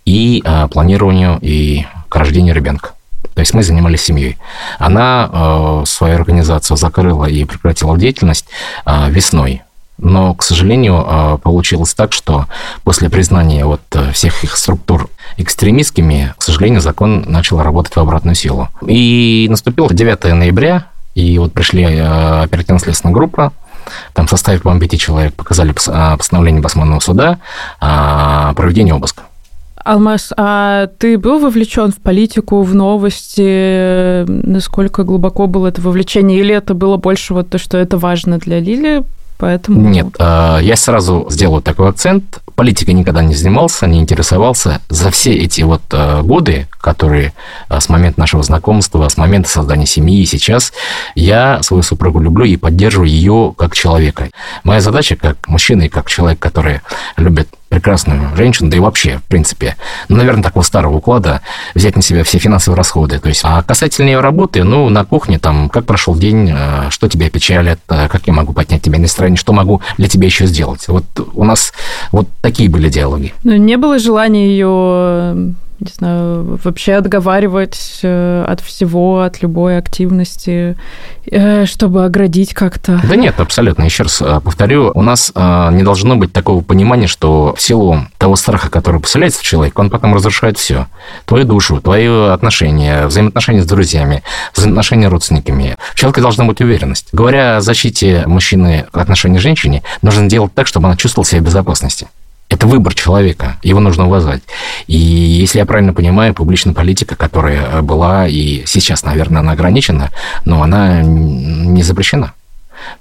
и 0.05 0.41
а, 0.45 0.67
планированию 0.67 1.39
и 1.41 1.85
к 2.09 2.15
рождению 2.15 2.55
ребенка. 2.55 2.91
То 3.33 3.39
есть 3.39 3.53
мы 3.53 3.63
занимались 3.63 4.03
семьей. 4.03 4.37
Она 4.77 5.29
э, 5.31 5.83
свою 5.87 6.15
организацию 6.15 6.77
закрыла 6.77 7.25
и 7.25 7.45
прекратила 7.45 7.97
деятельность 7.97 8.45
э, 8.85 9.09
весной. 9.09 9.63
Но, 9.97 10.33
к 10.33 10.43
сожалению, 10.43 11.05
э, 11.07 11.37
получилось 11.41 11.93
так, 11.93 12.13
что 12.13 12.47
после 12.83 13.09
признания 13.09 13.65
вот 13.65 13.81
э, 13.93 14.11
всех 14.11 14.43
их 14.43 14.57
структур 14.57 15.09
экстремистскими, 15.37 16.33
к 16.37 16.43
сожалению, 16.43 16.81
закон 16.81 17.23
начал 17.27 17.61
работать 17.61 17.95
в 17.95 17.99
обратную 17.99 18.35
силу. 18.35 18.69
И 18.85 19.47
наступило 19.49 19.93
9 19.93 20.25
ноября, 20.33 20.87
и 21.15 21.37
вот 21.37 21.53
пришли 21.53 21.83
э, 21.83 22.43
оперативно-следственная 22.43 23.13
группа, 23.13 23.53
там 24.13 24.27
в 24.27 24.29
составе, 24.29 24.59
по-моему, 24.59 24.81
пяти 24.81 24.97
человек 24.97 25.33
показали 25.33 25.73
а, 25.87 26.17
постановление 26.17 26.61
Басманного 26.61 26.99
суда 26.99 27.39
о 27.79 28.53
проведении 28.53 28.91
обыска. 28.91 29.23
Алмаз, 29.83 30.31
а 30.37 30.87
ты 30.97 31.17
был 31.17 31.39
вовлечен 31.39 31.91
в 31.91 31.97
политику, 31.97 32.61
в 32.61 32.73
новости? 32.73 34.23
Насколько 34.25 35.03
глубоко 35.03 35.47
было 35.47 35.67
это 35.67 35.81
вовлечение? 35.81 36.39
Или 36.39 36.55
это 36.55 36.73
было 36.73 36.95
больше 36.95 37.33
вот 37.33 37.49
то, 37.49 37.57
что 37.57 37.77
это 37.77 37.97
важно 37.97 38.37
для 38.37 38.61
Лили, 38.61 39.03
поэтому... 39.37 39.81
Нет, 39.81 40.07
э, 40.19 40.59
я 40.61 40.75
сразу 40.77 41.27
сделаю 41.29 41.61
такой 41.61 41.89
акцент. 41.89 42.39
Политикой 42.55 42.91
никогда 42.91 43.21
не 43.23 43.35
занимался, 43.35 43.85
не 43.85 43.99
интересовался. 43.99 44.79
За 44.87 45.11
все 45.11 45.33
эти 45.33 45.63
вот 45.63 45.81
э, 45.91 46.21
годы, 46.21 46.67
которые 46.83 47.33
э, 47.69 47.79
с 47.79 47.87
момента 47.87 48.19
нашего 48.19 48.43
знакомства, 48.43 49.07
с 49.07 49.17
момента 49.17 49.49
создания 49.49 49.85
семьи 49.85 50.21
и 50.21 50.25
сейчас, 50.25 50.73
я 51.15 51.63
свою 51.63 51.81
супругу 51.81 52.19
люблю 52.19 52.45
и 52.45 52.57
поддерживаю 52.57 53.09
ее 53.09 53.55
как 53.57 53.73
человека. 53.73 54.29
Моя 54.63 54.81
задача 54.81 55.15
как 55.15 55.47
мужчина 55.47 55.83
и 55.83 55.89
как 55.89 56.09
человек, 56.09 56.39
который 56.39 56.81
любит 57.15 57.47
прекрасную 57.73 58.35
женщину, 58.35 58.69
да 58.69 58.77
и 58.77 58.79
вообще, 58.79 59.17
в 59.17 59.23
принципе, 59.23 59.77
ну, 60.07 60.17
наверное, 60.17 60.43
такого 60.43 60.61
старого 60.61 60.97
уклада, 60.97 61.41
взять 61.73 61.95
на 61.95 62.03
себя 62.03 62.23
все 62.23 62.37
финансовые 62.37 62.77
расходы. 62.77 63.17
То 63.17 63.29
есть, 63.29 63.41
а 63.43 63.63
касательно 63.63 64.09
ее 64.09 64.19
работы, 64.19 64.63
ну, 64.63 64.89
на 64.89 65.05
кухне, 65.05 65.39
там, 65.39 65.69
как 65.69 65.85
прошел 65.85 66.15
день, 66.15 66.51
э, 66.53 66.89
что 66.91 67.09
тебя 67.09 67.31
печалит, 67.31 67.79
э, 67.89 68.07
как 68.09 68.27
я 68.27 68.33
могу 68.33 68.53
поднять 68.53 68.83
тебе 68.83 68.99
настроение, 68.99 69.37
что 69.37 69.53
могу 69.53 69.81
для 69.97 70.07
тебя 70.07 70.27
еще 70.27 70.45
сделать. 70.45 70.87
Вот 70.87 71.05
у 71.33 71.43
нас 71.43 71.73
вот 72.11 72.27
такие 72.41 72.69
были 72.69 72.89
диалоги. 72.89 73.33
Ну, 73.43 73.55
не 73.55 73.77
было 73.77 73.97
желания 73.97 74.49
ее, 74.49 75.55
не 75.83 75.91
знаю, 75.91 76.59
вообще 76.63 76.93
отговаривать 76.93 77.99
э, 78.03 78.45
от 78.47 78.61
всего, 78.61 79.21
от 79.21 79.41
любой 79.41 79.77
активности, 79.77 80.77
э, 81.25 81.65
чтобы 81.65 82.05
оградить 82.05 82.53
как-то. 82.53 83.01
Да 83.07 83.15
нет, 83.15 83.39
абсолютно. 83.39 83.83
Еще 83.83 84.03
раз 84.03 84.21
э, 84.21 84.39
повторю, 84.43 84.91
у 84.93 85.01
нас 85.01 85.31
не 85.35 85.83
должно 85.83 86.15
быть 86.15 86.31
такого 86.31 86.61
понимания, 86.61 87.07
что 87.07 87.53
в 87.57 87.61
силу 87.61 87.99
того 88.17 88.35
страха, 88.35 88.69
который 88.69 88.99
поселяется 88.99 89.39
в 89.39 89.43
человеке, 89.43 89.75
он 89.77 89.89
потом 89.89 90.13
разрушает 90.13 90.57
все. 90.57 90.87
Твою 91.25 91.45
душу, 91.45 91.81
твои 91.81 92.07
отношения, 92.07 93.07
взаимоотношения 93.07 93.61
с 93.61 93.65
друзьями, 93.65 94.23
взаимоотношения 94.55 95.07
с 95.07 95.11
родственниками. 95.11 95.77
В 95.93 95.95
человеке 95.95 96.21
должна 96.21 96.45
быть 96.45 96.61
уверенность. 96.61 97.09
Говоря 97.11 97.57
о 97.57 97.61
защите 97.61 98.23
мужчины 98.25 98.85
в 98.93 98.97
отношении 98.97 99.39
женщины, 99.39 99.83
нужно 100.01 100.29
делать 100.29 100.53
так, 100.53 100.67
чтобы 100.67 100.87
она 100.87 100.97
чувствовала 100.97 101.27
себя 101.27 101.41
в 101.41 101.45
безопасности. 101.45 102.07
Это 102.63 102.71
выбор 102.71 102.95
человека, 102.95 103.57
его 103.61 103.81
нужно 103.81 104.05
уважать. 104.05 104.41
И 104.87 104.95
если 104.95 105.57
я 105.59 105.65
правильно 105.65 105.93
понимаю, 105.93 106.33
публичная 106.33 106.73
политика, 106.73 107.17
которая 107.17 107.81
была 107.81 108.25
и 108.25 108.63
сейчас, 108.65 109.03
наверное, 109.03 109.41
она 109.41 109.51
ограничена, 109.51 110.11
но 110.45 110.63
она 110.63 111.01
не 111.01 111.83
запрещена. 111.83 112.31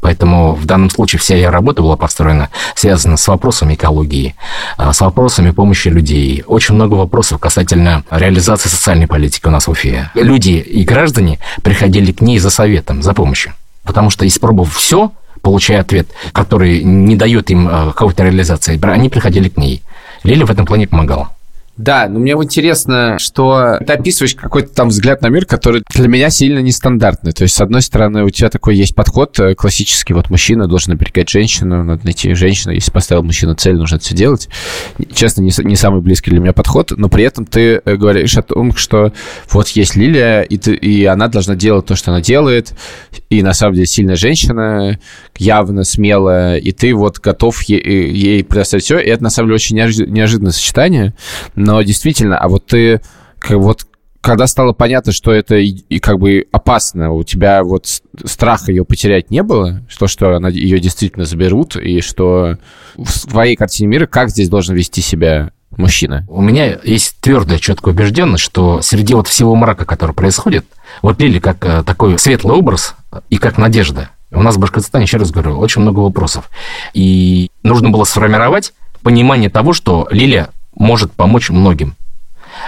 Поэтому 0.00 0.54
в 0.54 0.64
данном 0.64 0.90
случае 0.90 1.20
вся 1.20 1.36
ее 1.36 1.50
работа 1.50 1.80
была 1.80 1.96
построена, 1.96 2.48
связана 2.74 3.16
с 3.16 3.28
вопросами 3.28 3.74
экологии, 3.74 4.34
а, 4.78 4.92
с 4.92 5.00
вопросами 5.00 5.52
помощи 5.52 5.86
людей. 5.86 6.42
Очень 6.48 6.74
много 6.74 6.94
вопросов 6.94 7.38
касательно 7.38 8.02
реализации 8.10 8.68
социальной 8.68 9.06
политики 9.06 9.46
у 9.46 9.50
нас 9.50 9.68
в 9.68 9.70
Уфе. 9.70 10.10
Люди 10.14 10.54
и 10.54 10.82
граждане 10.82 11.38
приходили 11.62 12.10
к 12.10 12.20
ней 12.20 12.40
за 12.40 12.50
советом, 12.50 13.00
за 13.00 13.14
помощью. 13.14 13.52
Потому 13.84 14.10
что, 14.10 14.26
испробовав 14.26 14.74
все, 14.74 15.12
получая 15.42 15.80
ответ, 15.80 16.08
который 16.32 16.82
не 16.82 17.16
дает 17.16 17.50
им 17.50 17.68
э, 17.68 17.92
какой-то 17.92 18.24
реализации, 18.24 18.80
они 18.82 19.08
приходили 19.08 19.48
к 19.48 19.56
ней. 19.56 19.82
Лиля 20.22 20.46
в 20.46 20.50
этом 20.50 20.64
плане 20.64 20.86
помогала. 20.86 21.30
Да, 21.78 22.06
но 22.06 22.18
мне 22.18 22.32
интересно, 22.32 23.16
что 23.18 23.78
ты 23.86 23.94
описываешь 23.94 24.34
какой-то 24.34 24.74
там 24.74 24.88
взгляд 24.88 25.22
на 25.22 25.28
мир, 25.28 25.46
который 25.46 25.82
для 25.94 26.06
меня 26.06 26.28
сильно 26.28 26.58
нестандартный. 26.58 27.32
То 27.32 27.44
есть, 27.44 27.54
с 27.54 27.60
одной 27.62 27.80
стороны, 27.80 28.24
у 28.24 28.30
тебя 28.30 28.50
такой 28.50 28.76
есть 28.76 28.94
подход 28.94 29.40
э, 29.40 29.54
классический, 29.54 30.12
вот 30.12 30.28
мужчина 30.28 30.66
должен 30.66 30.92
оберегать 30.92 31.30
женщину, 31.30 31.82
надо 31.82 32.04
найти 32.04 32.34
женщину, 32.34 32.74
если 32.74 32.90
поставил 32.90 33.22
мужчина 33.22 33.54
цель, 33.54 33.76
нужно 33.76 33.96
это 33.96 34.04
все 34.04 34.14
делать. 34.14 34.50
Честно, 35.14 35.40
не, 35.40 35.50
не 35.64 35.76
самый 35.76 36.02
близкий 36.02 36.30
для 36.30 36.40
меня 36.40 36.52
подход, 36.52 36.92
но 36.94 37.08
при 37.08 37.24
этом 37.24 37.46
ты 37.46 37.80
э, 37.82 37.96
говоришь 37.96 38.36
о 38.36 38.42
том, 38.42 38.76
что 38.76 39.14
вот 39.50 39.68
есть 39.68 39.96
Лилия, 39.96 40.42
и, 40.42 40.58
ты, 40.58 40.74
и 40.74 41.06
она 41.06 41.28
должна 41.28 41.54
делать 41.54 41.86
то, 41.86 41.96
что 41.96 42.10
она 42.10 42.20
делает, 42.20 42.74
и 43.30 43.42
на 43.42 43.54
самом 43.54 43.76
деле 43.76 43.86
сильная 43.86 44.16
женщина, 44.16 44.98
явно 45.38 45.84
смелая, 45.84 46.58
и 46.58 46.72
ты 46.72 46.94
вот 46.94 47.18
готов 47.18 47.62
ей, 47.62 47.80
ей 48.12 48.44
предоставить 48.44 48.84
все, 48.84 48.98
и 48.98 49.08
это 49.08 49.22
на 49.22 49.30
самом 49.30 49.48
деле 49.48 49.54
очень 49.54 49.78
неожи- 49.78 50.06
неожиданное 50.06 50.52
сочетание, 50.52 51.14
но 51.62 51.80
действительно, 51.82 52.38
а 52.38 52.48
вот 52.48 52.66
ты 52.66 53.00
как 53.38 53.58
вот 53.58 53.86
когда 54.20 54.46
стало 54.46 54.72
понятно, 54.72 55.10
что 55.10 55.32
это 55.32 55.56
и, 55.56 55.70
и 55.70 55.98
как 55.98 56.20
бы 56.20 56.46
опасно, 56.52 57.10
у 57.10 57.24
тебя 57.24 57.64
вот 57.64 57.86
страха 58.24 58.70
ее 58.70 58.84
потерять 58.84 59.30
не 59.30 59.42
было, 59.42 59.82
что, 59.88 60.06
что 60.06 60.36
она, 60.36 60.48
ее 60.48 60.78
действительно 60.78 61.24
заберут, 61.24 61.74
и 61.74 62.00
что 62.00 62.56
в 62.94 63.26
твоей 63.28 63.56
картине 63.56 63.88
мира 63.88 64.06
как 64.06 64.30
здесь 64.30 64.48
должен 64.48 64.76
вести 64.76 65.00
себя 65.00 65.50
мужчина? 65.76 66.24
У 66.28 66.40
меня 66.40 66.78
есть 66.84 67.16
твердая, 67.20 67.58
четкая 67.58 67.94
убежденность, 67.94 68.44
что 68.44 68.80
среди 68.80 69.14
вот 69.14 69.26
всего 69.26 69.56
мрака, 69.56 69.84
который 69.84 70.14
происходит, 70.14 70.66
вот 71.02 71.20
Лили 71.20 71.40
как 71.40 71.64
э, 71.64 71.82
такой 71.82 72.16
светлый 72.16 72.56
образ 72.56 72.94
и 73.28 73.38
как 73.38 73.58
надежда. 73.58 74.10
У 74.30 74.40
нас 74.40 74.54
в 74.54 74.60
Башкортостане, 74.60 75.04
еще 75.04 75.16
раз 75.16 75.32
говорю, 75.32 75.58
очень 75.58 75.82
много 75.82 75.98
вопросов. 75.98 76.48
И 76.94 77.50
нужно 77.64 77.90
было 77.90 78.04
сформировать 78.04 78.72
понимание 79.02 79.50
того, 79.50 79.72
что 79.72 80.06
Лилия 80.12 80.50
может 80.74 81.12
помочь 81.12 81.50
многим. 81.50 81.96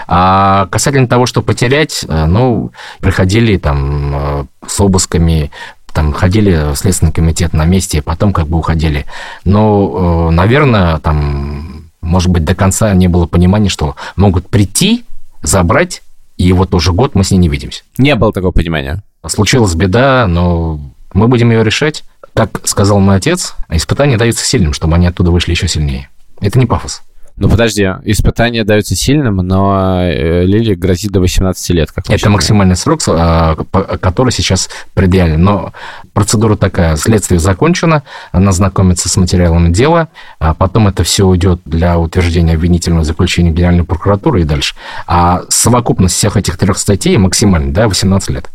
А 0.06 0.66
касательно 0.70 1.08
того, 1.08 1.26
что 1.26 1.42
потерять, 1.42 2.04
э, 2.08 2.24
ну, 2.26 2.72
приходили 3.00 3.56
там 3.58 4.14
э, 4.14 4.44
с 4.66 4.80
обысками, 4.80 5.50
там 5.92 6.12
ходили 6.12 6.72
в 6.72 6.76
Следственный 6.76 7.12
комитет 7.12 7.52
на 7.52 7.64
месте, 7.64 8.02
потом 8.02 8.32
как 8.32 8.46
бы 8.48 8.58
уходили. 8.58 9.06
Но, 9.44 10.28
э, 10.28 10.34
наверное, 10.34 10.98
там, 10.98 11.90
может 12.00 12.30
быть, 12.30 12.44
до 12.44 12.54
конца 12.54 12.92
не 12.94 13.08
было 13.08 13.26
понимания, 13.26 13.68
что 13.68 13.94
могут 14.16 14.48
прийти, 14.48 15.04
забрать, 15.42 16.02
и 16.36 16.52
вот 16.52 16.74
уже 16.74 16.92
год 16.92 17.14
мы 17.14 17.22
с 17.22 17.30
ней 17.30 17.38
не 17.38 17.48
видимся. 17.48 17.84
Не 17.98 18.14
было 18.16 18.32
такого 18.32 18.50
понимания. 18.50 19.02
Случилась 19.26 19.74
беда, 19.74 20.26
но 20.26 20.80
мы 21.12 21.28
будем 21.28 21.50
ее 21.50 21.62
решать. 21.62 22.02
Как 22.34 22.66
сказал 22.66 22.98
мой 22.98 23.16
отец, 23.16 23.54
испытания 23.70 24.16
даются 24.16 24.44
сильным, 24.44 24.72
чтобы 24.72 24.96
они 24.96 25.06
оттуда 25.06 25.30
вышли 25.30 25.52
еще 25.52 25.68
сильнее. 25.68 26.08
Это 26.40 26.58
не 26.58 26.66
пафос. 26.66 27.02
Ну 27.36 27.48
подожди, 27.48 27.82
испытания 28.04 28.62
даются 28.62 28.94
сильным, 28.94 29.36
но 29.38 30.00
э, 30.02 30.44
Лили 30.44 30.74
грозит 30.74 31.10
до 31.10 31.18
18 31.18 31.70
лет. 31.70 31.90
Как 31.90 32.08
Это 32.08 32.30
максимальный 32.30 32.76
срок, 32.76 33.00
по- 33.04 33.98
который 34.00 34.30
сейчас 34.30 34.70
предъявлен. 34.94 35.42
Но 35.42 35.72
процедура 36.12 36.54
такая, 36.54 36.94
следствие 36.94 37.40
закончено, 37.40 38.04
она 38.30 38.52
знакомится 38.52 39.08
с 39.08 39.16
материалами 39.16 39.72
дела, 39.72 40.08
а 40.38 40.54
потом 40.54 40.86
это 40.86 41.02
все 41.02 41.24
уйдет 41.26 41.60
для 41.64 41.98
утверждения 41.98 42.54
обвинительного 42.54 43.02
заключения 43.04 43.50
Генеральной 43.50 43.84
прокуратуры 43.84 44.42
и 44.42 44.44
дальше. 44.44 44.76
А 45.08 45.42
совокупность 45.48 46.14
всех 46.14 46.36
этих 46.36 46.56
трех 46.56 46.78
статей 46.78 47.16
максимально, 47.16 47.72
да, 47.72 47.88
18 47.88 48.30
лет. 48.30 48.48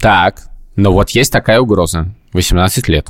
Так, 0.00 0.42
ну 0.76 0.92
вот 0.92 1.10
есть 1.10 1.32
такая 1.32 1.58
угроза. 1.60 2.14
18 2.32 2.86
лет. 2.86 3.08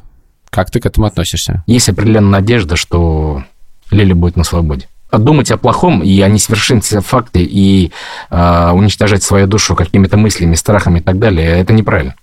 Как 0.48 0.70
ты 0.70 0.80
к 0.80 0.86
этому 0.86 1.06
относишься? 1.06 1.62
Есть 1.66 1.90
определенная 1.90 2.40
надежда, 2.40 2.76
что 2.76 3.44
Лили 3.90 4.14
будет 4.14 4.36
на 4.36 4.44
свободе. 4.44 4.88
Думать 5.12 5.50
о 5.50 5.56
плохом 5.56 6.02
и 6.02 6.20
о 6.20 6.28
несвершившемся 6.28 7.00
факте 7.00 7.42
и 7.42 7.92
а, 8.30 8.72
уничтожать 8.74 9.22
свою 9.22 9.46
душу 9.46 9.74
какими-то 9.74 10.16
мыслями, 10.16 10.54
страхами 10.54 11.00
и 11.00 11.02
так 11.02 11.18
далее, 11.18 11.60
это 11.60 11.72
неправильно. 11.72 12.14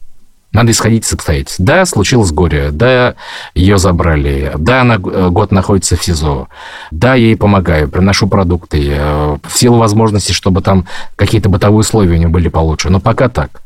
Надо 0.53 0.71
исходить 0.71 1.05
из 1.05 1.13
обстоятельств. 1.13 1.59
Да, 1.59 1.85
случилось 1.85 2.31
горе, 2.31 2.69
да, 2.71 3.15
ее 3.53 3.77
забрали, 3.77 4.53
да, 4.57 4.81
она 4.81 4.95
э, 4.95 5.29
год 5.29 5.51
находится 5.51 5.97
в 5.97 6.03
СИЗО, 6.03 6.47
да, 6.89 7.15
я 7.15 7.27
ей 7.27 7.35
помогаю, 7.35 7.89
приношу 7.89 8.27
продукты, 8.27 8.91
э, 8.91 9.37
в 9.43 9.57
силу 9.57 9.77
возможности, 9.77 10.31
чтобы 10.31 10.61
там 10.61 10.87
какие-то 11.17 11.49
бытовые 11.49 11.81
условия 11.81 12.15
у 12.15 12.17
нее 12.17 12.29
были 12.29 12.47
получше. 12.47 12.89
Но 12.89 13.01
пока 13.01 13.27
так. 13.27 13.61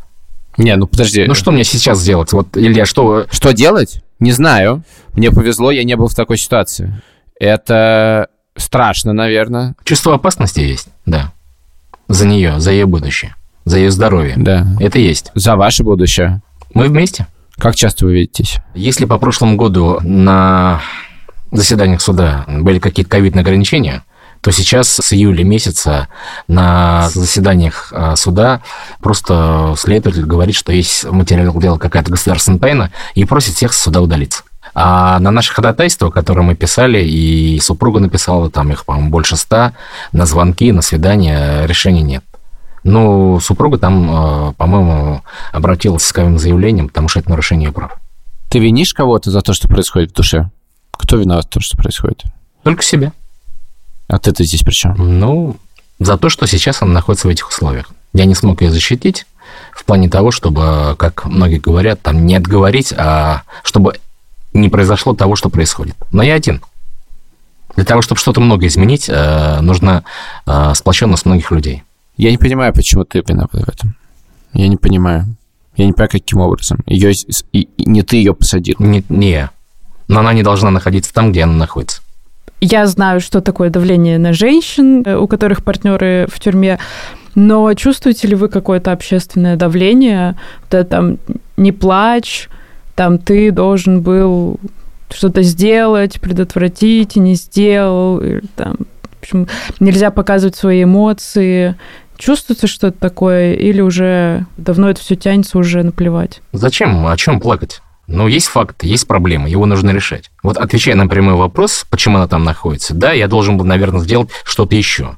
Не, 0.58 0.76
ну 0.76 0.88
подожди. 0.88 1.26
Ну 1.28 1.36
что 1.36 1.52
мне 1.52 1.64
сейчас 1.64 2.00
сделать? 2.00 2.34
Вот, 2.34 2.58
Илья, 2.58 2.86
что... 2.86 3.26
Что 3.32 3.54
делать? 3.54 4.02
Не 4.20 4.32
знаю. 4.32 4.84
Мне 5.14 5.32
повезло, 5.32 5.72
я 5.72 5.84
не 5.84 5.96
был 5.96 6.08
в 6.08 6.16
такой 6.16 6.38
ситуации. 6.38 7.02
Это 7.40 8.28
страшно, 8.62 9.14
наверное. 9.14 9.76
Чувство 9.84 10.16
опасности 10.16 10.60
есть? 10.60 10.88
Да. 11.06 11.32
За 12.08 12.26
нее, 12.26 12.60
за 12.60 12.72
ее 12.72 12.86
будущее, 12.86 13.36
за 13.66 13.78
ее 13.78 13.92
здоровье. 13.92 14.36
Да. 14.38 14.68
Это 14.80 15.00
есть. 15.00 15.32
За 15.36 15.56
ваше 15.56 15.84
будущее. 15.84 16.42
Мы 16.74 16.88
вместе. 16.88 17.28
Как 17.58 17.76
часто 17.76 18.06
вы 18.06 18.14
видитесь? 18.14 18.58
Если 18.74 19.06
по 19.06 19.18
прошлому 19.18 19.56
году 19.56 20.00
на 20.02 20.82
заседаниях 21.52 22.02
суда 22.02 22.46
были 22.48 22.80
какие-то 22.80 23.12
ковидные 23.12 23.42
ограничения, 23.42 24.04
то 24.42 24.52
сейчас 24.52 24.88
с 24.90 25.14
июля 25.14 25.44
месяца 25.44 26.08
на 26.48 27.10
заседаниях 27.10 27.94
а, 27.96 28.16
суда 28.16 28.62
просто 29.00 29.76
следователь 29.78 30.26
говорит, 30.26 30.56
что 30.56 30.72
есть 30.72 31.04
в 31.04 31.14
материале 31.14 31.52
дела 31.56 31.78
какая-то 31.78 32.12
государственная 32.12 32.60
тайна 32.60 32.92
и 33.14 33.24
просит 33.26 33.54
всех 33.54 33.74
суда 33.74 34.02
удалиться. 34.02 34.44
А 34.74 35.20
на 35.20 35.32
наши 35.32 35.54
ходатайства, 35.54 36.10
которые 36.10 36.46
мы 36.46 36.56
писали, 36.56 37.04
и 37.04 37.60
супруга 37.60 38.00
написала, 38.00 38.50
там 38.50 38.72
их, 38.72 38.86
по-моему, 38.86 39.10
больше 39.10 39.36
ста, 39.36 39.74
на 40.12 40.26
звонки, 40.26 40.72
на 40.72 40.82
свидания, 40.82 41.66
решений 41.66 42.04
нет. 42.04 42.24
Ну, 42.84 43.40
супруга 43.40 43.78
там, 43.78 44.50
э, 44.50 44.54
по-моему, 44.54 45.24
обратилась 45.52 46.04
с 46.04 46.08
исковым 46.08 46.40
заявлением, 46.40 46.88
потому 46.88 47.10
что 47.10 47.20
это 47.20 47.30
нарушение 47.30 47.72
прав. 47.72 47.98
Ты 48.50 48.60
винишь 48.60 48.94
кого-то 48.94 49.30
за 49.30 49.42
то, 49.42 49.54
что 49.54 49.68
происходит 49.68 50.12
в 50.12 50.16
душе? 50.16 50.50
Кто 50.92 51.18
виноват 51.18 51.46
в 51.46 51.50
том, 51.50 51.62
что 51.62 51.78
происходит? 51.78 52.24
Только 52.64 52.84
себя. 52.84 53.14
А 54.08 54.18
ты-то 54.18 54.44
здесь 54.44 54.62
при 54.62 54.72
чем? 54.72 54.96
Ну, 54.98 55.58
за 56.00 56.18
то, 56.18 56.30
что 56.30 56.48
сейчас 56.48 56.82
она 56.82 56.94
находится 56.94 57.28
в 57.28 57.32
этих 57.32 57.48
условиях. 57.48 57.92
Я 58.14 58.26
не 58.26 58.36
смог 58.36 58.62
ее 58.62 58.72
защитить 58.72 59.26
в 59.74 59.86
плане 59.86 60.10
того, 60.10 60.32
чтобы, 60.32 60.96
как 60.98 61.26
многие 61.26 61.60
говорят, 61.60 62.02
там 62.02 62.26
не 62.26 62.36
отговорить, 62.36 62.94
а 62.98 63.44
чтобы 63.64 64.00
не 64.54 64.70
произошло 64.70 65.14
того, 65.14 65.36
что 65.36 65.50
происходит. 65.50 65.96
Но 66.12 66.24
я 66.24 66.36
один. 66.36 66.62
Для 67.76 67.86
того, 67.86 68.02
чтобы 68.02 68.20
что-то 68.20 68.42
много 68.42 68.68
изменить, 68.68 69.10
э, 69.10 69.62
нужна 69.62 70.04
э, 70.46 70.74
сплоченность 70.76 71.26
многих 71.26 71.52
людей. 71.52 71.84
Я 72.18 72.32
не 72.32 72.38
понимаю, 72.38 72.74
почему 72.74 73.06
ты 73.06 73.24
виноват 73.26 73.52
в 73.54 73.70
этом. 73.70 73.96
Я 74.54 74.68
не 74.68 74.78
понимаю. 74.78 75.26
Я 75.78 75.86
не 75.86 75.94
понимаю, 75.94 76.10
каким 76.12 76.42
образом. 76.42 76.80
Ее, 76.86 77.14
и, 77.54 77.62
и 77.62 77.90
не 77.90 78.02
ты 78.02 78.18
ее 78.18 78.34
посадил. 78.34 78.76
Не, 78.80 79.04
не 79.08 79.32
я. 79.32 79.52
Но 80.08 80.20
она 80.20 80.34
не 80.34 80.44
должна 80.44 80.70
находиться 80.70 81.14
там, 81.14 81.32
где 81.32 81.44
она 81.44 81.54
находится. 81.54 82.02
Я 82.60 82.86
знаю, 82.86 83.22
что 83.22 83.42
такое 83.42 83.70
давление 83.70 84.20
на 84.20 84.34
женщин, 84.34 85.04
э, 85.06 85.16
у 85.16 85.28
которых 85.28 85.64
партнеры 85.64 86.28
в 86.32 86.40
тюрьме, 86.40 86.78
но 87.34 87.74
чувствуете 87.74 88.28
ли 88.28 88.36
вы 88.36 88.50
какое-то 88.50 88.92
общественное 88.92 89.56
давление? 89.56 90.36
Вот 90.64 90.74
это 90.74 90.90
там 90.90 91.18
не 91.58 91.72
плачь, 91.72 92.50
там 92.96 93.18
ты 93.18 93.52
должен 93.52 94.02
был 94.02 94.60
что-то 95.10 95.44
сделать, 95.44 96.22
предотвратить, 96.22 97.18
и 97.18 97.20
не 97.20 97.36
сделал, 97.36 98.20
или 98.20 98.44
там, 98.56 98.76
общем, 99.22 99.48
нельзя 99.80 100.12
показывать 100.12 100.56
свои 100.56 100.84
эмоции. 100.84 101.76
Чувствуется 102.18 102.68
что-то 102.68 102.98
такое, 103.00 103.54
или 103.54 103.82
уже 103.82 104.46
давно 104.58 104.90
это 104.90 105.02
все 105.02 105.16
тянется, 105.16 105.58
уже 105.58 105.84
наплевать? 105.84 106.42
Зачем? 106.54 107.08
О 107.08 107.18
чем 107.18 107.40
плакать? 107.40 107.82
Ну, 108.08 108.28
есть 108.28 108.48
факт, 108.48 108.84
есть 108.84 109.08
проблема, 109.08 109.48
его 109.50 109.66
нужно 109.66 109.92
решать. 109.92 110.32
Вот 110.44 110.58
отвечая 110.58 110.96
на 110.96 111.08
прямой 111.08 111.36
вопрос, 111.36 111.86
почему 111.90 112.18
она 112.18 112.28
там 112.28 112.44
находится, 112.44 112.94
да, 112.94 113.14
я 113.14 113.28
должен 113.28 113.58
был, 113.58 113.66
наверное, 113.66 114.02
сделать 114.02 114.30
что-то 114.44 114.76
еще. 114.76 115.18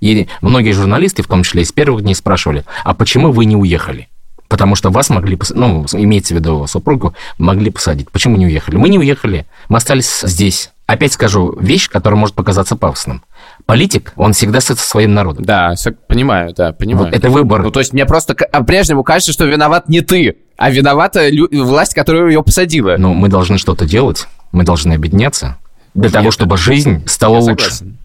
И 0.00 0.28
многие 0.40 0.72
журналисты, 0.72 1.22
в 1.22 1.28
том 1.28 1.42
числе 1.42 1.62
из 1.62 1.72
первых 1.72 2.02
дней, 2.02 2.14
спрашивали, 2.14 2.64
а 2.84 2.94
почему 2.94 3.30
вы 3.30 3.44
не 3.44 3.56
уехали? 3.56 4.08
Потому 4.48 4.74
что 4.76 4.90
вас 4.90 5.10
могли, 5.10 5.36
пос- 5.36 5.52
ну, 5.54 5.84
имеется 5.92 6.34
в 6.34 6.38
виду 6.38 6.66
супругу, 6.66 7.14
могли 7.36 7.70
посадить. 7.70 8.10
Почему 8.10 8.36
не 8.38 8.46
уехали? 8.46 8.76
Мы 8.76 8.88
не 8.88 8.98
уехали, 8.98 9.46
мы 9.68 9.76
остались 9.76 10.20
здесь. 10.22 10.70
Опять 10.86 11.12
скажу 11.12 11.54
вещь, 11.60 11.90
которая 11.90 12.18
может 12.18 12.34
показаться 12.34 12.74
пафосным. 12.74 13.22
Политик, 13.66 14.14
он 14.16 14.32
всегда 14.32 14.62
со 14.62 14.74
своим 14.74 15.12
народом. 15.12 15.44
Да, 15.44 15.76
со- 15.76 15.92
понимаю, 15.92 16.54
да, 16.56 16.72
понимаю. 16.72 17.08
Вот 17.08 17.14
это 17.14 17.28
выбор. 17.28 17.62
Ну, 17.62 17.70
то 17.70 17.80
есть 17.80 17.92
мне 17.92 18.06
просто 18.06 18.34
по-прежнему 18.34 19.02
кажется, 19.04 19.32
что 19.34 19.44
виноват 19.44 19.90
не 19.90 20.00
ты, 20.00 20.36
а 20.56 20.70
виновата 20.70 21.28
лю- 21.28 21.48
власть, 21.64 21.92
которая 21.92 22.28
ее 22.28 22.42
посадила. 22.42 22.96
Ну, 22.98 23.12
мы 23.12 23.28
должны 23.28 23.58
что-то 23.58 23.84
делать, 23.84 24.26
мы 24.52 24.64
должны 24.64 24.94
объединяться 24.94 25.58
для 25.92 26.08
того, 26.08 26.24
Нет, 26.26 26.32
чтобы 26.32 26.56
жизнь 26.56 27.06
стала 27.06 27.36
лучше. 27.36 27.66
согласен. 27.70 27.98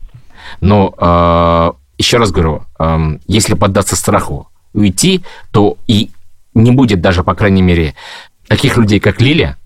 Но 0.60 0.94
э, 0.98 1.72
еще 1.98 2.18
раз 2.18 2.32
говорю, 2.32 2.64
эм, 2.80 3.22
если 3.28 3.54
поддаться 3.54 3.96
страху 3.96 4.50
уйти, 4.74 5.24
то 5.52 5.78
и 5.88 6.10
не 6.54 6.72
будет 6.72 7.02
даже, 7.02 7.24
по 7.24 7.36
крайней 7.36 7.62
мере, 7.62 7.96
таких 8.48 8.78
людей, 8.78 9.00
как 9.00 9.22
Лиля, 9.22 9.58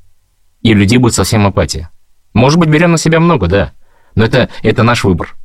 и 0.62 0.74
людей 0.74 0.98
будет 0.98 1.14
совсем 1.14 1.46
апатия. 1.46 1.90
Может 2.34 2.60
быть, 2.60 2.70
берем 2.70 2.92
на 2.92 2.98
себя 2.98 3.20
много, 3.20 3.48
да, 3.48 3.74
но 4.16 4.24
это, 4.24 4.50
это 4.64 4.84
наш 4.84 5.04
выбор. 5.04 5.36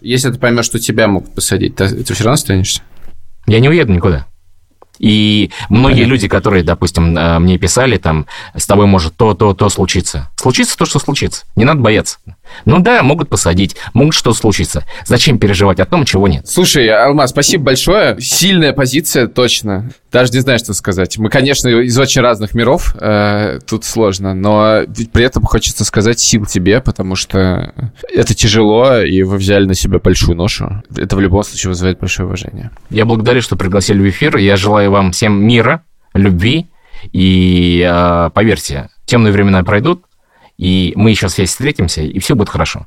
Если 0.00 0.30
ты 0.30 0.38
поймешь, 0.38 0.64
что 0.64 0.78
тебя 0.78 1.06
могут 1.06 1.34
посадить, 1.34 1.76
ты, 1.76 1.88
ты 1.88 2.14
все 2.14 2.24
равно 2.24 2.34
останешься? 2.34 2.82
Я 3.46 3.60
не 3.60 3.68
уеду 3.68 3.92
никуда. 3.92 4.26
И 4.98 5.50
многие 5.68 6.04
люди, 6.04 6.28
которые, 6.28 6.62
допустим, 6.62 7.16
э, 7.16 7.38
мне 7.38 7.58
писали, 7.58 7.96
там, 7.96 8.26
с 8.54 8.66
тобой 8.66 8.86
может 8.86 9.16
то, 9.16 9.34
то, 9.34 9.54
то 9.54 9.68
случиться. 9.68 10.30
Случится 10.36 10.76
то, 10.76 10.84
что 10.84 10.98
случится. 10.98 11.44
Не 11.56 11.64
надо 11.64 11.80
бояться. 11.80 12.18
Ну 12.64 12.78
да, 12.80 13.02
могут 13.02 13.28
посадить, 13.28 13.76
могут 13.92 14.14
что 14.14 14.32
случиться. 14.32 14.84
Зачем 15.04 15.38
переживать 15.38 15.80
о 15.80 15.84
том, 15.84 16.04
чего 16.04 16.28
нет? 16.28 16.48
Слушай, 16.48 16.88
Алмаз, 16.88 17.30
спасибо 17.30 17.64
большое. 17.64 18.20
Сильная 18.20 18.72
позиция, 18.72 19.26
точно. 19.26 19.90
Даже 20.10 20.32
не 20.32 20.40
знаю, 20.40 20.58
что 20.58 20.74
сказать. 20.74 21.16
Мы, 21.18 21.30
конечно, 21.30 21.68
из 21.68 21.98
очень 21.98 22.20
разных 22.20 22.54
миров, 22.54 22.94
э, 23.00 23.60
тут 23.66 23.84
сложно, 23.84 24.34
но 24.34 24.82
при 25.12 25.24
этом 25.24 25.44
хочется 25.44 25.84
сказать 25.84 26.20
сил 26.20 26.46
тебе, 26.46 26.80
потому 26.80 27.16
что 27.16 27.72
это 28.12 28.34
тяжело, 28.34 28.98
и 29.00 29.22
вы 29.22 29.36
взяли 29.36 29.64
на 29.64 29.74
себя 29.74 29.98
большую 29.98 30.36
ношу. 30.36 30.82
Это 30.96 31.16
в 31.16 31.20
любом 31.20 31.42
случае 31.42 31.70
вызывает 31.70 31.98
большое 31.98 32.26
уважение. 32.26 32.70
Я 32.90 33.04
благодарю, 33.04 33.40
что 33.40 33.56
пригласили 33.56 34.00
в 34.00 34.08
эфир. 34.08 34.36
Я 34.36 34.56
желаю 34.56 34.90
вам 34.90 35.12
всем 35.12 35.42
мира, 35.42 35.82
любви. 36.14 36.68
И 37.12 37.86
э, 37.88 38.30
поверьте, 38.32 38.90
темные 39.06 39.32
времена 39.32 39.64
пройдут, 39.64 40.04
и 40.58 40.92
мы 40.96 41.10
еще 41.10 41.28
здесь 41.28 41.50
встретимся, 41.50 42.02
и 42.02 42.18
все 42.18 42.34
будет 42.34 42.48
хорошо. 42.48 42.86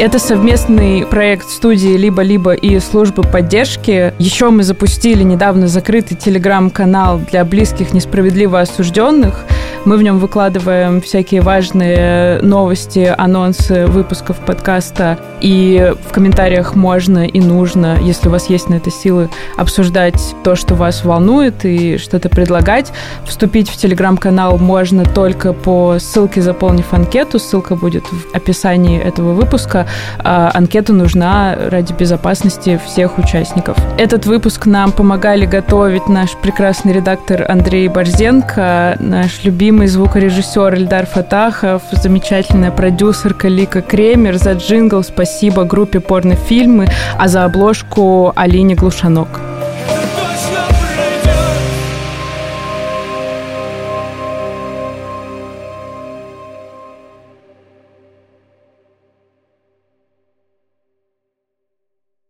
Это 0.00 0.18
совместный 0.18 1.04
проект 1.04 1.50
студии 1.50 1.94
«Либо-либо» 1.94 2.54
и 2.54 2.78
службы 2.80 3.22
поддержки. 3.22 4.14
Еще 4.18 4.48
мы 4.48 4.62
запустили 4.62 5.22
недавно 5.22 5.68
закрытый 5.68 6.16
телеграм-канал 6.16 7.20
для 7.30 7.44
близких 7.44 7.92
несправедливо 7.92 8.60
осужденных. 8.60 9.44
Мы 9.86 9.96
в 9.96 10.02
нем 10.02 10.18
выкладываем 10.18 11.00
всякие 11.00 11.40
важные 11.40 12.42
новости, 12.42 13.12
анонсы 13.16 13.86
выпусков 13.86 14.36
подкаста. 14.36 15.18
И 15.40 15.94
в 16.06 16.12
комментариях 16.12 16.74
можно 16.74 17.26
и 17.26 17.40
нужно, 17.40 17.96
если 18.02 18.28
у 18.28 18.30
вас 18.30 18.50
есть 18.50 18.68
на 18.68 18.74
это 18.74 18.90
силы, 18.90 19.30
обсуждать 19.56 20.20
то, 20.44 20.54
что 20.54 20.74
вас 20.74 21.02
волнует, 21.02 21.64
и 21.64 21.96
что-то 21.96 22.28
предлагать. 22.28 22.92
Вступить 23.24 23.70
в 23.70 23.76
телеграм-канал 23.78 24.58
можно 24.58 25.04
только 25.04 25.54
по 25.54 25.98
ссылке, 25.98 26.42
заполнив 26.42 26.92
анкету. 26.92 27.38
Ссылка 27.38 27.74
будет 27.74 28.04
в 28.04 28.34
описании 28.34 29.00
этого 29.00 29.32
выпуска. 29.32 29.86
А 30.18 30.50
анкета 30.52 30.92
нужна 30.92 31.56
ради 31.70 31.94
безопасности 31.94 32.78
всех 32.84 33.16
участников. 33.16 33.78
Этот 33.96 34.26
выпуск 34.26 34.66
нам 34.66 34.92
помогали 34.92 35.46
готовить 35.46 36.06
наш 36.06 36.36
прекрасный 36.36 36.92
редактор 36.92 37.46
Андрей 37.48 37.88
Борзенко, 37.88 38.98
наш 39.00 39.42
любимый 39.42 39.69
любимый 39.70 39.86
звукорежиссер 39.86 40.74
Эльдар 40.74 41.06
Фатахов, 41.06 41.82
замечательная 41.92 42.72
продюсерка 42.72 43.46
Лика 43.46 43.82
Кремер. 43.82 44.36
За 44.36 44.54
джингл 44.54 45.04
спасибо 45.04 45.62
группе 45.62 46.00
порнофильмы, 46.00 46.88
а 47.16 47.28
за 47.28 47.44
обложку 47.44 48.32
Алине 48.34 48.74
Глушанок. 48.74 49.49